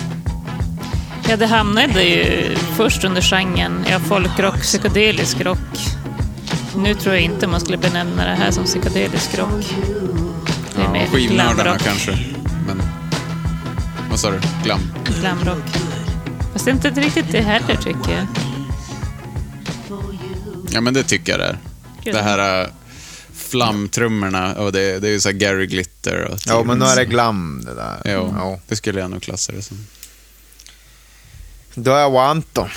[1.29, 5.57] Ja, det hamnade ju först under genren ja, folkrock, psykedelisk rock.
[6.77, 9.49] Nu tror jag inte man skulle benämna det här som psykedelisk rock.
[10.75, 11.83] Det är Ja, mer skivnördarna glamrock.
[11.83, 12.19] kanske.
[12.67, 12.81] Men...
[14.09, 14.39] Vad sa du?
[14.63, 14.79] Glam?
[15.21, 15.63] Glamrock.
[16.53, 18.25] Fast det är inte riktigt det heller tycker jag.
[20.69, 21.57] Ja, men det tycker jag det är.
[22.03, 22.13] Gud.
[22.13, 22.67] Det här äh,
[23.55, 26.95] flamtrummorna och det, det är ju så här Gary Glitter och Ja, men nu är
[26.95, 28.01] det glam det där.
[28.05, 28.59] Jo, Ja.
[28.67, 29.87] det skulle jag nog klassa det som.
[31.75, 32.69] Då är jag want då.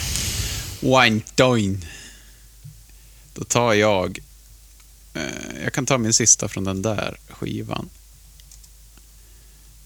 [3.48, 4.18] Tar jag...
[5.14, 7.88] Eh, jag kan ta min sista från den där skivan.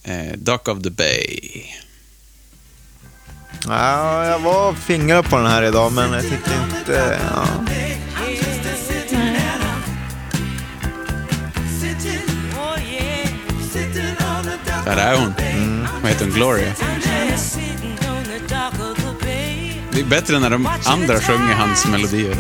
[0.03, 1.65] Eh, Dock of the Bay.
[3.67, 7.19] Ja, jag var och fingrade på den här idag, men jag tyckte inte...
[7.31, 7.47] Ja.
[14.85, 15.35] Där är hon.
[16.03, 16.35] Vad heter hon?
[16.35, 16.73] Gloria.
[19.93, 22.37] Det är bättre när de andra sjunger hans melodier.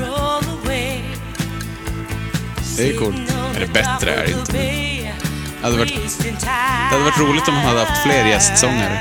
[2.76, 3.16] Det är coolt.
[3.56, 4.52] Eller bättre är det inte.
[4.52, 6.46] Det hade varit, det
[6.90, 9.00] hade varit roligt om han hade haft fler gästsångare.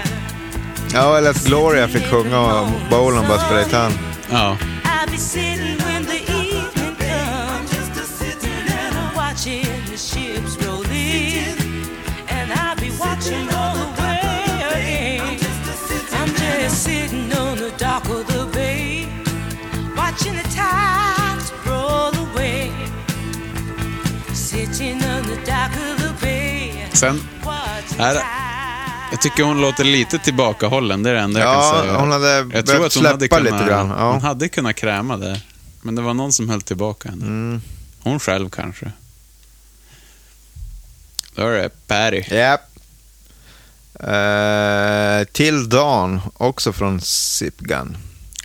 [0.93, 3.91] ja, eller att Gloria fick sjunga och Bolan bara spela gitarr.
[4.31, 4.57] Ja.
[27.01, 27.21] Sen,
[27.97, 28.21] här,
[29.11, 31.97] jag tycker hon låter lite tillbakahållen, det är det enda jag Ja, kan säga.
[31.99, 34.11] hon hade jag tror att hon hade kunnat, lite grann, ja.
[34.11, 35.41] Hon hade kunnat kräma där,
[35.81, 37.25] men det var någon som höll tillbaka henne.
[37.25, 37.61] Mm.
[38.03, 38.91] Hon själv kanske.
[41.35, 42.35] Då är det Patty.
[42.35, 42.61] Japp.
[43.99, 47.97] Eh, Till Dawn, också från Zip Gun.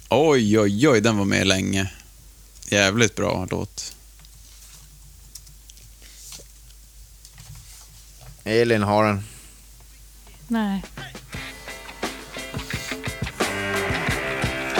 [0.09, 1.91] Oj, oj, oj, den var med länge.
[2.69, 3.96] Jävligt bra låt.
[8.47, 9.25] Elin har den.
[10.49, 10.83] Nej.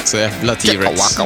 [0.05, 1.19] Så jävla T-Rex.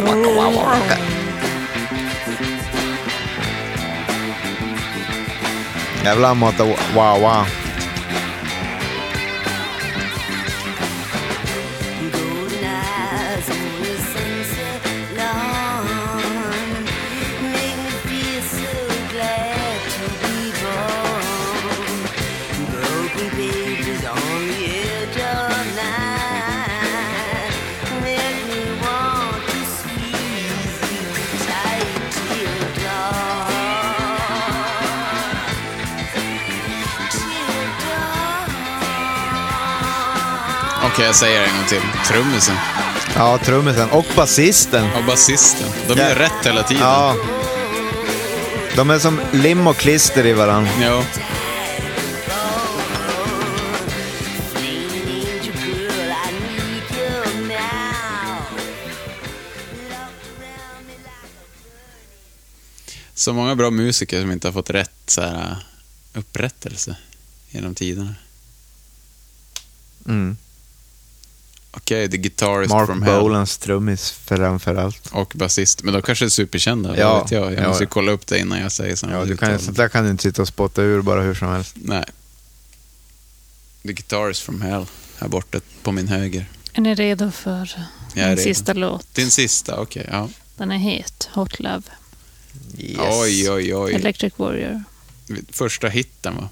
[6.04, 7.59] Jävlar mata wow wow.
[41.00, 41.80] Okej, jag säger det en gång till.
[42.06, 42.56] Trummisen
[43.16, 43.90] Ja, trummisen.
[43.90, 44.92] Och basisten.
[44.92, 45.68] och basisten.
[45.88, 46.08] De Ja.
[46.08, 46.82] gör rätt hela tiden.
[46.82, 47.16] Ja.
[48.76, 50.70] De är som lim och klister i varandra.
[50.80, 51.04] Now.
[63.14, 65.56] Så många bra musiker som inte har fått rätt så här,
[66.14, 66.96] upprättelse
[67.50, 68.14] genom tiderna.
[70.06, 70.36] Mm.
[71.72, 75.06] Okej, The Guitarist Mark from Hell Bolans trummis framförallt.
[75.12, 75.82] och basist.
[75.82, 77.52] Men de kanske är superkända, Ja, vad vet jag.
[77.52, 77.68] Jag ja.
[77.68, 80.04] måste ju kolla upp det innan jag säger sådana Ja, du kan, sånt där kan
[80.04, 81.74] du inte sitta och spotta ur bara hur som helst.
[81.76, 82.04] Nej.
[83.82, 84.86] The Guitarist from Hell,
[85.18, 86.46] här borta på min höger.
[86.72, 87.70] Är ni redo för
[88.14, 88.42] Jag min redo.
[88.42, 89.14] sista låt?
[89.14, 90.06] Din sista, okej.
[90.10, 90.28] ja.
[90.56, 91.28] Den är het.
[91.34, 91.82] Hot Love.
[92.78, 92.98] Yes.
[93.00, 93.92] Oj, oj, oj.
[93.94, 94.84] Electric Warrior.
[95.52, 96.48] Första hitten va?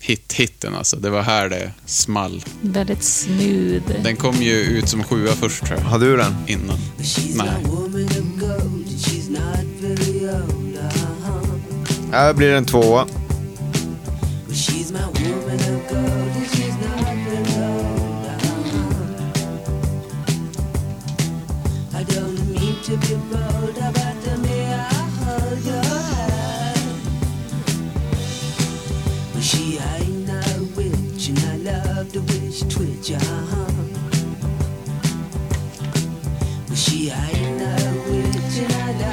[0.00, 0.96] Hit-hitten alltså.
[0.96, 2.44] Det var här det small.
[2.60, 4.02] Väldigt smooth.
[4.02, 5.86] Den kom ju ut som sjua först tror jag.
[5.86, 6.34] Har du den?
[6.46, 6.78] Innan.
[7.34, 7.66] Nej.
[12.12, 13.06] Här blir det en tvåa.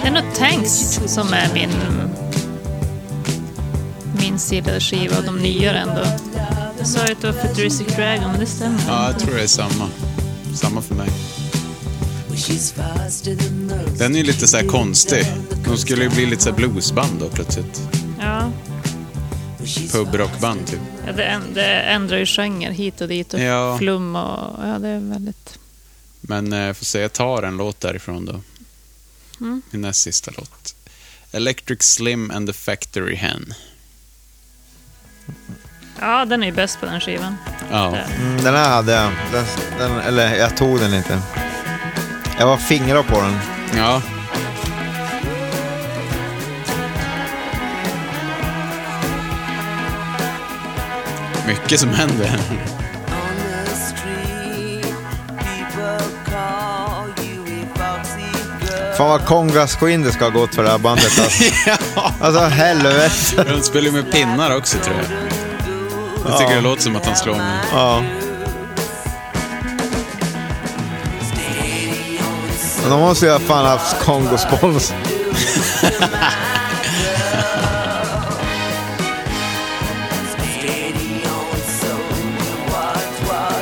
[0.02, 1.70] Det är nog Tanks som är min
[4.22, 6.02] min sidade skiva av de nyare ändå.
[6.78, 8.80] Jag sa ju att det var Futuristic Dragon, men det stämmer.
[8.88, 9.90] Ja, jag tror det är samma.
[10.56, 11.08] Samma för mig.
[13.98, 15.26] Den är ju lite så här konstig.
[15.66, 17.82] De skulle ju bli lite så bluesband då plötsligt.
[18.20, 18.52] Ja,
[19.92, 20.80] Pubrockband typ.
[21.08, 21.12] ja
[21.54, 23.78] det ändrar ju genre hit och dit och Ja.
[23.78, 24.40] flum och...
[24.68, 25.60] Ja, det är väldigt...
[26.28, 28.42] Men eh, får se, jag tar en låt därifrån då.
[29.42, 29.62] Mm.
[29.72, 30.76] Min näst sista låt.
[31.32, 33.54] Electric Slim and the Factory Hen.
[36.00, 37.36] Ja, den är ju bäst på den skivan.
[37.72, 37.98] Ja.
[37.98, 39.12] Mm, den här hade jag.
[39.32, 39.46] Den,
[39.78, 41.22] den, eller jag tog den inte.
[42.40, 43.40] Jag var fingrar på den.
[43.78, 44.02] Ja.
[51.48, 52.40] Mycket som händer.
[58.98, 61.44] Fan vad kongaskinn det ska ha gått för det här bandet alltså.
[62.22, 63.44] Alltså helvete.
[63.44, 65.06] De spelar ju med pinnar också tror jag.
[66.26, 66.56] Jag tycker Ja.
[66.56, 67.60] det låter som att han slår med.
[67.74, 68.04] Ja.
[72.82, 74.94] Men de måste ju ha fan haft Kongospons.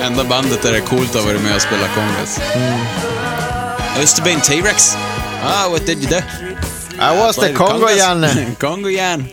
[0.02, 1.88] Enda bandet där det är coolt att vara med och spela
[4.16, 4.98] to be in T-Rex.
[5.48, 6.18] Ah, what did you do?
[7.00, 7.88] I was the Congo.
[7.90, 8.56] Janne.
[8.60, 9.26] Congo Jan.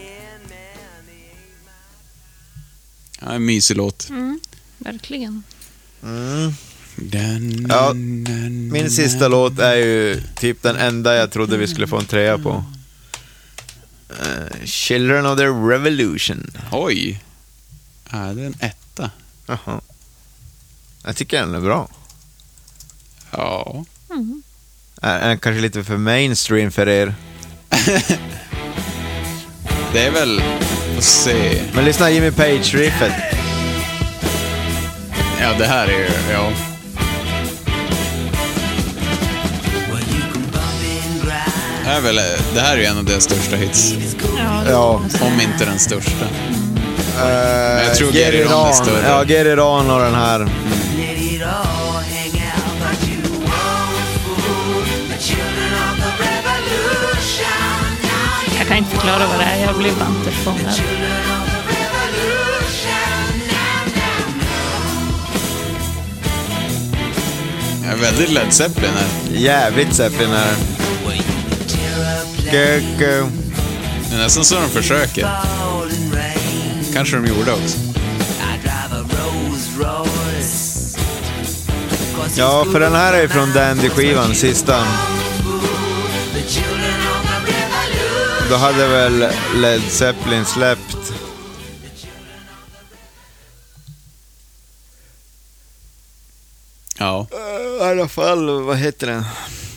[3.20, 4.09] Ja, en mysig låt.
[4.10, 4.40] Mm,
[4.78, 5.43] verkligen.
[6.02, 6.52] Mm.
[6.97, 7.93] Den, Ja,
[8.72, 12.39] min sista låt är ju typ den enda jag trodde vi skulle få en trea
[12.39, 12.64] på.
[14.20, 16.51] Eh, Children of the Revolution.
[16.72, 17.20] Oj.
[18.10, 19.10] Ja, det är en etta.
[19.47, 19.80] Jaha.
[21.05, 21.89] Jag tycker den är bra.
[23.30, 23.84] Ja.
[25.02, 25.22] Mm.
[25.22, 27.14] Är är kanske lite för mainstream för er?
[29.92, 30.42] Det är väl...
[30.94, 31.62] Får se.
[31.74, 33.12] Men lyssna Jimmy Page-riffet.
[35.40, 36.08] Ja, det här är ju...
[36.32, 36.52] Ja.
[41.84, 42.16] Det här är väl,
[42.54, 43.94] det här är ju en av deras största hits.
[44.38, 45.00] Ja, Ja.
[45.20, 46.26] Om inte den största.
[47.18, 49.08] Men jag tror Get It On är större.
[49.08, 50.38] Ja, Get It On och den här.
[50.38, 51.81] Let
[58.72, 60.82] kan inte förklara vad det är, jag blir vanterfångad.
[67.84, 69.36] Ja, väldigt Led Zeppelin här.
[69.36, 70.54] Jävligt Zeppelin är.
[72.44, 73.30] Go, go.
[74.10, 75.28] Det är nästan så de försöker.
[76.94, 77.78] Kanske de gjorde också.
[82.36, 84.84] Ja, för den här är från Dandy-skivan, sista.
[88.52, 91.12] Då hade väl Led Zeppelin släppt.
[96.98, 97.26] Ja.
[97.32, 99.24] Eh, I alla fall, vad heter den?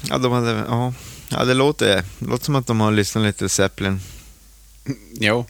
[0.10, 0.94] Ja, de hade, ja.
[1.30, 4.02] ja det låter, det låter som att de har lyssnat lite Zeppelin.
[5.14, 5.46] Jo.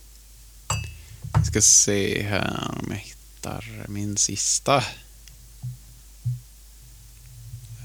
[1.34, 4.84] Jag ska se här om jag hittar min sista.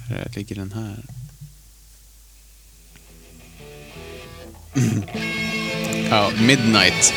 [0.09, 1.05] Här ligger den här.
[6.11, 7.15] Ja, Midnight.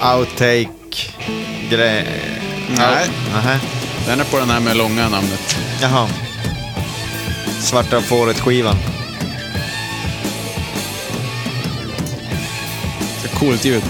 [0.00, 2.06] Outtake-grej.
[2.76, 3.08] Nej.
[3.32, 3.60] Nähä.
[4.06, 5.56] Den är på den här med långa namnet.
[5.82, 6.08] Jaha.
[7.60, 8.76] Svarta fåret-skivan.
[13.34, 13.82] Coolt ljud.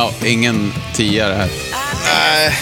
[0.00, 1.50] Ja, ingen tiare här.
[2.04, 2.54] Nej.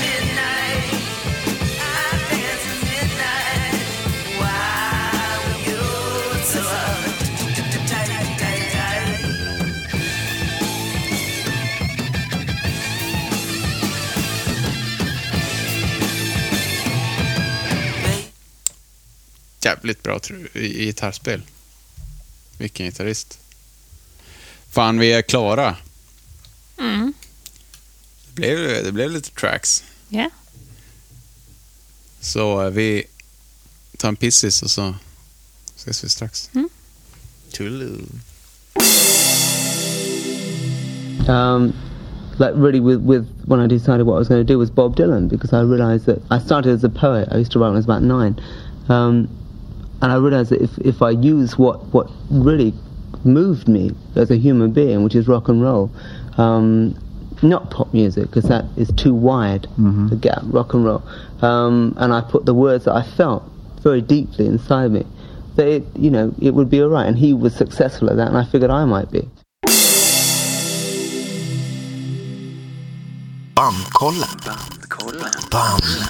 [19.61, 20.21] Jävligt bra
[20.55, 21.43] gitarrspel.
[22.59, 23.39] Vilken gitarrist.
[24.71, 25.77] Fan, vi är klara.
[26.79, 27.13] Mm.
[28.39, 29.85] Det blev, det blev lite tracks.
[30.09, 30.31] Ja.
[32.21, 33.03] Så eh, vi
[33.99, 34.95] tar en pissis och så
[35.77, 36.51] ses vi strax.
[37.53, 38.07] Toodaloo.
[41.29, 41.73] um,
[42.39, 44.97] like really with, with when I decided what I was going to do was Bob
[44.97, 47.29] Dylan because I realised that I started as a poet.
[47.31, 48.41] I used to write when I was about nine,
[48.89, 49.29] um,
[50.01, 52.73] and I realised that if, if I use what what really
[53.25, 55.91] moved me as a human being, which is rock and roll,
[56.39, 56.95] um,
[57.43, 59.67] not pop music because that is too wide
[60.11, 61.03] the gap, rock and roll,
[61.43, 63.43] um, and I put the words that I felt
[63.83, 65.05] very deeply inside me.
[65.57, 68.37] That it, you know, it would be alright, and he was successful at that, and
[68.37, 69.29] I figured I might be.
[73.55, 74.29] Bandkollen.
[75.51, 76.09] Bandkollen.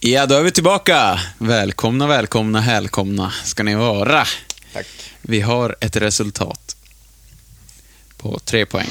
[0.00, 1.18] Ja, då är vi tillbaka.
[1.38, 4.24] Välkomna, välkomna, välkomna ska ni vara.
[4.72, 4.86] Tack.
[5.22, 6.76] Vi har ett resultat
[8.16, 8.88] på tre poäng.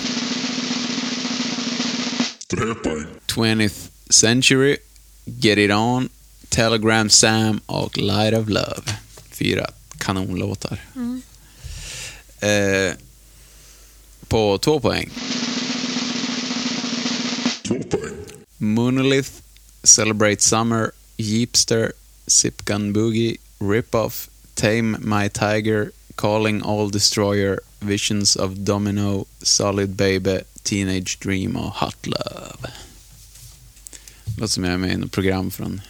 [2.48, 3.06] Tre poäng.
[3.28, 4.78] 20th Century,
[5.26, 6.10] Get It On,
[6.50, 8.82] Telegram Sam och Light of Love.
[9.32, 10.82] Fyra kanonlåtar.
[12.40, 12.94] Eh,
[14.28, 15.10] på två poäng.
[17.64, 18.14] Två poäng.
[18.58, 19.32] Monolith,
[19.84, 21.92] Celebrate Summer, Jeepster,
[22.28, 30.40] Sip Gun Boogie, Rip-Off, Tame My Tiger, Calling All Destroyer, Visions of Domino, Solid Baby,
[30.64, 32.72] Teenage Dream och Hot Love.
[34.38, 35.82] Låter som jag är med i något program från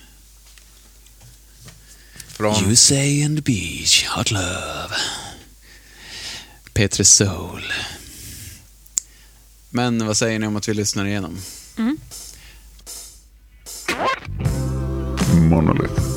[2.28, 2.96] Från USA
[3.26, 4.96] and the Beach, Hot Love.
[6.74, 7.64] Petre Soul.
[9.70, 11.38] Men vad säger ni om att vi lyssnar igenom?
[15.50, 16.17] Monolith.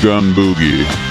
[0.00, 1.09] Sip Gun Boogie.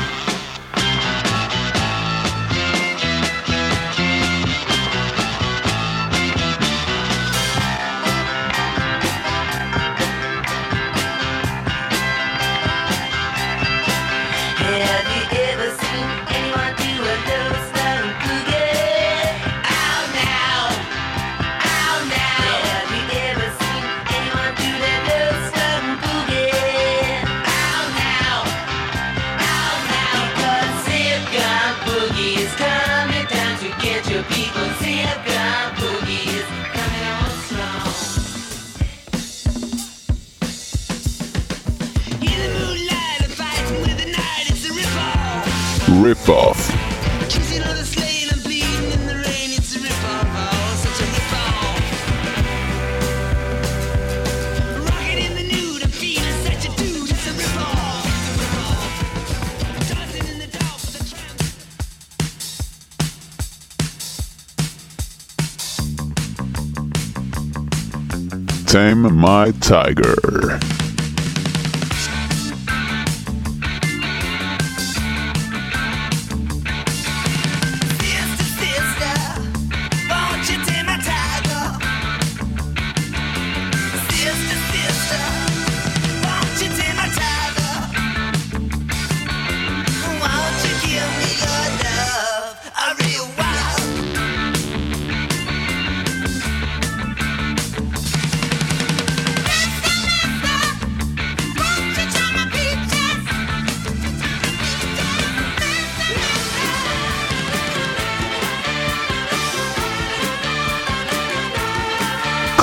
[69.20, 70.69] My Tiger.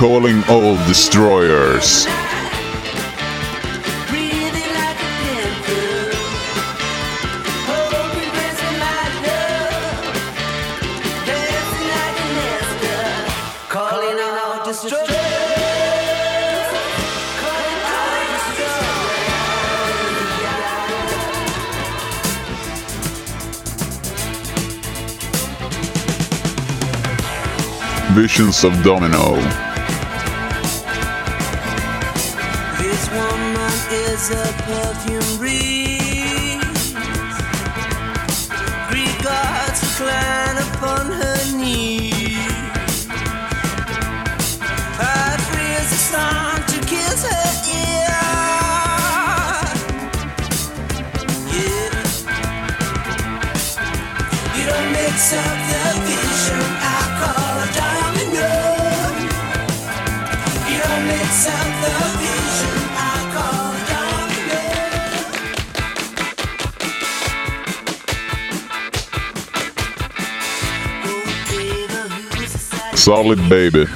[0.06, 2.06] Calling out destroyers.
[28.14, 29.65] Visions of Domino.
[73.06, 73.86] Love me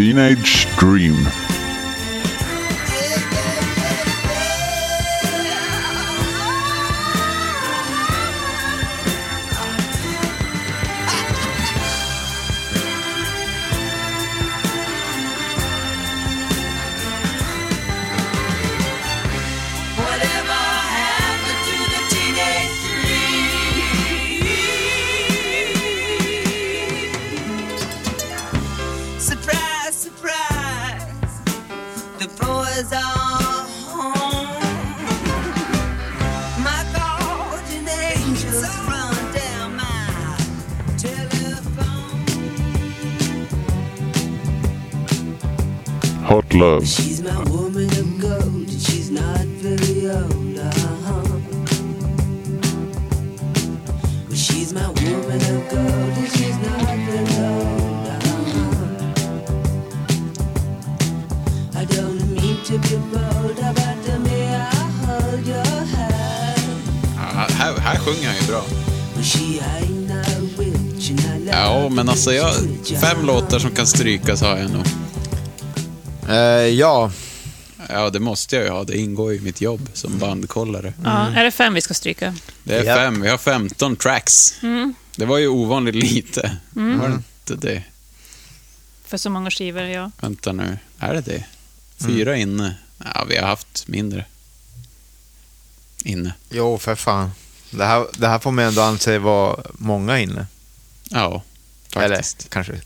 [0.00, 1.39] Teenage Dream.
[46.60, 46.86] Love.
[46.86, 50.58] She's my woman of gold, and she's not very old.
[50.58, 51.22] Uh-huh.
[54.28, 58.06] Well, she's my woman of gold, and she's not very old.
[58.12, 58.60] Uh-huh.
[61.80, 66.60] I don't mean to be bold, but to me I hold your hand.
[67.16, 68.62] Ja, här, här sjunger han ju bra.
[69.14, 70.22] Well, she ain't no
[70.58, 72.54] witch, and I love Ja, men alltså jag,
[73.00, 74.86] fem låtar som kan strykas har jag nog.
[76.30, 76.36] Eh,
[76.66, 77.12] ja,
[77.88, 78.84] Ja, det måste jag ju ha.
[78.84, 80.94] Det ingår i mitt jobb som bandkollare.
[81.04, 82.34] Ja, är det fem vi ska stryka?
[82.64, 82.94] Det är Ja.
[82.94, 83.22] fem.
[83.22, 84.62] Vi har 15 tracks.
[84.62, 84.94] Mm.
[85.16, 86.56] Det var ju ovanligt lite.
[86.70, 87.82] Var det inte det?
[89.04, 90.10] För så många skivor, ja.
[90.20, 90.78] Vänta nu.
[90.98, 91.44] Är det det?
[92.06, 92.74] Fyra inne.
[93.14, 94.24] Ja, vi har haft mindre.
[96.04, 96.32] Inne.
[96.50, 97.30] jo för fan.
[97.70, 100.46] Det här, det här får man ändå anse vara många inne.
[101.04, 101.42] Ja,
[101.92, 102.40] faktiskt.
[102.40, 102.80] Eller kanske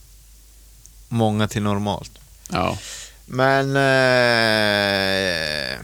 [1.09, 2.11] många till normalt.
[2.51, 2.79] Ja.
[3.27, 3.77] Men...
[3.77, 5.79] Eh,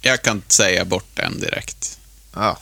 [0.00, 1.98] Jag kan säga bort en direkt.
[2.34, 2.58] ja,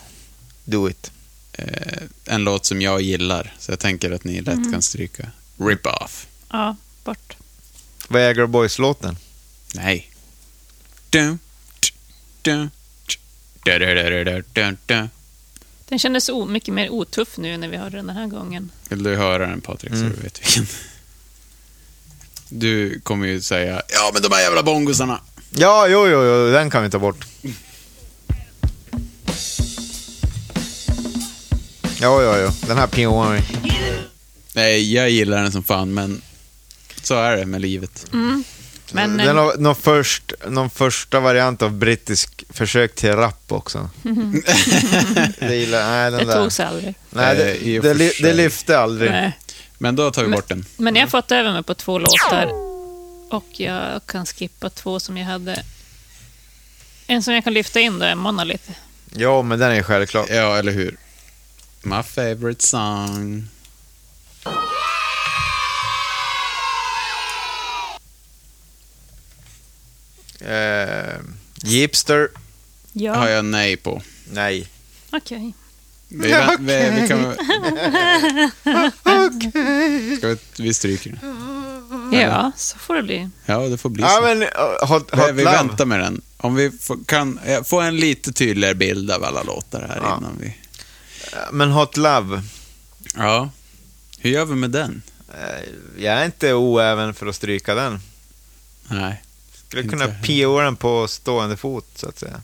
[0.64, 1.10] do it.
[1.52, 5.30] Eh, en låt som jag gillar, så jag tänker att ni lätt kan stryka.
[5.58, 6.26] Rip Off.
[6.50, 7.36] Ja, bort.
[8.08, 9.16] Viagra Boys-låten.
[9.74, 10.10] Nej.
[11.10, 11.38] Dun,
[12.42, 12.70] dun,
[14.86, 15.08] da.
[15.88, 18.70] Den kändes mycket mer otuff nu när vi hörde den den här gången.
[18.88, 20.12] Vill du höra den Patrik, så Mm.
[20.16, 20.66] du vet vilken?
[22.54, 25.20] Du kommer ju säga, ja men de här jävla bongosarna.
[25.50, 27.26] Ja, jo, jo, jo, den kan vi ta bort.
[32.00, 32.50] Jo, jo, jo.
[32.66, 33.42] Den här pionen.
[34.54, 36.22] Nej, jag gillar den som fan, men
[37.02, 38.06] så är det med livet.
[38.92, 43.90] Men Den eh, har någon, först, någon första variant av brittisk försök till rap också.
[45.38, 46.42] det gillar, nej, den det där.
[46.42, 46.94] togs aldrig.
[47.10, 48.12] Nej, det, Eh, det, sig.
[48.22, 49.10] det lyfte aldrig.
[49.10, 49.38] Nej.
[49.78, 50.64] Men då tar vi bort den.
[50.76, 52.50] Men jag har fått över mig på två låtar
[53.30, 55.62] och jag kan skippa två som jag hade.
[57.06, 58.70] En som jag kan lyfta in då är Monolith.
[59.14, 60.26] Ja, men den är självklar.
[60.30, 60.96] Ja, eller hur?
[61.82, 63.48] My favorite song.
[70.46, 71.20] Eh,
[71.64, 72.28] Jeepster.
[72.92, 74.02] Ja, Har jag nej på.
[74.32, 74.68] Nej.
[75.12, 75.54] okej.
[76.08, 77.34] Vi, vä- vi, vi, kan,
[80.18, 82.20] Ska vi, vi stryker den.
[82.20, 83.28] Ja, så får det bli.
[83.46, 84.22] Ja, det får bli Ja, så.
[84.22, 84.48] men uh,
[84.88, 86.20] Hot, vi hot vi väntar med den.
[86.36, 90.18] Om vi får, kan få en lite tydligare bild av alla låtar här Ja.
[90.18, 90.56] innan vi...
[91.52, 92.42] Men Hot Love.
[93.16, 93.50] Ja.
[94.18, 95.02] Hur gör vi med den?
[95.28, 95.64] Eh,
[96.04, 98.00] Jag är inte oäven för att stryka den.
[98.88, 99.22] Nej.
[99.72, 100.06] Skulle kunna.
[100.08, 102.42] PO den på stående fot, så att säga.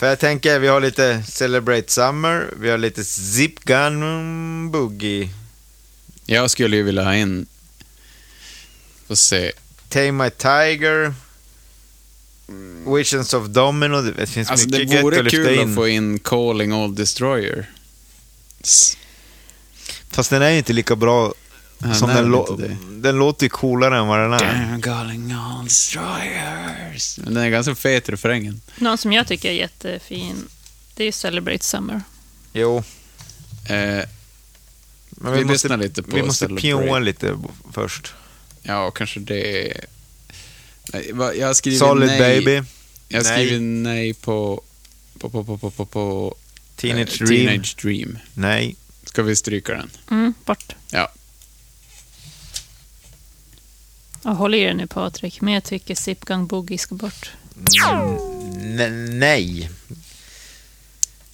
[0.00, 5.30] För jag tänker, vi har lite Celebrate Summer, vi har lite Zip Gun Boogie,
[6.26, 7.46] Jag skulle ju vilja ha in...
[9.06, 9.52] Får se.
[9.88, 11.14] Tame My Tiger,
[12.96, 14.02] Visions of Domino.
[14.02, 15.68] Det finns Alltså mycket det gött vore att lyfta kul in.
[15.68, 17.70] att få in Calling All Destroyer.
[20.10, 21.34] Fast den är ju inte lika bra
[21.84, 24.80] Ja, som den lå- den låter ju coolare än vad den är.
[24.82, 27.18] Calling All Destroyers.
[27.18, 28.60] Men den är ganska fet refrängen.
[28.76, 30.48] Någon som jag tycker är jättefin,
[30.94, 32.00] det är Celebrate Summer.
[32.52, 32.84] Jo,
[33.68, 34.04] Eh,
[35.10, 37.36] men Vi vi, måste, lite på vi måste pioa lite
[37.72, 38.14] först.
[38.62, 39.72] ja, kanske det...
[40.92, 42.18] Nej, Jag har skrivit Solid nej.
[42.20, 42.66] Baby,
[43.08, 43.46] Jag har Nej.
[43.46, 44.62] skrivit nej på...
[45.18, 46.34] På, på, på, på, på, på
[46.76, 48.18] Teenage eh, Dream, Teenage Dream.
[48.34, 48.76] nej.
[49.04, 49.90] Ska vi stryka den?
[50.10, 50.72] Mm, bort.
[50.90, 51.12] Ja.
[54.22, 57.30] Jag håller i dig nu Patrik, men jag tycker Zip Gun Boogie ska bort.
[57.84, 59.70] N- nej.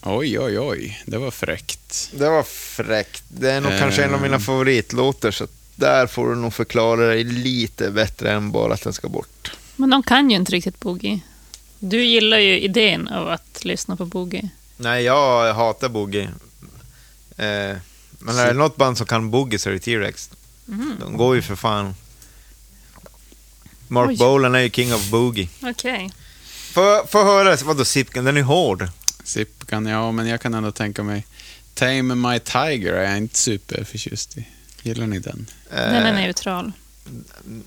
[0.03, 1.03] Oj, oj, oj.
[1.07, 2.11] Det var fräckt.
[2.15, 3.25] Det var fräckt.
[3.29, 3.79] Det är nog Eh.
[3.79, 5.47] kanske en av mina favoritlåtar, så
[5.77, 9.53] där får du nog förklara dig lite bättre än bara att den ska bort.
[9.77, 11.21] Men de kan ju inte riktigt boogie.
[11.79, 14.49] Du gillar ju idén av att lyssna på boogie.
[14.77, 16.23] Nej, jag hatar boogie.
[17.37, 17.77] Eh,
[18.19, 20.31] men är det något band som kan boogie så är det T-Rex.
[20.69, 20.97] Mm.
[21.01, 21.95] De går ju för fan.
[23.89, 24.17] Mark Oj.
[24.17, 25.49] Bolan är ju king of boogie.
[25.63, 26.11] Okej.
[26.73, 28.89] Få, få höra, vadå Sipken, den är hård.
[29.25, 31.27] Zip kan ja, men jag kan ändå tänka mig...
[31.75, 34.49] Tame My Tiger är jag inte superförtjust i.
[34.83, 35.47] Gillar ni den?
[35.71, 36.73] Eh, Den är neutral.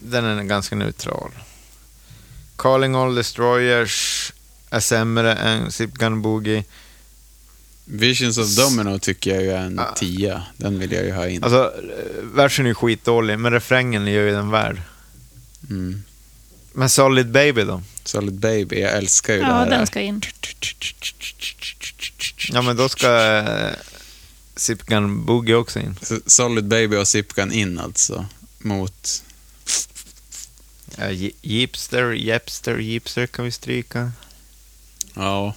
[0.03, 1.31] den är ganska neutral.
[2.55, 4.33] Calling All Destroyers
[4.69, 6.63] är sämre än Zip Gun Boogie.
[7.85, 9.93] Visions of Domino tycker jag ju är en Ah.
[9.93, 10.43] tia.
[10.57, 11.43] Den vill jag ju ha in.
[11.43, 14.81] Alltså, eh, versen är skitdålig, men refrängen gör ju den värd.
[15.69, 16.03] Mm.
[16.73, 17.81] Men Solid Baby då?
[18.03, 19.69] Solid Baby, jag älskar ju det Ja, här.
[19.69, 20.21] den ska in.
[22.51, 23.71] Ja, men då ska eh,
[24.55, 25.95] Zip Gun Boogie också in.
[26.25, 28.25] Solid Baby och Zipgun in alltså.
[28.59, 29.23] Mot...
[30.97, 34.11] Ja, Je- Jeepster, Jepster, Jeepster kan vi stryka.
[35.13, 35.53] Ja,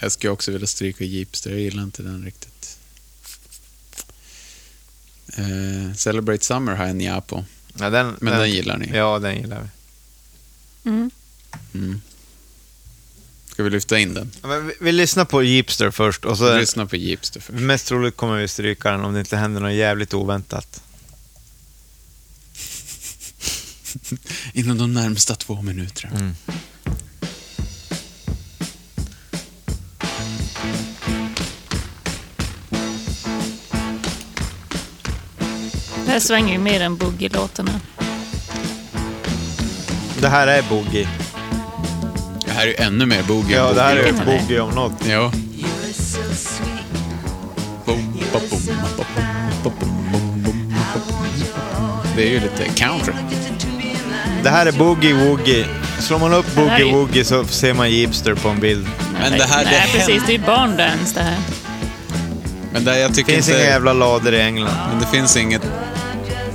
[0.00, 1.50] jag skulle också vilja stryka Jeepster.
[1.50, 2.78] Jag gillar inte den riktigt.
[5.36, 7.44] Eh, Celebrate Summer har jag nja på.
[7.78, 8.90] Ja, den, Men den gillar ni?
[8.96, 9.68] Ja, den gillar vi.
[10.86, 11.10] Mm.
[11.74, 12.00] Mm.
[13.46, 14.30] Ska vi lyfta in den?
[14.42, 17.58] Ja, men vi, vi lyssnar på Jeepster först och så Lyssna på Jeepster först.
[17.58, 20.82] mest troligt kommer vi stryka den om det inte händer något jävligt oväntat.
[24.52, 26.18] Inom de närmsta två minuterna.
[26.18, 26.34] Mm.
[36.04, 37.80] Det här svänger ju mer än boogie-låtarna.
[40.20, 41.08] Det här är boogie.
[42.46, 44.20] Det här är ju ännu mer boogie Ja, än det här är boogie.
[44.22, 44.38] Är det?
[44.40, 45.06] boogie om något.
[45.08, 45.32] Ja.
[52.16, 53.12] Det är ju lite country.
[54.42, 55.66] Det här är boogie woogie.
[55.98, 58.88] Slår man upp Det är boogie ju- woogie så ser man Jeepster på en bild.
[59.22, 60.08] Men det här, det Nej, precis.
[60.08, 61.38] händer- Det är ju barndance det här.
[62.72, 63.60] Men det, jag Det tycker finns inte...
[63.60, 64.76] inga jävla lader i England.
[64.90, 65.62] Men det finns inget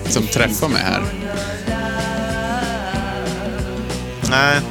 [0.09, 1.01] som träffar mig här.
[4.31, 4.61] Nej,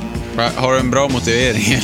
[0.57, 1.65] Har du en bra motivering?
[1.65, 1.83] Elin?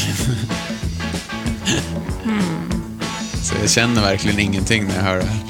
[3.42, 5.40] Så jag känner verkligen ingenting när jag hör det här.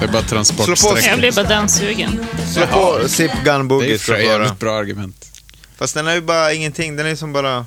[0.00, 1.08] Det är bara Slå transportsträcka.
[1.08, 2.26] Jag blir bara danssugen.
[2.52, 5.42] slå på Zip Gun Det är Boogie för får du jävligt bra argument.
[5.76, 6.96] Fast den är ju bara ingenting.
[6.96, 7.66] Den är som bara...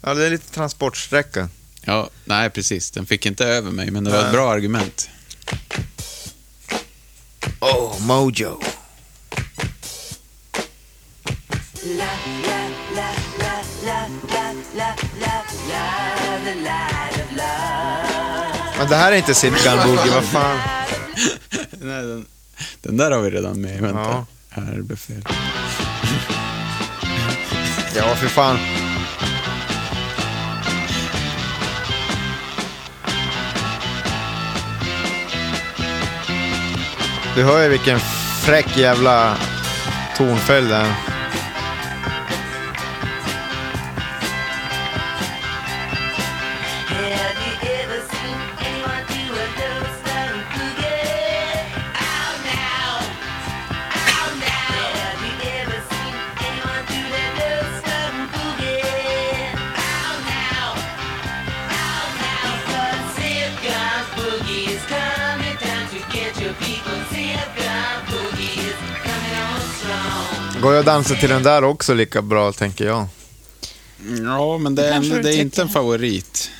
[0.00, 1.48] Ja, det är lite transportsträcka.
[1.84, 2.90] Ja, nej precis.
[2.90, 5.08] Den fick inte över mig, men det var ett bra argument.
[7.60, 8.60] Oh, Mojo.
[18.78, 20.58] Men det här är inte Zip Gun Boogie, vad fan.
[21.70, 22.26] nej, den,
[22.82, 23.80] den där har vi redan med.
[23.80, 24.00] Vänta.
[24.00, 24.26] Ja.
[24.48, 25.22] Här är befäl.
[27.96, 28.58] Ja, för fan.
[37.34, 37.98] Du hör ju vilken
[38.44, 39.36] fräck jävla
[40.16, 41.15] tonföljd det är.
[70.60, 73.06] Går jag att dansa till den där också lika bra, tänker jag.
[74.24, 76.50] Ja, men det är, det är inte en favorit.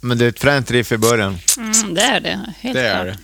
[0.00, 1.38] Men det är ett fränt riff i början.
[1.58, 2.54] Mm, det är det.
[2.60, 3.16] Helt Det är klart.
[3.16, 3.18] det.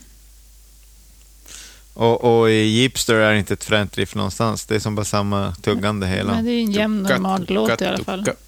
[2.01, 4.65] Och, och i Jeepster är det inte ett fränt riff någonstans.
[4.65, 6.35] Det är som bara samma tuggande hela.
[6.35, 8.25] Men det är en jämn normal ducka, låt i alla fall.
[8.25, 8.39] ducka.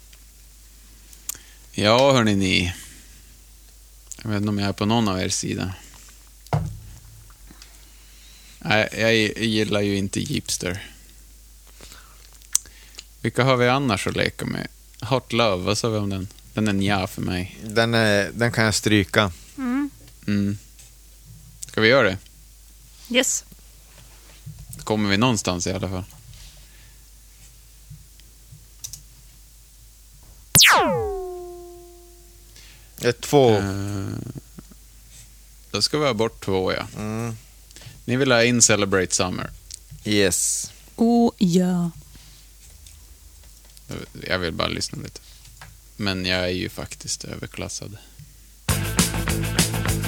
[1.72, 2.74] Ja, hörni ni.
[4.22, 5.72] Jag vet inte om jag är på någon av er sida.
[8.68, 9.14] Nej, jag
[9.44, 10.90] gillar ju inte Jeepster.
[13.20, 14.68] Vilka har vi annars att leka med?
[15.00, 16.28] Hot Love, vad sa vi om den?
[16.54, 17.58] Den är nja för mig.
[17.64, 19.32] Den, är, den kan jag stryka.
[19.58, 19.90] Mm.
[20.26, 20.58] Mm.
[21.60, 22.18] Ska vi göra det?
[23.10, 23.44] Yes.
[24.84, 26.04] Kommer vi någonstans i alla fall.
[33.00, 33.56] Är två.
[33.56, 34.06] Eh,
[35.70, 36.86] då ska vi ha bort två, ja.
[36.96, 37.36] Mm.
[38.08, 39.50] Ni vill ha in Celebrate Summer.
[40.04, 40.70] Yes.
[40.96, 41.90] Oh ja.
[44.26, 45.20] Jag vill bara lyssna lite.
[45.96, 47.98] Men jag är ju faktiskt överklassad.
[48.66, 48.74] Ja,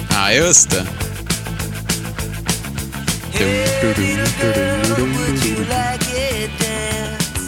[0.09, 0.87] ah, just det.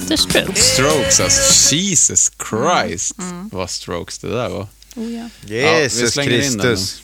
[0.07, 0.73] The Strokes.
[0.73, 1.75] Strokes, alltså.
[1.75, 3.15] Jesus Christ.
[3.51, 4.67] Vad Strokes det där var.
[4.95, 5.29] Oh ja.
[5.45, 7.03] Jesus den Kristus.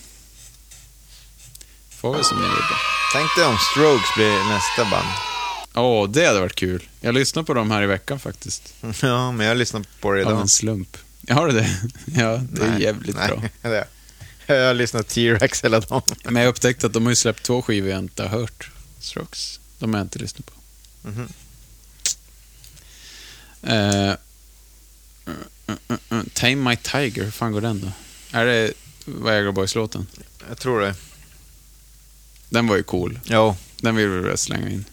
[2.00, 2.64] Får vi som ni vill.
[3.14, 5.08] Tänk dig om Strokes blir nästa band.
[5.76, 6.90] Åh, det hade varit kul.
[7.02, 8.74] Jag lyssnade på dem här i veckan faktiskt.
[9.02, 10.42] Ja, men jag lyssnar på det Av idag.
[10.42, 10.98] en slump.
[11.30, 11.70] Har du det?
[12.06, 13.44] Ja, det är Nej, jävligt nej, bra.
[13.70, 13.88] det-
[14.46, 16.02] Jag har lyssnat T-Rex hela dagen.
[16.24, 18.70] Men jag upptäckte att de har ju släppt två skivor jag inte har hört.
[19.00, 19.60] Strokes.
[19.80, 20.54] De har jag inte lyssnat på.
[23.64, 24.14] Eh, uh,
[25.70, 27.92] uh, uh, uh, Tame My Tiger, hur fan går den då?
[28.38, 28.74] Är det
[29.06, 30.08] Viagra Boys-låten?
[30.50, 30.96] Jag tror det.
[32.50, 33.20] Den var ju cool.
[33.26, 34.86] Jo, Den vill vi väl slänga in,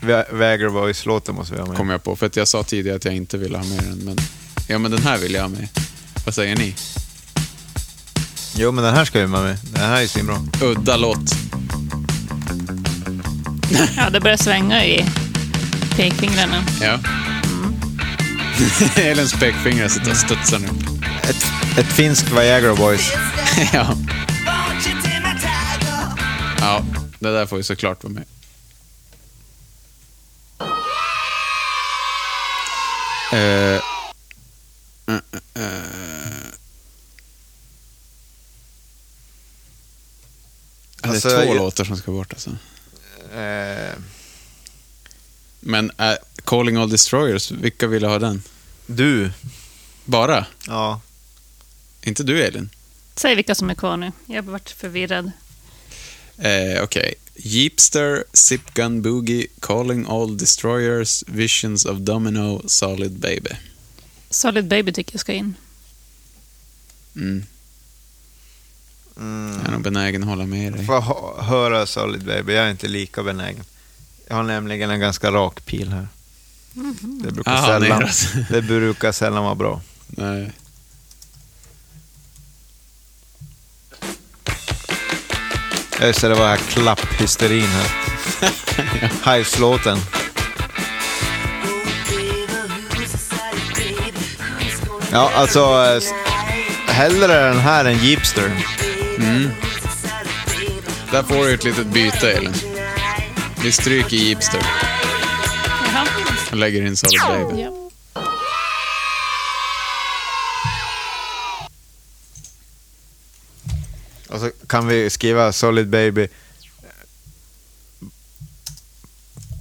[0.00, 1.76] Vä- Väger Boys-låten måste vi ha med.
[1.76, 2.16] kom jag på.
[2.16, 4.16] För att jag sa tidigare att jag inte ville ha med den, men...
[4.68, 5.68] Ja, men den här vill jag ha med.
[6.24, 6.74] Vad säger ni?
[8.56, 9.58] Jo, men den här ska vi ha med.
[9.72, 10.36] Den här är svinbra.
[10.62, 11.18] Udda låt.
[13.96, 15.04] Ja, det börjar svänga i
[15.96, 16.64] pekfingrarna.
[16.80, 16.98] Ja.
[19.02, 20.68] Elins pekfingrar sitter och studsar nu.
[21.22, 21.46] Ett,
[21.78, 23.12] ett finskt Viagra Boys.
[23.72, 23.96] ja.
[26.58, 26.84] Ja,
[27.18, 28.24] det där får ju såklart vara med.
[33.32, 33.80] Eh, eh,
[35.06, 35.62] eh, eh.
[41.02, 42.50] Ja, Alltså, det är två jag- låtar som ska bort alltså.
[43.38, 43.94] Eh,
[45.60, 46.12] Men äh,
[46.44, 48.42] Calling All Destroyers, vilka ville ha den?
[48.86, 49.30] du.
[50.04, 50.46] Bara?
[50.66, 51.00] Ja.
[52.02, 52.70] Inte du Elin?
[53.16, 54.12] Säg vilka som är kvar nu.
[54.26, 55.30] Jag har varit förvirrad.
[56.38, 57.14] Eh, Okej.
[57.34, 63.50] Jeepster, Zip Gun Boogie, Calling All Destroyers, Visions of Domino, Solid Baby.
[64.30, 65.54] Solid Baby tycker jag ska in.
[67.16, 67.44] Mm.
[69.16, 69.56] Mm.
[69.58, 70.86] Jag är nog benägen att hålla med dig.
[70.86, 72.52] Får jag höra Solid Baby?
[72.54, 73.64] Jag är inte lika benägen.
[74.28, 76.08] Jag har nämligen en ganska rak pil här.
[77.24, 78.48] Det brukar, Aha, sällan, neråt.
[78.50, 79.80] det brukar sällan vara bra.
[80.06, 80.52] Nej.
[86.00, 87.88] Just det, det var här klapphysterin här.
[89.36, 89.98] Hives-låten.
[95.12, 95.60] Ja, alltså...
[95.60, 96.02] eh,
[96.94, 98.50] Hellre den här än Jeepster.
[101.12, 102.52] Där får du ett litet byte Elin.
[103.62, 104.60] Vi stryker Jeepster
[105.92, 106.06] Jaha.
[106.50, 107.62] och lägger in Solid Baby.
[107.62, 107.70] Ja.
[114.36, 116.28] Och så kan vi skriva Solid Baby.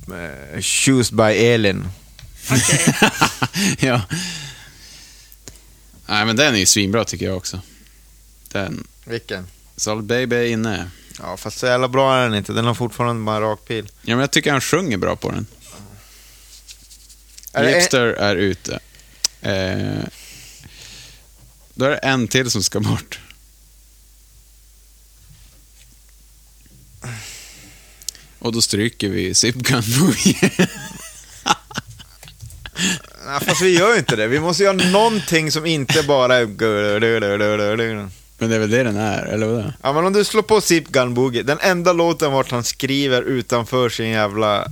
[0.08, 1.88] Eh, Choose by Elin.
[3.80, 4.02] ja.
[6.06, 7.60] Nej, men den är ju svinbra tycker jag också.
[8.52, 8.88] Den.
[9.06, 9.48] Vilken?
[9.76, 10.90] Solid Baby är inne.
[11.20, 12.54] Ja, fast så jävla bra är den inte.
[12.54, 13.92] Den har fortfarande bara rak pil.
[14.02, 15.46] Ja, men jag tycker han sjunger bra på den.
[17.54, 18.80] Är Jeepster är ute.
[19.42, 20.06] Eh,
[21.74, 23.20] då är det en till som ska bort.
[28.40, 30.52] Och då stryker vi Zip Gun Boogie.
[33.26, 34.28] Nej, fast vi gör ju inte det.
[34.28, 36.46] Vi måste göra någonting som inte bara är...
[38.38, 39.74] Men det är väl det den är, eller vad?
[39.82, 43.22] Ja, men om du slår på Zip Gun Boogie, den enda låten vart han skriver
[43.22, 44.72] utanför sin jävla...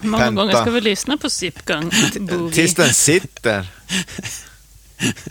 [0.00, 0.42] Hur många Penta.
[0.42, 2.52] gånger ska vi lyssna på Zip Gun Boogie?
[2.52, 3.66] Tills den sitter.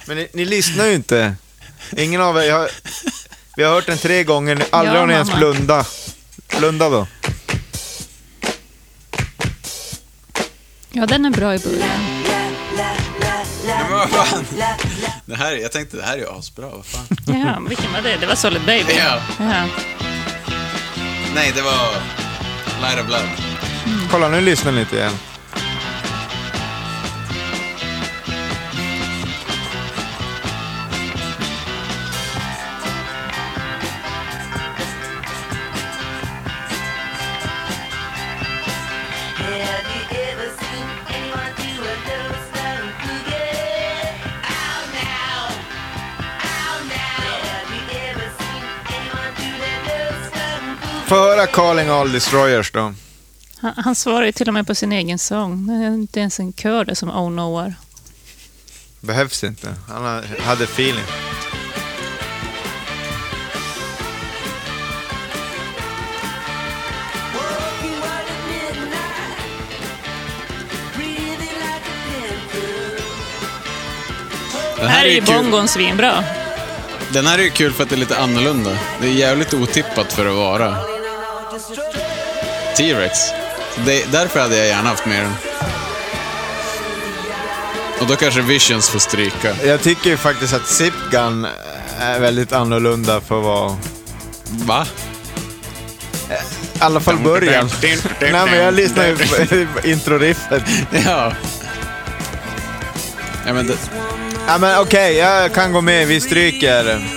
[0.05, 1.35] Men ni, ni lyssnar ju inte.
[1.97, 2.69] Ingen av er har...
[3.55, 5.39] Vi har hört den tre gånger, aldrig Ja, har ni ens mamma.
[5.39, 5.85] blunda.
[6.57, 7.07] Blunda då.
[10.91, 11.79] Ja, den är bra i början.
[13.65, 14.45] Nej, men vad fan?
[15.25, 17.05] Det här, jag tänkte det här är ju asbra, vad fan.
[17.25, 18.17] Ja, vilken var det?
[18.17, 18.93] Det var Solid Baby.
[18.97, 19.19] Ja.
[19.39, 19.67] ja.
[21.35, 21.89] Nej, det var
[22.81, 23.29] Light of Love.
[24.11, 25.11] Kolla, nu lyssnar ni lite igen.
[51.11, 52.93] Få höra Calling All Destroyers då.
[53.57, 55.67] Han, han svarar ju till och med på sin egen sång.
[55.67, 57.73] Det är inte ens en kör där som Oh Nowhere.
[58.99, 59.75] Behövs inte.
[59.87, 61.03] Han ha- hade feeling.
[61.03, 61.51] Panther.
[74.77, 75.35] Den här är ju kul.
[75.35, 76.23] bongon svinbra.
[77.13, 78.77] Den här är ju kul för att det är lite annorlunda.
[79.01, 81.00] Det är jävligt otippat för att vara
[82.77, 83.19] T-Rex.
[83.85, 85.33] Det, därför hade jag gärna haft med den.
[87.99, 89.55] Och då kanske Visions får stryka.
[89.65, 91.47] Jag tycker ju faktiskt att Zip Gun
[91.99, 93.77] är väldigt annorlunda för att vara...
[94.49, 94.87] Va?
[96.73, 97.69] I alla fall början.
[98.21, 100.63] Nej, men jag lyssnar ju på introriffet.
[101.05, 101.33] Ja.
[103.45, 103.73] Ja, men det,
[104.47, 106.07] Ja, men okej, jag kan gå med.
[106.07, 107.07] Vi stryker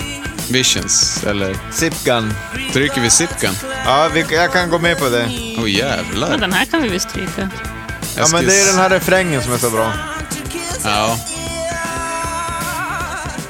[0.48, 2.34] Visions, eller Zip Gun.
[2.70, 3.54] stryker vi Zipkan?
[3.84, 5.24] Ja, vi, jag kan gå med på det.
[5.30, 6.38] Åh oh, Men jävlar.
[6.38, 7.50] den här kan vi väl stryka.
[8.16, 9.92] Ja, men det är den här refrängen som är så bra.
[10.84, 11.18] Ja,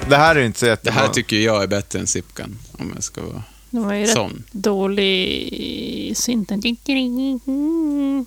[0.09, 1.01] Det här är inte så det jättebra.
[1.01, 2.59] här tycker jag är bättre än Zipkan.
[2.79, 3.43] Om jag ska vara...
[3.71, 4.45] Det var ju rätt Sån.
[4.53, 6.63] dålig synten.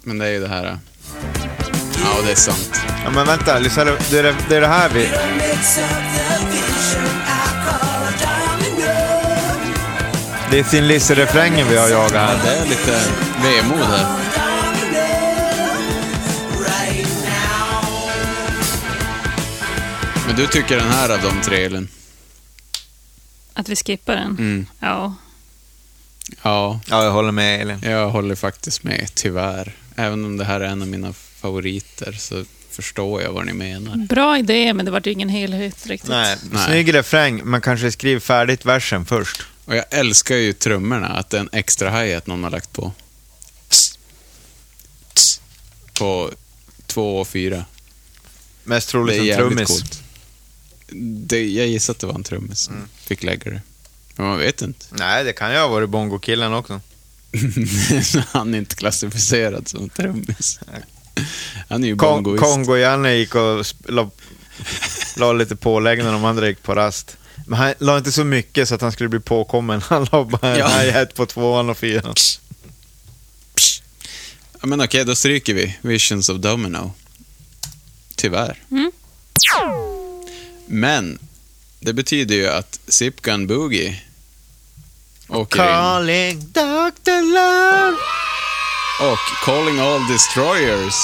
[0.04, 0.78] Men det är ju det här...
[2.04, 2.72] Ja, det är sant.
[3.04, 5.10] Ja, men vänta, lyssna, det, är det, det är det här vi...
[10.52, 12.44] Det är sin Lisse-refrängen vi har jagat Ja, här.
[12.44, 13.02] det är lite
[13.44, 14.18] vemod här.
[20.28, 21.88] Men du tycker den här av de tre, Elin?
[23.54, 24.26] Att vi skippar den?
[24.40, 24.66] Mm.
[24.80, 25.16] Ja.
[26.44, 27.80] Ja, Ja, jag håller med Elin.
[27.84, 29.72] jag håller faktiskt med, tyvärr.
[29.96, 33.96] Även om det här är en av mina favoriter så förstår jag vad ni menar.
[33.96, 36.10] Bra idé, men det var ju ingen helhet riktigt.
[36.10, 36.66] Nej, Nej.
[36.68, 39.44] snygg refräng, men kanske skriv färdigt versen först.
[39.68, 42.92] Och jag älskar ju trummorna, att det är en extra hi-hat någon har lagt på.
[46.00, 46.32] På
[46.86, 47.66] två och fyra.
[48.64, 49.68] Mest troligt jävligt trummis.
[49.68, 50.04] coolt.
[51.28, 53.62] Det, jag gissar att det var en trummis som fick lägga det.
[54.16, 54.86] Men man vet inte.
[54.92, 56.82] Nej, det kan ju ha varit Bongo-killen också.
[58.32, 60.60] Han är inte klassificerad som trummis.
[61.70, 62.44] Han är ju Kon- bongoist.
[62.44, 64.10] Kongo-Janne gick och la,
[65.18, 67.18] la lite pålägg när de andra gick på rast.
[67.50, 69.82] Men han la inte så mycket så att han skulle bli påkommen.
[69.90, 70.68] Han la bara en Ja.
[70.68, 72.14] hi-hat på tvåan och fyran.
[74.62, 76.92] Ja, men okej, då stryker vi Visions of Domino.
[78.16, 78.64] Tyvärr.
[78.72, 78.92] Mm.
[80.68, 81.20] Men
[81.80, 84.02] det betyder ju att Zipgun Boogie
[85.28, 85.68] åker in.
[85.68, 87.22] Calling Dr.
[87.34, 87.98] Love.
[89.12, 90.96] Och Calling All Destroyers.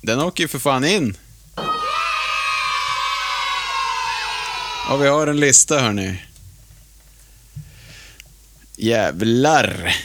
[0.00, 1.16] Den åker ju för fan in.
[4.92, 6.22] Och vi har en lista hörni.
[8.76, 9.96] Jävlar.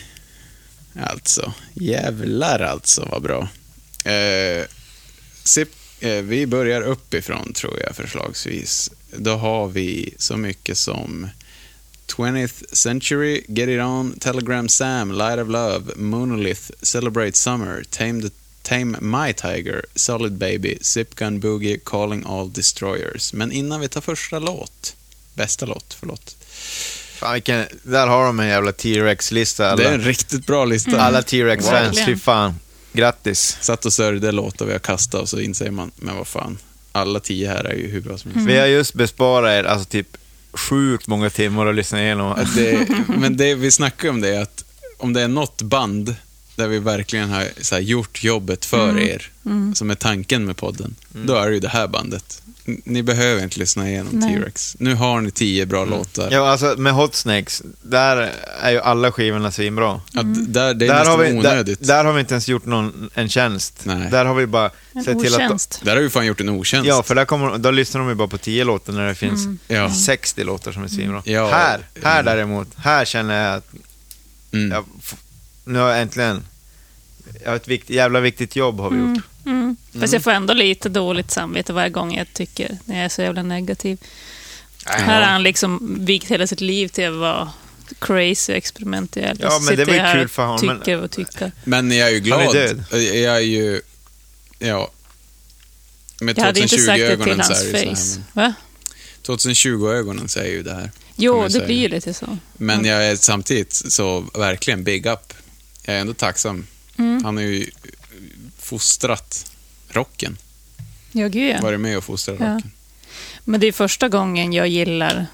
[1.00, 3.48] Alltså, jävlar alltså vad bra.
[4.12, 4.66] Eh,
[5.44, 5.70] sip,
[6.00, 8.92] eh, vi börjar uppifrån tror jag förslagsvis.
[9.18, 11.30] Då har vi så mycket som
[12.08, 18.30] 20th Century, Get It On, Telegram Sam, Light of Love, Monolith, Celebrate Summer, Tame, the,
[18.68, 23.34] Tame My Tiger, Solid Baby, Zip Gun Boogie, Calling All Destroyers.
[23.34, 24.96] Men innan vi tar första låt,
[25.34, 26.36] bästa låt, förlåt.
[27.20, 29.76] Fan, vilken, där har de en jävla T-Rex-lista.
[29.76, 31.02] Det är en riktigt bra lista.
[31.02, 32.60] alla T-Rex-fans, fy fan.
[32.94, 33.58] Grattis.
[33.62, 36.58] Satt och sörjde låtar vi har kastat och så inser man, men vad fan,
[36.92, 38.48] alla tio här är ju hur bra som helst.
[38.48, 40.18] Vi har just besparat er alltså typ
[40.54, 42.32] sjukt många timmar att lyssna igenom.
[42.32, 44.64] Att det, men det vi snackar om det är att
[44.98, 46.16] om det är något band
[46.58, 49.32] där vi verkligen har så här, gjort jobbet för er,
[49.74, 52.42] som är tanken med podden, då är det ju det här bandet.
[52.84, 54.22] Ni behöver inte lyssna igenom.
[54.22, 54.76] T-Rex.
[54.80, 56.30] Nu har ni tio bra låtar.
[56.32, 58.32] Ja, alltså med Hot Snakes, där
[58.62, 60.02] är ju alla skivorna svinbra.
[60.14, 61.80] Att där, det är Där har, vi, där, onödigt.
[61.80, 63.80] Där, där har vi inte ens gjort någon, en tjänst.
[63.84, 64.12] Nej.
[64.12, 65.40] Där har vi bara En sett till att...
[65.42, 65.82] otjänst.
[65.86, 66.88] har vi fan gjort en otjänst.
[66.88, 69.48] Ja, för där kommer, då lyssnar de ju bara på 10 låtar när det finns
[69.68, 69.94] Ja.
[69.94, 71.22] 60 låtar som är svinbra.
[71.26, 71.50] Ja.
[71.52, 73.68] Här, här däremot, här känner jag att
[74.52, 74.72] Mm.
[74.72, 74.86] jag,
[75.68, 76.46] nu har jag äntligen
[77.46, 79.24] ja, ett vikt, jävla viktigt jobb har vi gjort.
[79.46, 79.76] Mm.
[80.00, 83.22] Fast jag får ändå lite dåligt samvete varje gång jag tycker, när jag är så
[83.22, 83.98] jävla negativ.
[84.86, 87.52] Här har han liksom vigt hela sitt liv till att vara
[88.00, 89.38] crazy och experimentell.
[89.42, 91.52] Ja, men det var ju jag här kul för honom, men- Tycker och tycker.
[91.64, 92.56] Men jag är ju Han är glad.
[92.56, 92.84] död.
[93.16, 93.82] Jag är ju...
[94.60, 94.92] Ja.
[96.22, 98.22] Med Jag hade inte sagt det till 2020-ögonen så hans är det ju så face.
[98.36, 98.48] här.
[98.48, 98.54] Va?
[99.28, 100.92] Men 2020-ögonen säger ju det här.
[101.16, 102.38] Jo, det blir ju lite så.
[102.58, 105.34] Men jag är samtidigt så verkligen big up.
[105.88, 106.68] Jag är ändå tacksam.
[106.98, 107.24] Mm.
[107.24, 107.70] Han har ju
[108.60, 109.52] fostrat
[109.90, 110.38] rocken.
[111.12, 111.62] Ja, gud ja.
[111.62, 112.46] Varit med och fostrat Ja.
[112.56, 112.72] rocken.
[113.44, 115.26] Men det är första gången jag gillar,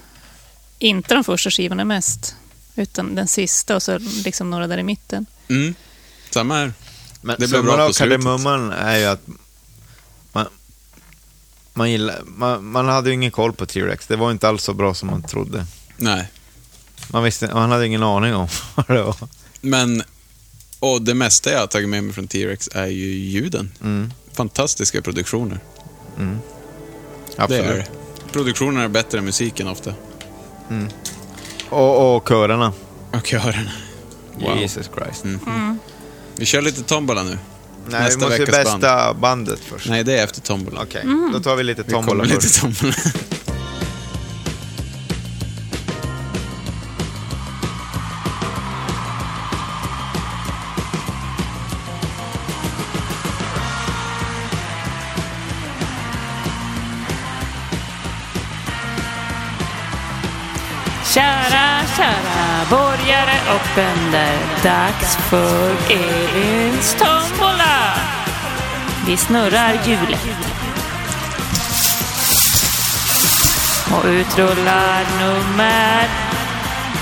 [0.78, 2.36] inte de första skivorna mest,
[2.76, 5.26] utan den sista och så liksom några där i mitten.
[5.48, 5.74] Mm.
[6.30, 6.72] Samma här.
[7.22, 7.96] Men Det blev bra på slutet.
[8.24, 9.26] kardemumman är ju att
[10.32, 10.46] man,
[11.72, 14.06] man, gillar, man, man hade ju ingen koll på T-Rex.
[14.06, 15.66] Det var inte alls så bra som man trodde.
[15.96, 16.30] Nej.
[17.08, 19.16] Man, visste, man hade ingen aning om vad det var.
[19.60, 20.02] Men,
[20.92, 23.72] och det mesta jag har tagit med mig från T-Rex är ju ljuden.
[23.82, 24.12] Mm.
[24.32, 25.58] Fantastiska produktioner.
[26.18, 26.38] Mm.
[27.36, 27.64] Det Absolut.
[27.64, 27.86] är det.
[28.32, 29.94] Produktionerna är bättre än musiken ofta.
[31.68, 32.72] Och, och körerna.
[33.12, 33.70] Och körerna.
[34.38, 34.58] Wow.
[34.58, 35.24] Jesus Christ.
[35.24, 35.78] Mm.
[36.36, 37.38] Vi kör lite tombola nu.
[37.88, 39.88] Nej, Nästa vi måste ju bästa bandet först.
[39.88, 40.80] Nej, det är efter tombola.
[40.82, 42.60] Okej, då tar vi lite Vi tombola lite först.
[42.60, 42.94] tombola.
[64.64, 67.94] Dags för Elins tombola.
[69.06, 70.26] Vi snurrar hjulet.
[73.92, 76.08] Och utrullar nummer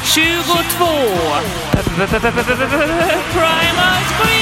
[0.05, 0.85] 22.
[3.33, 4.42] Primal Scream!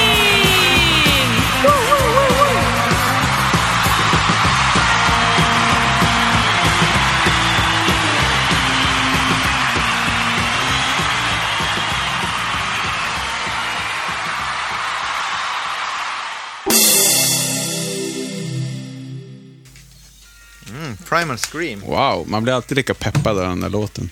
[21.21, 21.79] Primal Scream.
[21.81, 24.09] Wow, man blir alltid lika peppad av den där låten.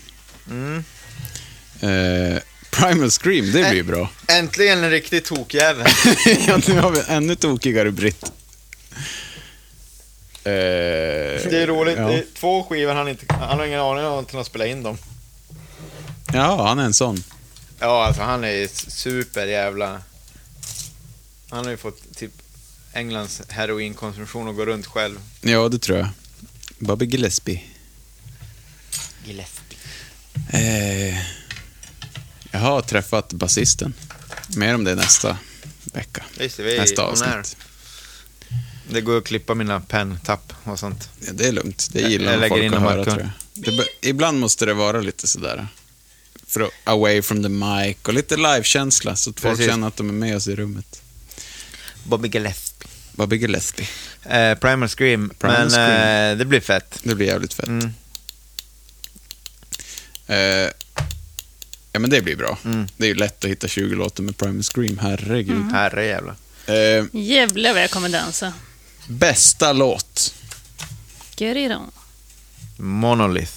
[0.50, 0.84] Mm.
[1.82, 2.42] Eh,
[2.72, 4.10] Primal Scream, det blir bra.
[4.28, 5.88] Äntligen en riktig tokjävel.
[6.48, 8.24] ja, nu har vi ännu tokigare Britt.
[10.44, 10.52] Eh,
[11.50, 11.98] Det är roligt.
[11.98, 12.08] Ja.
[12.08, 13.34] Det är två skivor han inte...
[13.34, 14.98] Han har ingen aning om att han har spelat in dem.
[16.34, 17.24] ja, han är en sån.
[17.80, 20.02] Ja, alltså han är super jävla...
[21.50, 22.32] Han har ju fått typ
[22.94, 25.20] Englands heroinkonsumtion och gå runt själv.
[25.42, 26.08] Ja, det tror jag.
[26.80, 27.62] Bobby Gillespie.
[29.26, 29.78] Gillespie.
[30.50, 31.18] Eh,
[32.52, 33.94] jag har träffat basisten.
[34.56, 35.38] Mer om det nästa
[35.94, 36.24] vecka.
[36.40, 37.58] Just det, vi är nästa avsnitt.
[38.92, 41.10] Det går att klippa mina penntapp och sånt.
[41.20, 41.88] Ja, det är lugnt.
[41.92, 43.30] Det Jag- gillar jag lägger folk in att höra, tror jag.
[43.54, 45.68] Det, ibland måste det vara lite sådär.
[46.48, 49.72] För away from the mic och lite livekänsla så att folk Precis.
[49.72, 51.02] känner att de är med oss i rummet.
[52.04, 52.88] Bobby Gillespie.
[53.12, 53.88] Bobby Gillespie.
[54.24, 55.30] Eh, Primal Scream.
[55.40, 56.32] Primal men Scream.
[56.32, 57.00] Eh, det blir fett.
[57.04, 57.68] Det blir jävligt fett.
[57.68, 57.94] Mm.
[60.28, 60.72] Eh,
[61.92, 62.58] ja, men det blir bra.
[62.66, 62.88] Mm.
[62.98, 65.72] Det är ju lätt att hitta 20 låtar med Primal Scream, herregud.
[65.72, 66.36] Herre jävlar.
[66.66, 68.54] Eh, Jävlar vad jag kommer dansa.
[69.08, 70.34] bästa låt?
[71.38, 71.92] Get it on.
[72.78, 73.54] Monolith.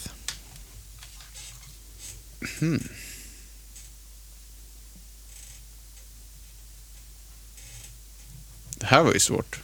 [8.78, 9.60] Det här var ju svårt.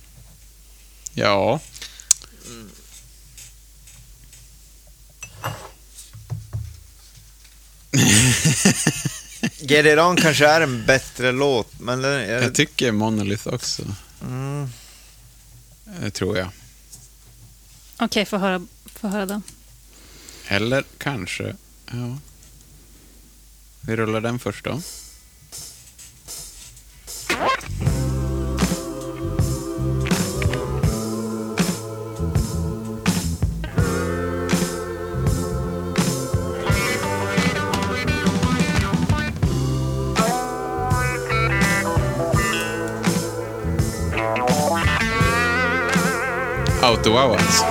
[1.18, 1.60] Ja.
[9.60, 13.82] Get It On kanske är en bättre låt, men den, jag, Jag tycker Monolith också.
[14.22, 14.68] mm,
[16.00, 16.48] Det tror jag.
[17.96, 19.42] Okej, få höra, få höra då.
[20.48, 22.18] Eller kanske, ja.
[23.80, 24.80] Vi rullar den först då.
[46.98, 47.64] Autowowans.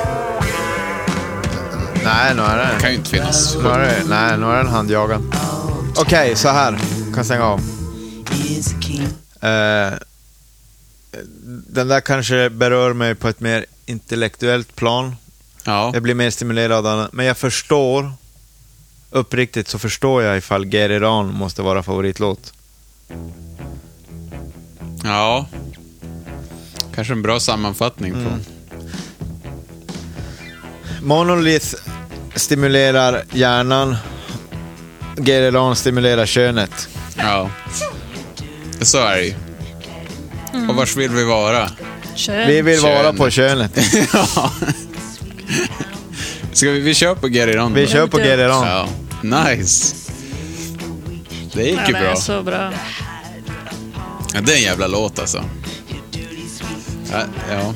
[2.03, 2.81] nej, nu är Det det...
[2.81, 3.55] kan ju inte finnas.
[3.63, 5.35] Nu är nej, nu är den handjagad.
[5.97, 6.79] Okej, så här.
[7.15, 7.59] Kan stänga av.
[9.41, 9.93] Eh,
[11.69, 15.15] den där kanske berör mig på ett mer intellektuellt plan.
[15.63, 15.91] Ja.
[15.93, 17.09] Jag blir mer stimulerad av den.
[17.11, 18.11] Men jag förstår,
[19.11, 22.53] uppriktigt så förstår jag ifall Get It On måste vara favoritlåt.
[25.03, 25.45] Ja.
[26.95, 28.29] Kanske en bra sammanfattning på...
[31.07, 31.75] Monolith
[32.35, 33.95] stimulerar hjärnan.
[35.17, 36.89] Gereron stimulerar könet.
[37.17, 37.49] Ja.
[38.81, 39.33] Så är det ju.
[40.69, 41.69] Och vars vill vi vara?
[42.15, 42.47] Kön.
[42.47, 43.17] Vi vill vara Könet.
[43.17, 43.71] på könet.
[44.13, 44.51] ja.
[46.53, 48.67] Ska vi, vi kör på Get It On Vi kör på Gereron.
[48.67, 48.87] Ja.
[49.21, 49.95] Nice.
[51.53, 52.15] Det gick ju den är bra.
[52.15, 52.71] så bra.
[54.33, 55.43] Ja, det är en jävla låt alltså.
[57.11, 57.19] Ja.
[57.51, 57.73] ja.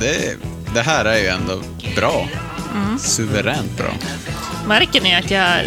[0.00, 0.36] Det,
[0.74, 1.62] det här är ju ändå
[1.96, 2.28] bra.
[2.74, 2.98] Mm.
[2.98, 3.92] Suveränt bra.
[4.66, 5.60] Märker ni att jag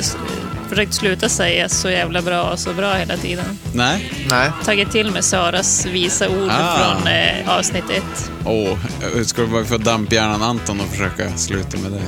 [0.70, 3.46] försökt sluta säga så jävla bra och så bra hela tiden?
[3.74, 4.14] Nej.
[4.30, 4.52] Nej.
[4.66, 6.78] Tagit till mig Saras visa ord Ah.
[6.78, 8.32] från eh, avsnitt ett.
[8.46, 8.78] Åh,
[9.26, 12.02] ska du bara få damphjärnan Anton och försöka sluta med det?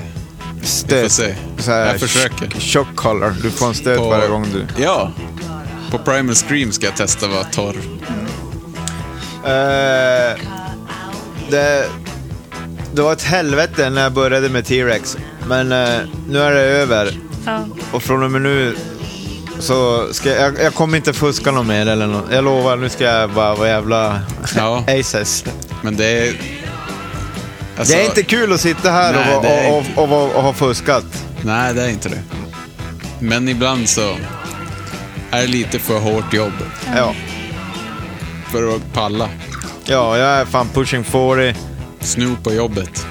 [0.56, 1.12] Vi får Stöt.
[1.12, 1.36] se.
[1.58, 2.50] Så här, Jag försöker.
[2.60, 3.36] Shock color.
[3.44, 4.84] Du får en stöt På- varje gång du...
[4.84, 5.12] Ja.
[5.92, 7.76] På Primal Scream ska jag testa att vara torr.
[9.44, 10.42] Eh,
[11.50, 11.90] det,
[12.98, 15.18] det var ett helvete när jag började med T-Rex.
[15.48, 16.00] Men eh,
[16.30, 17.18] nu är det över.
[17.46, 17.66] Ja.
[17.92, 18.76] Och från och med nu
[19.60, 22.32] så ska jag, jag kommer inte fuska något mer eller något.
[22.32, 24.22] Jag lovar, nu ska jag bara vara jävla
[24.56, 24.84] Ja.
[25.00, 25.46] aces.
[25.82, 26.34] Men det är...
[27.78, 30.36] Alltså, det är inte kul att sitta här Nej, och, är och, och, och, och,
[30.36, 31.24] och ha fuskat.
[31.42, 32.22] Nej, det är inte det.
[33.20, 34.16] Men ibland så
[35.32, 36.54] är det lite för hårt jobb
[36.96, 37.14] Ja.
[38.52, 39.30] för att palla.
[39.86, 41.56] ja, jag är fan pushing 40,
[42.08, 43.06] Snor på jobbet.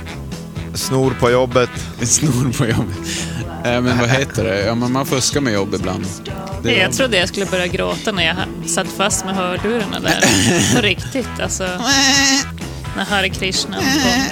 [0.75, 1.71] snor på jobbet.
[2.03, 2.97] Snor på jobbet.
[3.65, 4.61] Äh, men vad heter det?
[4.61, 6.07] Ja, men man fuskar med jobb ibland.
[6.63, 8.37] Det Jag trodde jag skulle börja gråta när jag
[8.69, 10.21] satt fast med hörlurarna där.
[10.75, 11.65] På riktigt, alltså.
[12.97, 14.23] När Hare Krishna kom.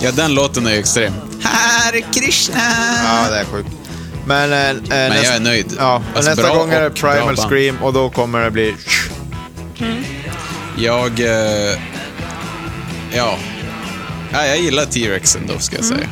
[0.00, 1.12] Ja, den låten är ju extrem.
[1.42, 2.60] Hare Krishna!
[3.04, 3.70] Ja, det är sjukt.
[4.26, 5.74] Men, eh, Men jag är nöjd.
[5.78, 7.36] Ja, Alltså, nästa bra gång är det Primal.
[7.36, 8.74] Scream och då kommer det bli...
[10.78, 11.20] Jag...
[11.20, 11.78] Eh,
[13.12, 13.38] ja.
[14.32, 14.46] Ja.
[14.46, 16.08] Jag gillar T-Rex ändå, ska jag säga.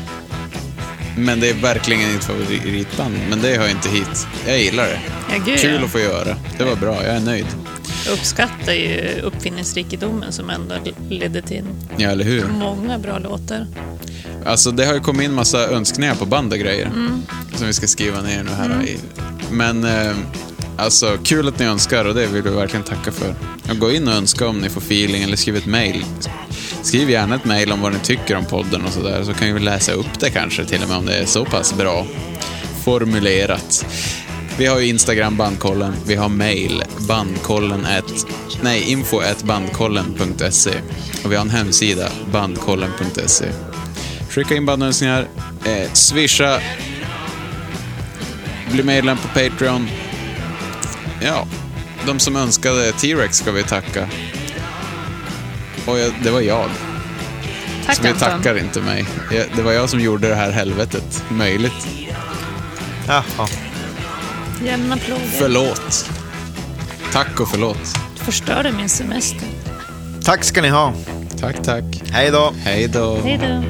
[1.16, 3.14] Men det är verkligen inte favoritband.
[3.30, 4.26] Men det hör inte hit.
[4.46, 5.00] Jag gillar det.
[5.30, 5.84] Ja, gud, Kul ja.
[5.84, 6.36] att få göra.
[6.58, 7.46] Det var bra, jag är nöjd.
[8.06, 10.74] Jag uppskattar ju uppfinningsrikedomen som ändå
[11.10, 11.64] ledde till
[11.96, 12.44] Ja, eller hur?
[12.46, 13.66] många bra låtar.
[14.46, 16.86] Alltså det har ju kommit in massa önskningar på band och grejer.
[16.86, 17.22] Mm.
[17.56, 18.82] Som vi ska skriva ner nu här.
[18.84, 18.98] i-
[19.50, 20.16] Men eh,
[20.76, 23.34] alltså kul att ni önskar och det vill vi verkligen tacka för.
[23.70, 26.04] Och gå in och önska om ni får feeling eller skriv ett mail.
[26.82, 29.22] Skriv gärna ett mejl om vad ni tycker om podden och sådär.
[29.24, 31.72] Så kan vi läsa upp det kanske till och med om det är så pass
[31.72, 32.06] bra
[32.84, 33.86] formulerat.
[34.58, 38.26] Vi har ju Instagram bandkollen, vi har mail bandkollen at,
[38.62, 40.70] nej, info at bandkollen.se
[41.24, 43.46] och vi har en hemsida bandkollen.se.
[44.30, 45.28] Skicka in bandönskningar,
[45.64, 46.60] eh, swisha,
[48.72, 49.88] bli medlem på Patreon.
[51.22, 51.46] Ja,
[52.06, 54.08] de som önskade T-Rex ska vi tacka.
[55.88, 56.70] Och jag, det var jag.
[57.86, 58.28] Tack Så vi Anton.
[58.28, 59.06] tackar inte mig.
[59.32, 61.86] Jag, det var jag som gjorde det här helvetet möjligt.
[63.06, 63.48] Jaha.
[64.62, 65.20] Ge en applåd.
[65.38, 66.10] Förlåt.
[67.12, 67.98] Tack och förlåt.
[68.16, 69.48] Förstörde min semester.
[70.24, 70.92] Tack ska ni ha.
[71.40, 71.84] Tack, tack.
[72.10, 72.52] Hej då.
[72.64, 73.20] Hej då.
[73.24, 73.62] Hej då.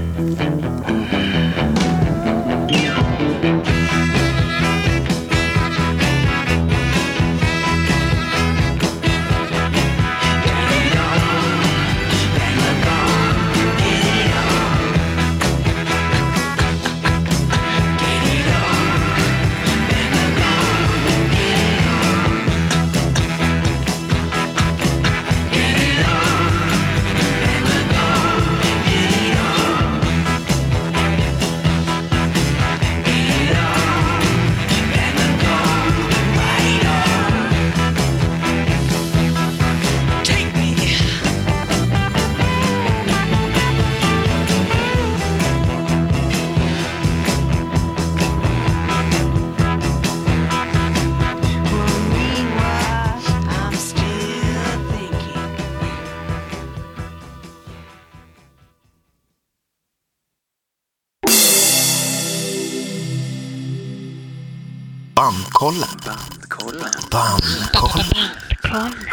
[65.59, 65.89] Bandkollen.
[66.05, 66.90] Bandkollen.
[67.10, 69.07] Bandkollen.